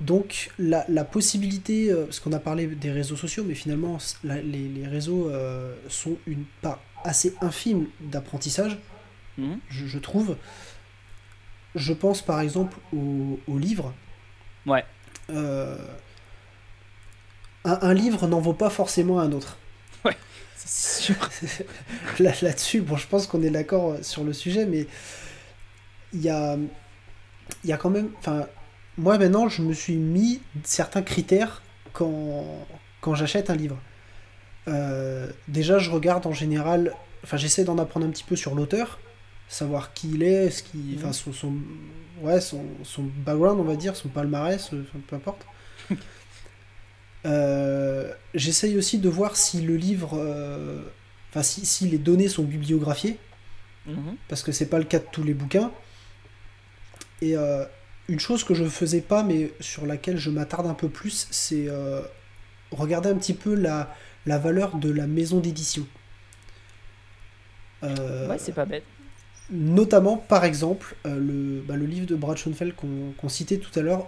Donc, 0.00 0.50
la, 0.58 0.84
la 0.88 1.04
possibilité, 1.04 1.90
euh, 1.90 2.04
parce 2.04 2.20
qu'on 2.20 2.32
a 2.32 2.38
parlé 2.38 2.66
des 2.66 2.90
réseaux 2.90 3.16
sociaux, 3.16 3.44
mais 3.46 3.54
finalement, 3.54 3.98
les, 4.22 4.42
les, 4.42 4.86
réseaux 4.86 5.30
euh, 5.30 5.74
sont 5.88 6.18
une 6.26 6.44
part 6.60 6.80
assez 7.02 7.34
infime 7.40 7.86
d'apprentissage, 8.00 8.78
mhm. 9.38 9.58
je, 9.70 9.86
je, 9.86 9.98
trouve. 9.98 10.36
Je 11.74 11.92
pense 11.92 12.20
par 12.20 12.40
exemple 12.40 12.76
au, 12.92 13.40
au 13.46 13.58
livre. 13.58 13.94
Ouais. 14.66 14.84
Euh, 15.30 15.78
un, 17.64 17.94
livre 17.94 18.26
n'en 18.26 18.40
vaut 18.40 18.52
pas 18.52 18.70
forcément 18.70 19.20
un 19.20 19.32
autre. 19.32 19.58
C'est 20.64 21.02
sûr. 21.14 21.30
Là, 22.18 22.32
là-dessus, 22.42 22.80
bon, 22.80 22.96
je 22.96 23.06
pense 23.06 23.26
qu'on 23.26 23.42
est 23.42 23.50
d'accord 23.50 23.96
sur 24.02 24.24
le 24.24 24.32
sujet, 24.32 24.66
mais 24.66 24.86
il 26.12 26.22
y 26.22 26.30
a, 26.30 26.56
y 27.64 27.72
a 27.72 27.76
quand 27.76 27.90
même. 27.90 28.10
Enfin, 28.18 28.46
moi 28.96 29.18
maintenant, 29.18 29.48
je 29.48 29.62
me 29.62 29.72
suis 29.72 29.96
mis 29.96 30.40
certains 30.62 31.02
critères 31.02 31.62
quand, 31.92 32.66
quand 33.00 33.14
j'achète 33.14 33.50
un 33.50 33.56
livre. 33.56 33.78
Euh, 34.68 35.30
déjà, 35.48 35.78
je 35.78 35.90
regarde 35.90 36.26
en 36.26 36.32
général. 36.32 36.94
Enfin, 37.22 37.36
j'essaie 37.36 37.64
d'en 37.64 37.78
apprendre 37.78 38.06
un 38.06 38.10
petit 38.10 38.24
peu 38.24 38.36
sur 38.36 38.54
l'auteur 38.54 38.98
savoir 39.48 39.92
qui 39.92 40.10
il 40.10 40.22
est, 40.22 40.50
ce 40.50 40.62
qui, 40.62 40.96
enfin 40.96 41.12
son, 41.12 41.32
son, 41.32 41.54
ouais, 42.22 42.40
son, 42.40 42.64
son, 42.82 43.02
background, 43.02 43.60
on 43.60 43.64
va 43.64 43.76
dire, 43.76 43.96
son 43.96 44.08
palmarès, 44.08 44.72
euh, 44.72 44.84
peu 45.06 45.16
importe. 45.16 45.46
euh, 47.26 48.12
J'essaye 48.34 48.76
aussi 48.76 48.98
de 48.98 49.08
voir 49.08 49.36
si 49.36 49.62
le 49.62 49.76
livre, 49.76 50.18
euh, 50.18 50.82
enfin 51.30 51.42
si, 51.42 51.64
si, 51.66 51.88
les 51.88 51.98
données 51.98 52.28
sont 52.28 52.42
bibliographiées, 52.42 53.18
mhm. 53.86 54.16
parce 54.28 54.42
que 54.42 54.52
c'est 54.52 54.68
pas 54.68 54.78
le 54.78 54.84
cas 54.84 54.98
de 54.98 55.06
tous 55.10 55.22
les 55.22 55.34
bouquins. 55.34 55.72
Et 57.20 57.36
euh, 57.36 57.64
une 58.08 58.20
chose 58.20 58.44
que 58.44 58.54
je 58.54 58.64
faisais 58.64 59.00
pas, 59.00 59.22
mais 59.22 59.52
sur 59.60 59.86
laquelle 59.86 60.18
je 60.18 60.30
m'attarde 60.30 60.66
un 60.66 60.74
peu 60.74 60.88
plus, 60.88 61.28
c'est 61.30 61.68
regarder 62.70 63.08
un 63.08 63.16
petit 63.16 63.34
peu 63.34 63.54
la, 63.54 63.94
la 64.26 64.38
valeur 64.38 64.76
de 64.76 64.90
la 64.90 65.06
maison 65.06 65.40
d'édition. 65.40 65.86
ouais, 67.82 68.38
c'est 68.38 68.52
pas 68.52 68.64
bête. 68.64 68.84
Notamment, 69.50 70.16
par 70.16 70.44
exemple, 70.44 70.96
euh, 71.06 71.18
le, 71.18 71.60
bah, 71.60 71.76
le, 71.76 71.84
livre 71.84 72.06
de 72.06 72.14
Brad 72.14 72.36
Schoenfeld 72.36 72.74
qu'on 72.74 73.28
citait 73.28 73.58
tout 73.58 73.78
à 73.78 73.82
l'heure, 73.82 74.06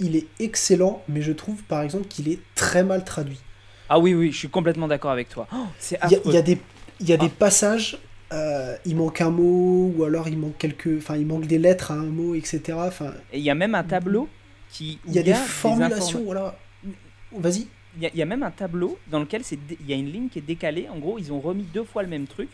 il, 0.00 0.16
est 0.16 0.26
excellent, 0.40 1.02
mais 1.08 1.22
je 1.22 1.32
trouve 1.32 1.62
par 1.64 1.82
exemple 1.82 2.06
qu'il 2.06 2.28
est 2.28 2.40
très 2.54 2.82
mal 2.82 3.04
traduit. 3.04 3.40
Ah 3.88 3.98
oui, 3.98 4.14
oui, 4.14 4.32
je 4.32 4.36
suis 4.36 4.48
complètement 4.48 4.88
d'accord 4.88 5.10
avec 5.10 5.28
toi. 5.28 5.46
Oh, 5.52 5.66
c'est 5.78 5.98
il, 6.10 6.32
y 6.32 6.36
a 6.36 6.42
des, 6.42 6.58
il 7.00 7.08
y 7.08 7.12
a 7.12 7.16
des 7.16 7.28
passages, 7.28 7.98
euh, 8.32 8.76
il 8.84 8.96
manque 8.96 9.20
un 9.20 9.30
mot, 9.30 9.92
ou 9.96 10.04
alors 10.04 10.28
il 10.28 10.38
manque 10.38 10.58
quelques, 10.58 10.98
enfin 10.98 11.16
il 11.16 11.26
manque 11.26 11.46
des 11.46 11.58
lettres 11.58 11.90
à 11.90 11.94
un 11.94 12.04
mot, 12.04 12.34
etc. 12.34 12.78
Enfin, 12.80 13.14
Et 13.32 13.38
il 13.38 13.44
y 13.44 13.50
a 13.50 13.54
même 13.54 13.74
un 13.74 13.84
tableau 13.84 14.28
qui. 14.70 14.98
Il 15.06 15.14
y 15.14 15.18
a 15.18 15.22
des 15.22 15.34
formulations, 15.34 16.22
voilà. 16.24 16.58
Vas-y. 17.32 17.66
Il 18.00 18.10
y, 18.14 18.22
a, 18.22 18.26
même 18.26 18.44
un 18.44 18.52
tableau 18.52 18.96
dans 19.08 19.18
lequel 19.18 19.42
il 19.50 19.86
y 19.86 19.92
a 19.92 19.96
une 19.96 20.12
ligne 20.12 20.28
qui 20.28 20.38
est 20.38 20.42
décalée. 20.42 20.88
En 20.88 20.98
gros, 20.98 21.18
ils 21.18 21.32
ont 21.32 21.40
remis 21.40 21.64
deux 21.64 21.82
fois 21.82 22.04
le 22.04 22.08
même 22.08 22.28
truc. 22.28 22.48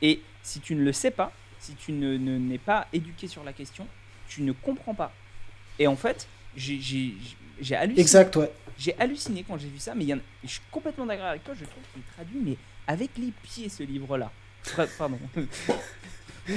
Et 0.00 0.22
si 0.42 0.60
tu 0.60 0.74
ne 0.74 0.82
le 0.82 0.92
sais 0.92 1.10
pas, 1.10 1.32
si 1.58 1.74
tu 1.74 1.92
ne, 1.92 2.16
n'es 2.16 2.56
pas 2.56 2.86
éduqué 2.94 3.26
sur 3.26 3.44
la 3.44 3.52
question, 3.52 3.86
tu 4.26 4.40
ne 4.40 4.52
comprends 4.52 4.94
pas. 4.94 5.12
Et 5.78 5.86
en 5.86 5.96
fait, 5.96 6.28
j'ai, 6.56 7.14
halluciné. 7.72 8.00
Exact, 8.00 8.36
ouais. 8.36 8.50
J'ai 8.78 8.94
halluciné 8.98 9.44
quand 9.46 9.58
j'ai 9.58 9.68
vu 9.68 9.78
ça, 9.78 9.94
mais 9.94 10.04
y 10.04 10.14
je 10.44 10.48
suis 10.48 10.60
complètement 10.70 11.06
d'accord 11.06 11.26
avec 11.26 11.44
toi, 11.44 11.54
je 11.58 11.64
trouve 11.64 11.82
qu'il 11.92 12.02
traduit, 12.02 12.40
mais 12.42 12.56
avec 12.86 13.10
les 13.18 13.32
pieds, 13.42 13.68
ce 13.68 13.82
livre-là. 13.82 14.30
Pardon. 14.98 15.18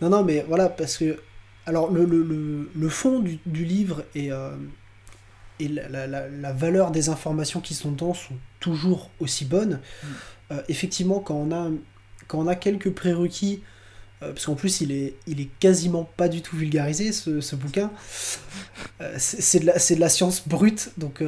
non, 0.00 0.10
non, 0.10 0.24
mais 0.24 0.44
voilà, 0.46 0.68
parce 0.68 0.96
que. 0.96 1.20
Alors, 1.66 1.90
le, 1.92 2.06
le, 2.06 2.70
le, 2.74 2.88
fond 2.88 3.20
du, 3.20 3.38
du 3.44 3.62
livre 3.66 4.04
et, 4.14 4.32
euh, 4.32 4.56
et 5.60 5.68
la, 5.68 6.06
la, 6.06 6.26
la, 6.26 6.52
valeur 6.54 6.90
des 6.90 7.10
informations 7.10 7.60
qui 7.60 7.74
sont 7.74 7.92
dedans 7.92 8.14
sont 8.14 8.38
toujours 8.58 9.10
aussi 9.20 9.44
bonnes. 9.44 9.80
Mm. 10.02 10.06
Euh, 10.52 10.62
effectivement, 10.68 11.20
quand 11.20 11.34
on, 11.34 11.52
a, 11.52 11.70
quand 12.26 12.38
on 12.38 12.46
a 12.46 12.54
quelques 12.54 12.90
prérequis, 12.90 13.62
parce 14.20 14.46
qu'en 14.46 14.54
plus 14.54 14.80
il 14.80 14.92
est, 14.92 15.14
il 15.26 15.40
est 15.40 15.50
quasiment 15.60 16.04
pas 16.04 16.28
du 16.28 16.42
tout 16.42 16.56
vulgarisé 16.56 17.12
ce, 17.12 17.40
ce 17.40 17.56
bouquin, 17.56 17.90
euh, 19.00 19.14
c'est 19.18 19.60
de, 19.60 19.66
la, 19.66 19.74
de 19.74 20.00
la 20.00 20.08
science 20.08 20.46
brute, 20.48 20.90
donc... 20.98 21.22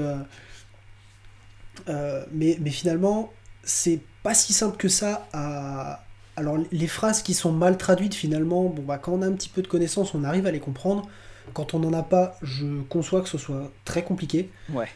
mais, 2.33 2.59
mais 2.61 2.71
finalement, 2.71 3.33
c'est 3.65 4.01
pas 4.23 4.35
si 4.35 4.53
simple 4.53 4.77
que 4.77 4.89
ça 4.89 5.29
à... 5.33 6.05
Alors 6.37 6.59
les 6.71 6.87
phrases 6.87 7.23
qui 7.23 7.35
sont 7.35 7.53
mal 7.53 7.77
traduites 7.77 8.15
finalement, 8.15 8.65
bon 8.71 8.83
bah 8.83 8.99
quand 8.99 9.13
on 9.13 9.23
a 9.23 9.27
un 9.27 9.33
petit 9.33 9.49
peu 9.49 9.61
de 9.63 9.67
connaissances, 9.67 10.15
on 10.15 10.25
arrive 10.25 10.47
à 10.47 10.51
les 10.51 10.61
comprendre, 10.61 11.09
quand 11.53 11.75
on 11.75 11.81
n'en 11.81 11.93
a 11.93 12.03
pas, 12.03 12.39
je 12.43 12.83
conçois 12.83 13.21
que 13.21 13.29
ce 13.29 13.37
soit 13.37 13.71
très 13.85 14.05
compliqué. 14.05 14.51
Ouais. 14.73 14.89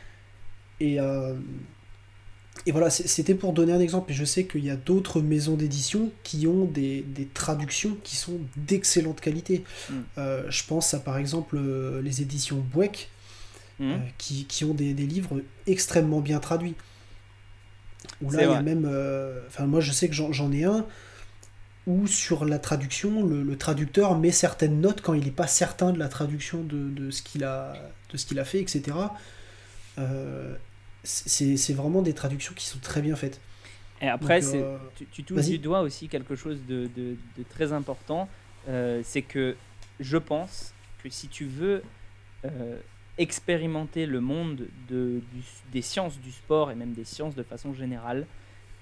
Et, 0.81 1.01
euh, 1.01 1.35
et 2.67 2.73
voilà, 2.73 2.89
c'était 2.91 3.35
pour 3.35 3.53
donner 3.53 3.73
un 3.73 3.81
exemple. 3.81 4.11
Et 4.13 4.15
je 4.15 4.25
sais 4.25 4.45
qu'il 4.47 4.65
y 4.65 4.71
a 4.71 4.77
d'autres 4.77 5.21
maisons 5.21 5.55
d'édition 5.57 6.11
qui 6.23 6.47
ont 6.47 6.65
des, 6.65 7.03
des, 7.03 7.27
traductions 7.27 7.97
qui 8.03 8.17
sont 8.17 8.39
d'excellente 8.57 9.21
qualité. 9.21 9.65
Mm. 9.91 9.95
Euh, 10.19 10.43
je 10.51 10.65
pense 10.65 10.95
à 10.95 11.01
par 11.01 11.19
exemple 11.19 11.57
euh, 11.59 12.01
les 12.03 12.23
éditions 12.23 12.59
Bouek, 12.73 13.09
Mm. 13.81 13.91
euh, 13.91 13.97
qui, 14.19 14.45
qui 14.45 14.65
ont 14.65 14.73
des, 14.73 14.95
des 14.95 15.05
livres 15.07 15.43
extrêmement 15.67 16.21
bien 16.21 16.39
traduits. 16.39 16.77
Où 18.23 18.31
là, 18.31 18.45
il 18.45 18.51
y 18.51 18.55
a 18.55 18.63
même. 18.63 18.87
euh, 18.89 19.41
Enfin, 19.49 19.67
moi, 19.67 19.81
je 19.81 19.91
sais 19.91 20.09
que 20.09 20.15
j'en 20.15 20.33
j'en 20.33 20.53
ai 20.53 20.63
un 20.65 20.87
où 21.87 22.07
sur 22.07 22.45
la 22.45 22.59
traduction, 22.59 23.27
le, 23.27 23.43
le 23.43 23.59
traducteur 23.59 24.17
met 24.19 24.31
certaines 24.31 24.81
notes 24.81 25.01
quand 25.03 25.13
il 25.13 25.25
n'est 25.25 25.31
pas 25.31 25.47
certain 25.49 25.93
de 25.93 25.99
la 25.99 26.09
traduction 26.09 26.63
de, 26.63 26.89
de 26.89 27.11
ce 27.11 27.21
qu'il 27.23 27.45
a, 27.45 27.75
de 28.11 28.17
ce 28.17 28.25
qu'il 28.27 28.39
a 28.39 28.45
fait, 28.45 28.61
etc. 28.61 28.97
Euh, 29.99 30.55
c'est 31.05 31.73
vraiment 31.75 32.03
des 32.03 32.15
traductions 32.15 32.55
qui 32.55 32.67
sont 32.67 32.79
très 32.79 33.03
bien 33.03 33.17
faites. 33.17 33.41
Et 34.01 34.09
après, 34.09 34.41
Donc, 34.41 34.49
euh, 34.55 34.79
tu, 34.97 35.07
tu 35.07 35.25
touches 35.25 35.39
du 35.53 35.59
doigt 35.59 35.81
aussi 35.81 36.09
quelque 36.09 36.35
chose 36.37 36.59
de, 36.67 36.89
de- 36.97 37.17
de 37.37 37.43
très 37.49 37.73
important. 37.73 38.29
euh, 38.69 39.03
c'est 39.05 39.23
que 39.23 39.57
je 40.01 40.17
pense 40.17 40.73
que 41.03 41.09
si 41.11 41.29
tu 41.29 41.45
veux 41.47 41.83
euh, 42.45 42.79
expérimenter 43.19 44.07
le 44.07 44.21
monde 44.21 44.67
de, 44.89 45.21
du- 45.33 45.43
des 45.73 45.83
sciences 45.83 46.19
du 46.19 46.33
sport 46.33 46.71
et 46.71 46.75
même 46.75 46.93
des 46.93 47.05
sciences 47.05 47.35
de 47.35 47.43
façon 47.43 47.73
générale, 47.75 48.27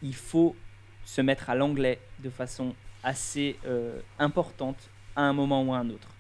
il 0.03 0.15
faut 0.15 0.57
se 1.05 1.21
mettre 1.21 1.51
à 1.51 1.55
l'anglais 1.55 1.99
de 2.21 2.31
façon 2.31 2.75
assez 3.03 3.57
importante 4.19 4.91
à 5.17 5.23
un 5.23 5.33
moment 5.33 5.63
ou 5.65 5.75
à 5.75 5.79
un 5.79 5.91
autre. 5.91 6.12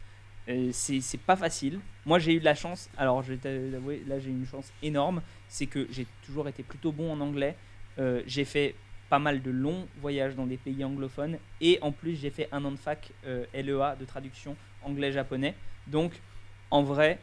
Euh, 0.48 0.70
c'est 0.72 1.20
pas 1.20 1.36
facile. 1.36 1.80
Moi, 2.04 2.18
j'ai 2.18 2.34
eu 2.34 2.40
de 2.40 2.44
la 2.44 2.54
chance. 2.54 2.88
Alors, 2.96 3.22
je 3.22 3.34
vais 3.34 3.38
t'avouer, 3.38 4.02
là, 4.06 4.18
j'ai 4.18 4.30
une 4.30 4.46
chance 4.46 4.72
énorme. 4.82 5.22
C'est 5.48 5.66
que 5.66 5.86
j'ai 5.90 6.06
toujours 6.26 6.48
été 6.48 6.62
plutôt 6.62 6.92
bon 6.92 7.12
en 7.12 7.20
anglais. 7.20 7.56
Euh, 7.98 8.22
j'ai 8.26 8.44
fait 8.44 8.74
pas 9.08 9.18
mal 9.18 9.42
de 9.42 9.50
longs 9.50 9.86
voyages 10.00 10.34
dans 10.34 10.46
des 10.46 10.56
pays 10.56 10.84
anglophones. 10.84 11.38
Et 11.60 11.78
en 11.82 11.92
plus, 11.92 12.16
j'ai 12.16 12.30
fait 12.30 12.48
un 12.50 12.64
an 12.64 12.72
de 12.72 12.76
fac 12.76 13.12
euh, 13.26 13.44
LEA 13.54 13.96
de 13.98 14.04
traduction 14.04 14.56
anglais-japonais. 14.82 15.54
Donc, 15.86 16.12
en 16.70 16.82
vrai, 16.82 17.18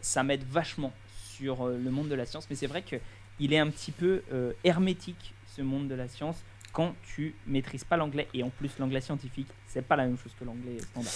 ça 0.00 0.24
m'aide 0.24 0.42
vachement 0.44 0.92
sur 1.24 1.68
le 1.68 1.90
monde 1.90 2.08
de 2.08 2.14
la 2.16 2.26
science. 2.26 2.48
Mais 2.50 2.56
c'est 2.56 2.66
vrai 2.66 2.82
qu'il 2.82 3.52
est 3.52 3.58
un 3.58 3.70
petit 3.70 3.92
peu 3.92 4.22
hermétique, 4.64 5.34
ce 5.46 5.62
monde 5.62 5.86
de 5.86 5.94
la 5.94 6.08
science, 6.08 6.42
quand 6.72 6.94
tu 7.14 7.34
maîtrises 7.46 7.84
pas 7.84 7.96
l'anglais. 7.96 8.26
Et 8.34 8.42
en 8.42 8.50
plus, 8.50 8.76
l'anglais 8.78 9.02
scientifique, 9.02 9.48
c'est 9.68 9.82
pas 9.82 9.94
la 9.94 10.06
même 10.06 10.18
chose 10.18 10.32
que 10.38 10.44
l'anglais 10.44 10.80
standard. 10.80 11.12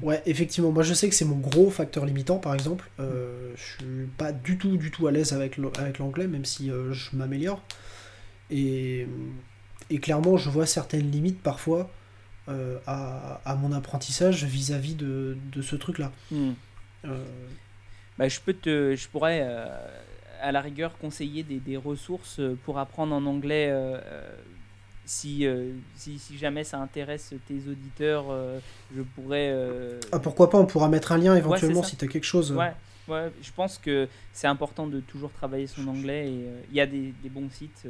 Ouais, 0.00 0.22
effectivement. 0.26 0.70
Moi, 0.70 0.84
je 0.84 0.94
sais 0.94 1.08
que 1.08 1.14
c'est 1.14 1.24
mon 1.24 1.38
gros 1.38 1.70
facteur 1.70 2.04
limitant, 2.06 2.38
par 2.38 2.54
exemple. 2.54 2.88
Euh, 3.00 3.52
je 3.56 3.62
suis 3.62 4.06
pas 4.16 4.30
du 4.32 4.56
tout, 4.56 4.76
du 4.76 4.90
tout 4.90 5.06
à 5.08 5.12
l'aise 5.12 5.32
avec 5.32 5.56
l'anglais, 5.56 6.28
même 6.28 6.44
si 6.44 6.70
euh, 6.70 6.92
je 6.92 7.16
m'améliore. 7.16 7.62
Et, 8.50 9.06
et 9.90 9.98
clairement, 9.98 10.36
je 10.36 10.50
vois 10.50 10.66
certaines 10.66 11.10
limites 11.10 11.42
parfois 11.42 11.90
euh, 12.48 12.78
à, 12.86 13.40
à 13.44 13.56
mon 13.56 13.72
apprentissage 13.72 14.44
vis-à-vis 14.44 14.94
de, 14.94 15.36
de 15.52 15.62
ce 15.62 15.74
truc-là. 15.76 16.12
Euh, 16.32 17.24
Bah, 18.18 18.28
je 18.28 18.38
peux 18.40 18.54
te, 18.54 18.94
je 18.96 19.08
pourrais 19.08 19.40
à 20.40 20.52
la 20.52 20.60
rigueur 20.60 20.96
conseiller 20.98 21.42
des, 21.42 21.58
des 21.58 21.76
ressources 21.76 22.40
pour 22.64 22.78
apprendre 22.78 23.14
en 23.14 23.26
anglais 23.26 23.72
si, 25.08 25.46
euh, 25.46 25.72
si, 25.96 26.18
si 26.18 26.36
jamais 26.36 26.64
ça 26.64 26.78
intéresse 26.78 27.32
tes 27.46 27.54
auditeurs. 27.68 28.26
euh, 28.30 28.60
je 28.94 29.00
pourrais. 29.02 29.48
euh, 29.50 29.98
ah, 30.12 30.18
pourquoi 30.18 30.50
pas, 30.50 30.58
on 30.58 30.66
pourra 30.66 30.88
mettre 30.88 31.12
un 31.12 31.18
lien 31.18 31.34
éventuellement 31.34 31.82
si 31.82 31.96
tu 31.96 32.04
as 32.04 32.08
quelque 32.08 32.24
chose. 32.24 32.52
ouais, 32.52 32.72
ouais, 33.08 33.32
je 33.42 33.50
pense 33.56 33.78
que 33.78 34.06
c'est 34.32 34.46
important 34.46 34.86
de 34.86 35.00
toujours 35.00 35.32
travailler 35.32 35.66
son 35.66 35.86
anglais 35.88 36.28
et 36.30 36.46
il 36.70 36.76
y 36.76 36.80
a 36.80 36.86
des, 36.86 37.14
des 37.22 37.28
bons 37.30 37.48
sites, 37.50 37.86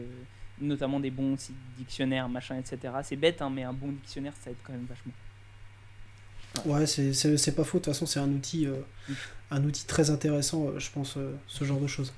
notamment 0.60 1.00
des 1.00 1.10
bons 1.10 1.36
sites 1.36 1.56
dictionnaires, 1.76 2.28
machin, 2.28 2.56
etc. 2.56 2.78
C'est 3.02 3.16
bête, 3.16 3.42
hein, 3.42 3.50
mais 3.50 3.64
un 3.64 3.72
bon 3.72 3.88
dictionnaire 3.88 4.32
ça 4.42 4.50
aide 4.50 4.56
quand 4.64 4.72
même 4.72 4.86
vachement. 4.88 5.12
Ouais, 6.66 6.86
c'est- 6.86 7.52
pas 7.54 7.64
faux. 7.64 7.78
De 7.78 7.84
toute 7.84 7.92
façon, 7.92 8.06
c'est 8.06 8.20
un 8.20 8.28
outil, 8.30 8.66
Mm. 8.66 9.12
un 9.50 9.64
outil 9.64 9.86
très 9.86 10.10
intéressant, 10.10 10.78
je 10.78 10.90
pense, 10.92 11.18
ce 11.48 11.64
genre 11.64 11.80
de 11.80 11.86
choses. 11.88 12.12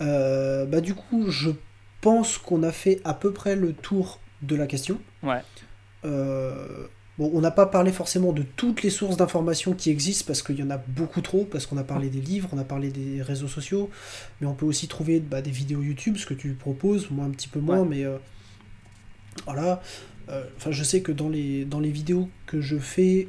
Bah, 0.00 0.80
du 0.80 0.94
coup, 0.94 1.30
je 1.30 1.50
pense 2.04 2.38
qu'on 2.38 2.62
a 2.62 2.70
fait 2.72 3.00
à 3.04 3.14
peu 3.14 3.32
près 3.32 3.56
le 3.56 3.72
tour 3.72 4.20
de 4.42 4.54
la 4.56 4.66
question. 4.66 5.00
Ouais. 5.22 5.40
Euh, 6.04 6.86
bon, 7.18 7.30
on 7.34 7.40
n'a 7.40 7.50
pas 7.50 7.66
parlé 7.66 7.92
forcément 7.92 8.32
de 8.32 8.42
toutes 8.42 8.82
les 8.82 8.90
sources 8.90 9.16
d'informations 9.16 9.72
qui 9.72 9.88
existent 9.90 10.24
parce 10.26 10.42
qu'il 10.42 10.56
y 10.58 10.62
en 10.62 10.70
a 10.70 10.76
beaucoup 10.76 11.22
trop, 11.22 11.44
parce 11.44 11.66
qu'on 11.66 11.78
a 11.78 11.84
parlé 11.84 12.10
des 12.10 12.20
livres, 12.20 12.48
on 12.52 12.58
a 12.58 12.64
parlé 12.64 12.90
des 12.90 13.22
réseaux 13.22 13.48
sociaux, 13.48 13.88
mais 14.40 14.46
on 14.46 14.54
peut 14.54 14.66
aussi 14.66 14.86
trouver 14.88 15.20
bah, 15.20 15.40
des 15.42 15.50
vidéos 15.50 15.80
YouTube, 15.82 16.16
ce 16.18 16.26
que 16.26 16.34
tu 16.34 16.52
proposes, 16.52 17.10
moi 17.10 17.24
un 17.24 17.30
petit 17.30 17.48
peu 17.48 17.60
moins, 17.60 17.80
Ouais. 17.80 17.88
mais 17.88 18.04
euh, 18.04 18.18
voilà. 19.46 19.80
Euh, 20.28 20.44
Enfin, 20.56 20.70
je 20.72 20.82
sais 20.84 21.00
que 21.02 21.12
dans 21.12 21.28
les, 21.28 21.64
dans 21.64 21.80
les 21.80 21.90
vidéos 21.90 22.28
que 22.46 22.60
je 22.60 22.76
fais, 22.78 23.28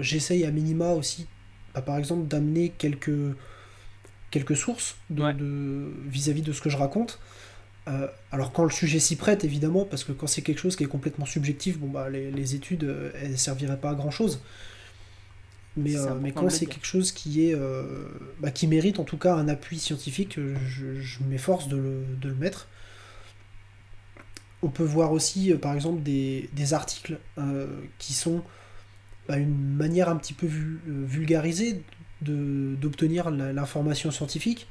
j'essaye 0.00 0.44
à 0.44 0.50
minima 0.52 0.90
aussi, 0.92 1.26
bah, 1.74 1.82
par 1.82 1.96
exemple, 1.98 2.26
d'amener 2.28 2.72
quelques, 2.78 3.34
quelques 4.30 4.56
sources 4.56 4.96
de- 5.10 5.22
Ouais. 5.22 5.34
de- 5.34 5.92
vis-à-vis 6.08 6.42
de 6.42 6.52
ce 6.52 6.60
que 6.60 6.70
je 6.70 6.76
raconte. 6.76 7.18
Euh, 7.88 8.08
alors 8.30 8.52
quand 8.52 8.64
le 8.64 8.70
sujet 8.70 9.00
s'y 9.00 9.16
prête, 9.16 9.44
évidemment, 9.44 9.84
parce 9.84 10.04
que 10.04 10.12
quand 10.12 10.26
c'est 10.26 10.42
quelque 10.42 10.58
chose 10.60 10.76
qui 10.76 10.84
est 10.84 10.88
complètement 10.88 11.26
subjectif, 11.26 11.78
bon 11.78 11.88
bah 11.88 12.08
les, 12.10 12.30
les 12.30 12.54
études, 12.54 12.84
euh, 12.84 13.10
elles 13.20 13.38
serviraient 13.38 13.80
pas 13.80 13.90
à 13.90 13.94
grand 13.94 14.10
chose. 14.10 14.42
Mais, 15.76 15.96
euh, 15.96 16.14
mais 16.20 16.32
quand 16.32 16.50
c'est 16.50 16.66
quelque 16.66 16.86
chose 16.86 17.12
qui 17.12 17.46
est 17.48 17.54
euh, 17.54 18.04
bah, 18.40 18.50
qui 18.50 18.66
mérite 18.66 18.98
en 18.98 19.04
tout 19.04 19.16
cas 19.16 19.34
un 19.34 19.48
appui 19.48 19.78
scientifique, 19.78 20.38
je, 20.66 21.00
je 21.00 21.18
m'efforce 21.24 21.68
de 21.68 21.76
le, 21.76 22.04
de 22.20 22.28
le 22.28 22.34
mettre. 22.34 22.68
On 24.62 24.68
peut 24.68 24.84
voir 24.84 25.12
aussi, 25.12 25.54
par 25.54 25.74
exemple, 25.74 26.02
des, 26.02 26.50
des 26.52 26.74
articles 26.74 27.18
qui 27.98 28.12
sont 28.12 28.42
bah, 29.28 29.38
une 29.38 29.56
manière 29.76 30.08
un 30.10 30.16
petit 30.16 30.34
peu 30.34 30.46
vu- 30.46 30.80
vulgarisée 30.86 31.82
de- 32.20 32.74
d'obtenir 32.78 33.30
l'information 33.30 34.10
scientifique. 34.10 34.68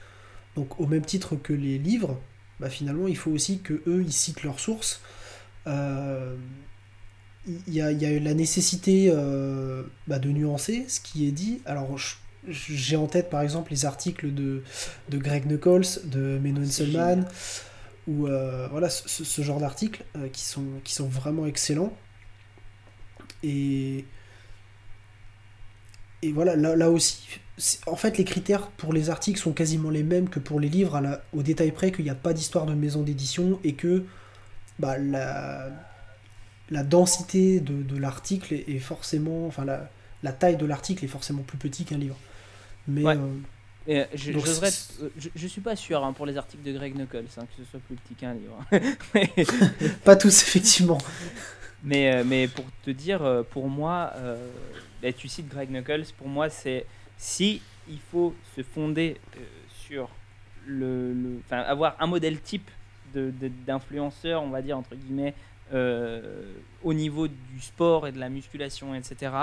Donc, 0.55 0.80
au 0.80 0.86
même 0.86 1.05
titre 1.05 1.36
que 1.36 1.53
les 1.53 1.80
livres, 1.80 2.20
bah, 2.60 2.70
finalement, 2.70 3.07
il 3.07 3.18
faut 3.18 3.32
aussi 3.32 3.60
que 3.62 3.74
eux 3.88 4.03
ils 4.05 4.14
citent 4.14 4.43
leurs 4.43 4.60
sources. 4.60 5.01
Euh, 5.68 6.36
Il 7.47 7.74
y, 7.74 7.82
a, 7.82 7.91
il 7.91 8.01
y 8.01 8.05
a 8.05 8.20
la 8.20 8.34
nécessité 8.34 9.10
euh, 9.12 9.84
bah, 10.07 10.20
de 10.20 10.30
nuancer 10.30 10.86
ce 10.88 10.99
qui 10.99 11.28
est 11.28 11.32
dit. 11.32 11.62
Alors, 11.66 11.97
j'ai 12.47 12.95
en 12.95 13.07
tête 13.07 13.30
par 13.30 13.41
exemple 13.41 13.72
les 13.72 13.86
articles 13.86 14.34
de, 14.34 14.64
de 15.10 15.18
Greg 15.18 15.45
Knuckles, 15.45 16.01
de 16.05 16.39
Henselman, 16.45 17.22
génial. 17.22 17.28
ou 18.07 18.28
euh, 18.28 18.68
voilà 18.72 18.89
ce, 18.89 19.24
ce- 19.24 19.41
genre 19.41 19.60
d'articles 19.60 20.03
qui, 20.34 20.43
sont, 20.43 20.66
qui 20.84 20.93
sont 20.93 21.07
vraiment 21.07 21.45
excellents. 21.47 21.93
Et, 23.43 24.05
et 26.22 26.32
voilà, 26.32 26.55
là, 26.55 26.76
là 26.76 26.89
aussi, 26.89 27.39
en 27.88 27.95
fait, 27.95 28.18
les 28.18 28.24
critères 28.26 28.70
pour 28.72 28.93
les 28.93 29.10
articles 29.10 29.39
sont 29.39 29.53
quasiment 29.53 29.89
les 29.89 30.03
mêmes 30.03 30.30
que 30.30 30.39
pour 30.39 30.60
les 30.60 30.70
livres, 30.70 30.95
à 30.95 31.01
la- 31.01 31.24
au 31.34 31.43
détail 31.43 31.72
près 31.72 31.91
qu'il 31.91 32.05
n'y 32.05 32.12
a 32.12 32.16
pas 32.16 32.34
d'histoire 32.34 32.66
de 32.66 32.74
maison 32.74 33.03
d'édition 33.03 33.60
et 33.64 33.74
que 33.76 34.05
bah, 34.80 34.97
la, 34.97 35.70
la 36.70 36.84
densité 36.84 37.60
de, 37.60 37.84
de 37.84 37.97
l'article 37.97 38.53
est, 38.53 38.70
est 38.70 38.80
forcément. 38.80 39.47
Enfin, 39.47 39.66
la, 39.66 39.91
la 40.24 40.34
taille 40.34 40.57
de 40.57 40.66
l'article 40.66 41.05
est 41.05 41.10
forcément 41.10 41.43
plus 41.43 41.57
petit 41.57 41.86
qu'un 41.86 41.97
livre. 41.97 42.20
Mais 42.88 43.03
Ouais. 43.03 43.16
euh, 43.16 43.36
Et, 43.88 43.99
euh, 44.01 44.05
je, 44.14 44.34
Donc, 44.34 44.47
euh, 44.47 44.55
je, 45.18 45.30
je 45.36 45.47
suis 45.47 45.62
pas 45.62 45.76
sûr 45.76 46.03
hein, 46.03 46.14
pour 46.14 46.26
les 46.26 46.38
articles 46.38 46.64
de 46.64 46.74
Greg 46.74 46.95
Knuckles 46.95 47.26
hein, 47.38 47.45
que 47.47 47.55
ce 47.57 47.66
soit 47.66 47.80
plus 47.82 47.97
petit 47.97 48.16
qu'un 48.16 48.34
livre. 48.36 48.60
mais, 49.16 49.34
pas 50.03 50.16
tous, 50.16 50.41
effectivement. 50.43 50.97
mais, 51.82 52.24
mais 52.24 52.47
pour 52.47 52.66
te 52.82 52.89
dire, 52.91 53.45
pour 53.51 53.70
moi, 53.70 54.12
euh, 54.16 54.51
bah, 55.01 55.14
tu 55.14 55.28
cites 55.28 55.47
Greg 55.47 55.70
Knuckles, 55.70 56.05
pour 56.18 56.28
moi, 56.28 56.49
c'est 56.49 56.88
si 57.20 57.61
il 57.89 57.99
faut 57.99 58.36
se 58.55 58.63
fonder 58.63 59.17
euh, 59.38 59.41
sur 59.88 60.09
le, 60.65 61.13
le- 61.13 61.41
avoir 61.51 61.97
un 61.99 62.07
modèle 62.07 62.41
type 62.41 62.72
d'influenceur, 63.13 64.43
on 64.43 64.49
va 64.49 64.61
dire 64.61 64.78
entre 64.78 64.95
guillemets, 64.95 65.36
euh, 65.74 66.53
au 66.84 66.93
niveau 66.93 67.28
du 67.28 67.61
sport 67.61 68.07
et 68.07 68.11
de 68.11 68.20
la 68.20 68.30
musculation, 68.30 68.95
etc. 68.95 69.34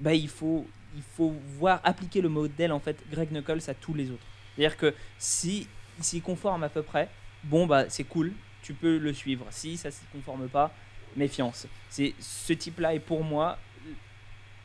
Bah, 0.00 0.14
il 0.14 0.28
faut 0.28 0.66
il 0.96 1.02
faut 1.02 1.34
voir 1.58 1.80
appliquer 1.84 2.22
le 2.22 2.30
modèle 2.30 2.72
en 2.72 2.80
fait 2.80 2.96
Greg 3.10 3.30
Knuckles 3.30 3.68
à 3.68 3.74
tous 3.74 3.94
les 3.94 4.10
autres. 4.10 4.26
C'est-à-dire 4.56 4.76
que 4.78 4.94
si 5.18 5.68
s'y 6.00 6.20
conforme 6.22 6.64
à 6.64 6.70
peu 6.70 6.82
près, 6.82 7.10
bon 7.44 7.66
bah 7.66 7.90
c'est 7.90 8.04
cool, 8.04 8.32
tu 8.62 8.74
peux 8.74 8.98
le 8.98 9.12
suivre. 9.12 9.46
Si 9.50 9.76
ça 9.76 9.90
s'y 9.90 10.06
conforme 10.12 10.48
pas, 10.48 10.72
méfiance. 11.16 11.66
C'est 11.88 12.14
ce 12.20 12.52
type-là 12.54 12.94
est 12.94 13.00
pour 13.00 13.24
moi 13.24 13.58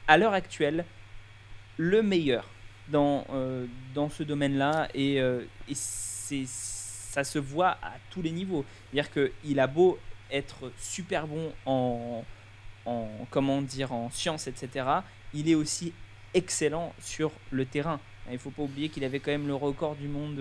à 0.08 0.18
l'heure 0.18 0.34
actuelle 0.34 0.86
le 1.78 2.04
meilleur 2.04 2.50
dans 2.90 3.26
euh, 3.32 3.66
dans 3.94 4.10
ce 4.10 4.24
domaine-là 4.24 4.90
et, 4.94 5.22
euh, 5.22 5.42
et 5.70 5.74
c'est 5.76 6.46
ça 6.46 7.24
se 7.24 7.40
voit 7.40 7.78
à 7.82 7.94
tous 8.10 8.22
les 8.22 8.32
niveaux. 8.32 8.66
C'est-à-dire 8.92 9.12
que 9.12 9.32
il 9.44 9.60
a 9.60 9.68
beau 9.68 10.00
être 10.32 10.72
super 10.80 11.28
bon 11.28 11.52
en 11.66 12.24
en 12.86 13.08
comment 13.30 13.62
dire 13.62 13.94
en 13.94 14.10
sciences 14.10 14.48
etc 14.48 14.86
il 15.34 15.50
est 15.50 15.56
aussi 15.56 15.94
excellent 16.34 16.94
sur 17.00 17.32
le 17.52 17.66
terrain. 17.66 18.00
Il 18.28 18.34
ne 18.34 18.38
faut 18.38 18.52
pas 18.52 18.64
oublier 18.64 18.90
qu'il 18.90 19.04
avait 19.04 19.20
quand 19.20 19.32
même 19.32 19.48
le 19.48 19.56
record 19.56 19.96
du 19.96 20.08
monde 20.08 20.40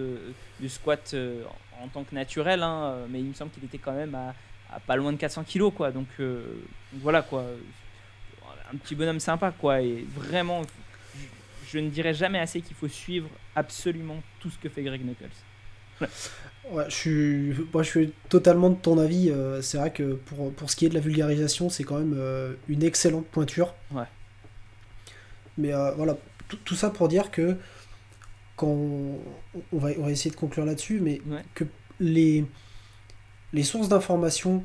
du 0.61 0.69
squat 0.69 1.11
euh, 1.15 1.43
en 1.83 1.89
tant 1.89 2.05
que 2.05 2.15
naturel, 2.15 2.63
hein, 2.63 3.07
mais 3.09 3.19
il 3.19 3.27
me 3.27 3.35
semble 3.35 3.51
qu'il 3.51 3.65
était 3.65 3.79
quand 3.79 3.93
même 3.93 4.15
à, 4.15 4.35
pas 4.87 4.97
loin 4.97 5.13
de 5.13 5.17
400 5.17 5.45
kilos, 5.45 5.73
quoi. 5.75 5.91
Donc, 5.91 6.07
voilà, 6.93 7.23
quoi. 7.23 7.45
Un 8.73 8.77
petit 8.77 8.95
bonhomme 8.95 9.21
sympa, 9.21 9.51
quoi. 9.51 9.83
Et 9.83 10.07
vraiment, 10.15 10.63
je 11.73 11.79
ne 11.79 11.89
dirais 11.89 12.15
jamais 12.15 12.39
assez 12.39 12.61
qu'il 12.61 12.77
faut 12.77 12.89
suivre 12.89 13.29
absolument 13.57 14.23
tout 14.41 14.51
ce 14.51 14.59
que 14.59 14.69
fait 14.69 14.83
Greg 14.83 15.03
Knuckles. 15.05 15.31
Ouais, 16.71 16.85
je 16.89 16.95
suis, 16.95 17.55
moi, 17.73 17.83
je 17.83 17.89
suis 17.89 18.13
totalement 18.29 18.71
de 18.71 18.77
ton 18.77 18.99
avis. 18.99 19.33
c'est 19.63 19.79
vrai 19.79 19.93
que 19.93 20.15
pour, 20.15 20.53
pour 20.53 20.71
ce 20.71 20.77
qui 20.77 20.87
est 20.87 20.89
de 20.89 20.95
la 20.95 21.01
vulgarisation, 21.01 21.69
c'est 21.69 21.85
quand 21.85 21.99
même 21.99 22.57
une 22.69 22.83
excellente 22.83 23.27
pointure. 23.27 23.75
Ouais. 23.91 24.05
Mais 25.59 25.73
voilà, 25.97 26.17
tout, 26.65 26.75
ça 26.75 26.91
pour 26.91 27.09
dire 27.09 27.31
que 27.31 27.57
quand 28.57 28.69
on, 28.69 29.19
va, 29.73 29.91
on 29.99 30.03
va 30.05 30.11
essayer 30.11 30.31
de 30.31 30.37
conclure 30.37 30.65
là-dessus, 30.65 31.01
mais 31.01 31.21
que 31.55 31.65
les, 32.01 32.45
les 33.53 33.63
sources 33.63 33.89
d'informations 33.89 34.65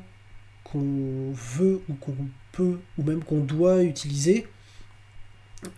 qu'on 0.64 1.32
veut 1.32 1.80
ou 1.88 1.94
qu'on 1.94 2.14
peut 2.52 2.78
ou 2.98 3.02
même 3.02 3.22
qu'on 3.24 3.40
doit 3.40 3.82
utiliser, 3.82 4.46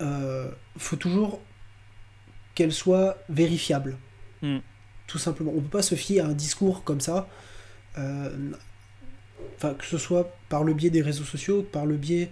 euh, 0.01 0.51
faut 0.76 0.97
toujours 0.97 1.41
qu'elles 2.55 2.72
soient 2.72 3.18
vérifiables. 3.28 3.97
Hmm. 4.43 4.59
Tout 5.07 5.18
simplement. 5.18 5.53
On 5.53 5.57
ne 5.57 5.61
peut 5.61 5.78
pas 5.78 5.83
se 5.83 5.95
fier 5.95 6.20
à 6.20 6.26
un 6.26 6.33
discours 6.33 6.85
comme 6.85 7.01
ça. 7.01 7.28
Euh, 7.99 8.53
que 9.59 9.85
ce 9.85 9.99
soit 9.99 10.35
par 10.49 10.64
le 10.64 10.74
biais 10.74 10.91
des 10.91 11.03
réseaux 11.03 11.24
sociaux, 11.24 11.62
par 11.62 11.87
le 11.87 11.97
biais 11.97 12.31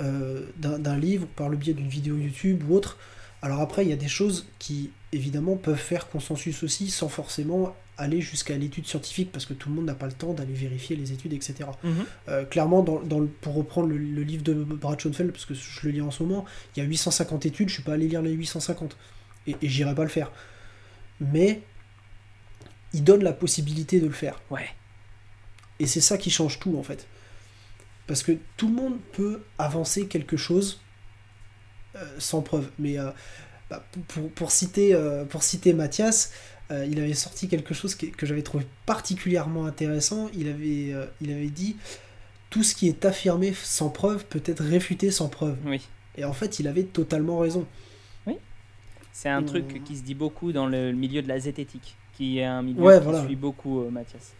euh, 0.00 0.46
d'un 0.56 0.96
livre, 0.98 1.26
par 1.26 1.48
le 1.48 1.56
biais 1.56 1.74
d'une 1.74 1.88
vidéo 1.88 2.16
YouTube 2.16 2.64
ou 2.68 2.74
autre. 2.74 2.98
Alors 3.42 3.60
après, 3.60 3.84
il 3.84 3.88
y 3.88 3.92
a 3.92 3.96
des 3.96 4.08
choses 4.08 4.46
qui, 4.58 4.90
évidemment, 5.12 5.56
peuvent 5.56 5.76
faire 5.76 6.08
consensus 6.08 6.62
aussi, 6.62 6.90
sans 6.90 7.08
forcément 7.08 7.74
aller 7.98 8.20
jusqu'à 8.20 8.56
l'étude 8.56 8.86
scientifique, 8.86 9.30
parce 9.32 9.44
que 9.44 9.54
tout 9.54 9.68
le 9.68 9.74
monde 9.74 9.86
n'a 9.86 9.94
pas 9.94 10.06
le 10.06 10.12
temps 10.12 10.32
d'aller 10.32 10.54
vérifier 10.54 10.96
les 10.96 11.12
études, 11.12 11.32
etc. 11.32 11.68
Mhm. 11.82 11.92
Euh, 12.28 12.44
clairement, 12.44 12.82
dans, 12.82 13.00
dans 13.00 13.26
pour 13.40 13.54
reprendre 13.54 13.88
le, 13.88 13.96
livre 14.22 14.42
de 14.42 14.54
Brad 14.54 14.98
Schoenfeld, 14.98 15.32
parce 15.32 15.44
que 15.44 15.54
je 15.54 15.80
le 15.82 15.90
lis 15.90 16.00
en 16.00 16.10
ce 16.10 16.22
moment, 16.22 16.44
il 16.74 16.80
y 16.80 16.86
a 16.86 16.88
850 16.88 17.46
études, 17.46 17.68
je 17.68 17.74
suis 17.74 17.82
pas 17.82 17.94
allé 17.94 18.08
lire 18.08 18.22
les 18.22 18.32
850, 18.32 18.96
et, 19.46 19.56
et 19.60 19.68
j'irai 19.68 19.94
pas 19.94 20.04
le 20.04 20.08
faire. 20.08 20.30
Mais 21.20 21.62
il 22.92 23.04
donne 23.04 23.22
la 23.22 23.32
possibilité 23.32 24.00
de 24.00 24.06
le 24.06 24.12
faire. 24.12 24.40
Ouais. 24.50 24.68
Et 25.78 25.86
c'est 25.86 26.00
ça 26.00 26.18
qui 26.18 26.30
change 26.30 26.58
tout, 26.58 26.76
en 26.78 26.82
fait. 26.82 27.06
Parce 28.06 28.22
que 28.22 28.32
tout 28.56 28.68
le 28.68 28.74
monde 28.74 28.98
peut 29.12 29.42
avancer 29.58 30.06
quelque 30.06 30.36
chose 30.36 30.80
euh, 31.96 32.04
sans 32.18 32.42
preuve. 32.42 32.70
Mais 32.78 32.98
euh, 32.98 33.10
bah, 33.70 33.84
pour, 34.08 34.30
pour, 34.30 34.50
citer, 34.50 34.94
euh, 34.94 35.24
pour 35.24 35.42
citer 35.42 35.72
Mathias, 35.72 36.32
il 36.70 37.00
avait 37.00 37.14
sorti 37.14 37.48
quelque 37.48 37.74
chose 37.74 37.94
que, 37.94 38.06
que 38.06 38.26
j'avais 38.26 38.42
trouvé 38.42 38.66
particulièrement 38.84 39.66
intéressant. 39.66 40.28
Il 40.34 40.48
avait, 40.48 40.94
il 41.20 41.32
avait 41.32 41.48
dit 41.48 41.76
tout 42.50 42.62
ce 42.62 42.74
qui 42.74 42.88
est 42.88 43.04
affirmé 43.04 43.52
sans 43.54 43.90
preuve 43.90 44.24
peut 44.26 44.42
être 44.44 44.62
réfuté 44.62 45.10
sans 45.10 45.28
preuve. 45.28 45.56
Oui. 45.64 45.80
Et 46.16 46.24
en 46.24 46.32
fait, 46.32 46.58
il 46.58 46.68
avait 46.68 46.84
totalement 46.84 47.38
raison. 47.38 47.66
Oui. 48.26 48.36
C'est 49.12 49.28
un 49.28 49.42
truc 49.42 49.82
qui 49.84 49.96
se 49.96 50.02
dit 50.02 50.14
beaucoup 50.14 50.52
dans 50.52 50.66
le 50.66 50.92
milieu 50.92 51.22
de 51.22 51.28
la 51.28 51.38
zététique, 51.38 51.96
qui 52.16 52.38
est 52.38 52.44
un 52.44 52.62
milieu 52.62 53.00
qui 53.00 53.26
suit 53.26 53.36
beaucoup 53.36 53.88
Mathias. 53.90 54.34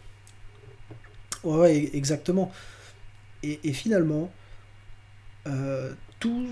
Ouais, 1.43 1.57
ouais, 1.57 1.89
exactement. 1.93 2.51
Et, 3.43 3.71
finalement, 3.71 4.29
euh, 5.47 5.93
tout, 6.19 6.47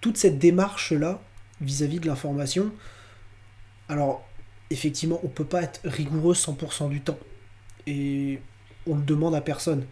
toute 0.00 0.16
cette 0.16 0.38
démarche-là, 0.38 1.22
vis-à-vis 1.60 2.00
de 2.00 2.06
l'information, 2.06 2.72
alors, 3.88 4.27
effectivement, 4.70 5.20
on 5.22 5.28
peut 5.28 5.44
pas 5.44 5.62
être 5.62 5.80
rigoureux 5.84 6.34
100% 6.34 6.88
du 6.88 7.00
temps. 7.00 7.18
Et 7.86 8.40
on 8.86 8.96
le 8.96 9.02
demande 9.02 9.34
à 9.34 9.40
personne. 9.40 9.84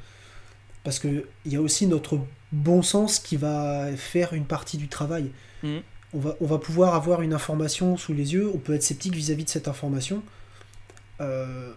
Parce 0.84 0.98
qu'il 0.98 1.24
y 1.46 1.56
a 1.56 1.60
aussi 1.60 1.86
notre 1.86 2.20
bon 2.52 2.82
sens 2.82 3.18
qui 3.18 3.36
va 3.36 3.88
faire 3.96 4.32
une 4.32 4.46
partie 4.46 4.76
du 4.76 4.88
travail. 4.88 5.32
Mmh. 5.62 5.78
On, 6.12 6.18
va, 6.20 6.36
on 6.40 6.46
va 6.46 6.58
pouvoir 6.58 6.94
avoir 6.94 7.22
une 7.22 7.34
information 7.34 7.96
sous 7.96 8.12
les 8.12 8.34
yeux, 8.34 8.50
on 8.54 8.58
peut 8.58 8.74
être 8.74 8.82
sceptique 8.82 9.14
vis-à-vis 9.14 9.44
de 9.44 9.50
cette 9.50 9.68
information. 9.68 10.22
Euh, 11.20 11.72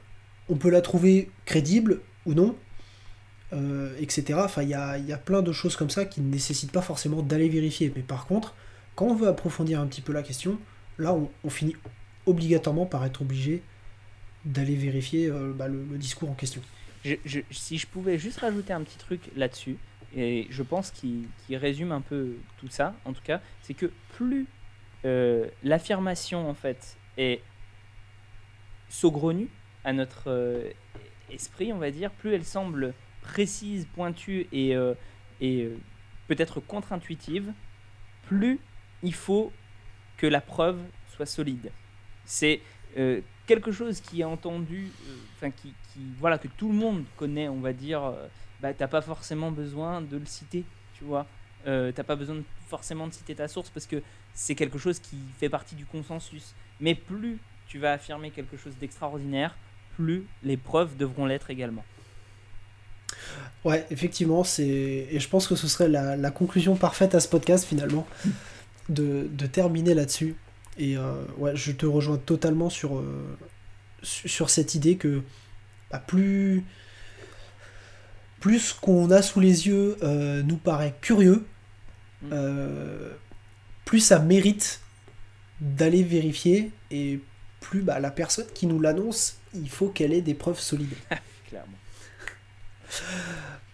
on 0.49 0.55
peut 0.55 0.69
la 0.69 0.81
trouver 0.81 1.29
crédible 1.45 2.01
ou 2.25 2.33
non, 2.33 2.55
euh, 3.53 3.95
etc. 3.99 4.39
Enfin, 4.43 4.63
il 4.63 4.69
y 4.69 4.73
a, 4.73 5.17
plein 5.17 5.41
de 5.41 5.51
choses 5.51 5.75
comme 5.75 5.89
ça 5.89 6.05
qui 6.05 6.21
ne 6.21 6.31
nécessitent 6.31 6.71
pas 6.71 6.81
forcément 6.81 7.21
d'aller 7.21 7.49
vérifier. 7.49 7.91
Mais 7.95 8.01
par 8.01 8.25
contre, 8.25 8.55
quand 8.95 9.05
on 9.05 9.15
veut 9.15 9.27
approfondir 9.27 9.79
un 9.79 9.87
petit 9.87 10.01
peu 10.01 10.11
la 10.11 10.23
question, 10.23 10.57
là, 10.97 11.15
on, 11.43 11.49
finit 11.49 11.75
obligatoirement 12.29 12.85
par 12.85 13.05
être 13.05 13.21
obligé 13.21 13.61
d'aller 14.45 14.75
vérifier 14.75 15.29
euh, 15.29 15.53
bah, 15.53 15.67
le, 15.67 15.83
discours 15.97 16.29
en 16.29 16.33
question. 16.33 16.61
si 17.51 17.77
je 17.77 17.87
pouvais 17.87 18.17
juste 18.17 18.39
rajouter 18.39 18.73
un 18.73 18.81
petit 18.83 18.97
truc 18.97 19.21
là-dessus, 19.35 19.77
et 20.15 20.47
je 20.49 20.63
pense 20.63 20.91
qu'il 20.91 21.27
résume 21.51 21.91
un 21.91 22.01
peu 22.01 22.37
tout 22.57 22.69
ça, 22.69 22.95
en 23.05 23.13
tout 23.13 23.21
cas, 23.23 23.41
c'est 23.61 23.73
que 23.73 23.91
plus 24.13 24.47
euh, 25.05 25.47
l'affirmation 25.63 26.49
en 26.49 26.53
fait 26.53 26.97
est 27.17 27.41
saugrenue 28.89 29.49
à 29.83 29.93
notre 29.93 30.73
esprit, 31.31 31.73
on 31.73 31.77
va 31.77 31.91
dire, 31.91 32.11
plus 32.11 32.33
elle 32.33 32.45
semble 32.45 32.93
précise, 33.21 33.87
pointue 33.93 34.47
et, 34.51 34.75
euh, 34.75 34.93
euh, 35.41 35.75
peut-être 36.27 36.59
contre-intuitive, 36.59 37.53
plus 38.23 38.59
il 39.03 39.13
faut 39.13 39.51
que 40.17 40.27
la 40.27 40.41
preuve 40.41 40.79
soit 41.07 41.25
solide. 41.25 41.71
C'est 42.29 42.61
euh, 42.97 43.21
quelque 43.47 43.71
chose 43.71 44.01
qui 44.01 44.21
est 44.21 44.25
entendu, 44.25 44.91
enfin 45.35 45.49
qui, 45.49 45.73
qui, 45.91 45.99
voilà, 46.19 46.37
que 46.37 46.47
tout 46.47 46.67
le 46.69 46.75
monde 46.75 47.03
connaît, 47.17 47.49
on 47.49 47.59
va 47.59 47.73
dire, 47.73 48.13
bah, 48.61 48.73
t'as 48.73 48.87
pas 48.87 49.01
forcément 49.01 49.51
besoin 49.51 50.01
de 50.01 50.17
le 50.17 50.25
citer, 50.25 50.63
tu 50.97 51.03
vois. 51.03 51.25
t'as 51.65 52.03
pas 52.03 52.15
besoin 52.15 52.37
forcément 52.67 53.07
de 53.07 53.13
citer 53.13 53.33
ta 53.33 53.47
source 53.47 53.71
parce 53.71 53.87
que 53.87 54.03
c'est 54.35 54.53
quelque 54.53 54.77
chose 54.77 54.99
qui 54.99 55.17
fait 55.39 55.49
partie 55.49 55.75
du 55.75 55.85
consensus. 55.85 56.53
Mais 56.79 56.93
plus 56.93 57.39
tu 57.67 57.79
vas 57.79 57.93
affirmer 57.93 58.31
quelque 58.31 58.57
chose 58.57 58.73
d'extraordinaire, 58.79 59.55
plus 59.95 60.25
les 60.43 60.57
preuves 60.57 60.97
devront 60.97 61.25
l'être 61.25 61.49
également. 61.49 61.83
Ouais, 63.65 63.85
effectivement, 63.91 64.43
c'est 64.43 64.65
et 64.65 65.19
je 65.19 65.27
pense 65.27 65.47
que 65.47 65.55
ce 65.55 65.67
serait 65.67 65.89
la, 65.89 66.31
conclusion 66.31 66.75
parfaite 66.75 67.15
à 67.15 67.19
ce 67.19 67.27
podcast 67.27 67.65
finalement, 67.65 68.07
de, 68.89 69.27
terminer 69.51 69.93
là-dessus. 69.93 70.35
Et 70.79 70.97
euh, 70.97 71.23
ouais, 71.37 71.55
je 71.55 71.73
te 71.73 71.85
rejoins 71.85 72.17
totalement 72.17 72.69
sur, 72.69 72.97
euh, 72.97 73.37
sur 74.01 74.49
cette 74.49 74.75
idée 74.75 74.95
que 74.95 75.21
bah, 75.91 75.99
plus, 75.99 76.63
plus 78.39 78.59
ce 78.59 78.73
qu'on 78.73 79.11
a 79.11 79.21
sous 79.21 79.41
les 79.41 79.67
yeux 79.67 79.97
euh, 80.01 80.41
nous 80.41 80.55
paraît 80.55 80.95
curieux, 81.01 81.45
mm. 82.23 82.31
plus 83.83 83.99
ça 83.99 84.19
mérite 84.19 84.79
d'aller 85.59 86.01
vérifier 86.01 86.71
et 86.91 87.19
plus 87.59 87.81
bah, 87.81 87.99
la 87.99 88.09
personne 88.09 88.47
qui 88.53 88.65
nous 88.65 88.79
l'annonce, 88.79 89.37
il 89.53 89.69
faut 89.69 89.89
qu'elle 89.89 90.13
ait 90.13 90.21
des 90.21 90.33
preuves 90.33 90.59
solides. 90.59 90.95
Clairement. 91.49 91.77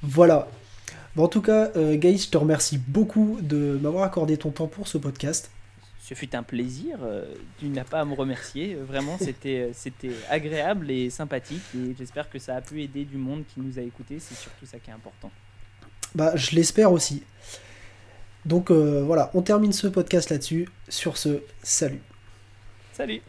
Voilà. 0.02 0.48
en 1.18 1.28
tout 1.28 1.42
cas, 1.42 1.72
euh, 1.76 2.00
je 2.02 2.30
te 2.30 2.38
remercie 2.38 2.80
beaucoup 2.80 3.38
de 3.42 3.80
m'avoir 3.80 4.04
accordé 4.04 4.38
ton 4.38 4.50
temps 4.50 4.68
pour 4.68 4.88
ce 4.88 4.98
podcast. 4.98 5.52
Ce 6.08 6.14
fut 6.14 6.36
un 6.36 6.44
plaisir. 6.44 7.00
Euh, 7.02 7.26
tu 7.58 7.68
n'as 7.68 7.84
pas 7.84 8.02
à 8.02 8.06
me 8.06 8.14
remercier. 8.14 8.76
Vraiment, 8.76 9.18
c'était, 9.18 9.62
euh, 9.62 9.70
c'était 9.74 10.12
agréable 10.30 10.92
et 10.92 11.10
sympathique. 11.10 11.64
Et 11.76 11.96
j'espère 11.98 12.30
que 12.30 12.38
ça 12.38 12.58
a 12.58 12.62
pu 12.62 12.84
aider 12.84 13.06
du 13.06 13.18
monde 13.18 13.44
qui 13.52 13.60
nous 13.60 13.80
a 13.80 13.82
écoutés. 13.82 14.20
C'est 14.20 14.36
surtout 14.36 14.68
ça 14.68 14.78
qui 14.78 14.92
est 14.92 14.94
important. 14.94 15.32
Bah, 16.14 16.36
je 16.36 16.56
l'espère 16.56 16.92
aussi. 16.92 17.24
Donc 18.46 18.70
euh, 18.70 19.02
voilà, 19.04 19.32
on 19.34 19.42
termine 19.42 19.74
ce 19.74 19.88
podcast 19.88 20.30
là-dessus. 20.30 20.70
Sur 20.90 21.18
ce, 21.18 21.42
salut. 21.64 22.02
Salut. 22.94 23.22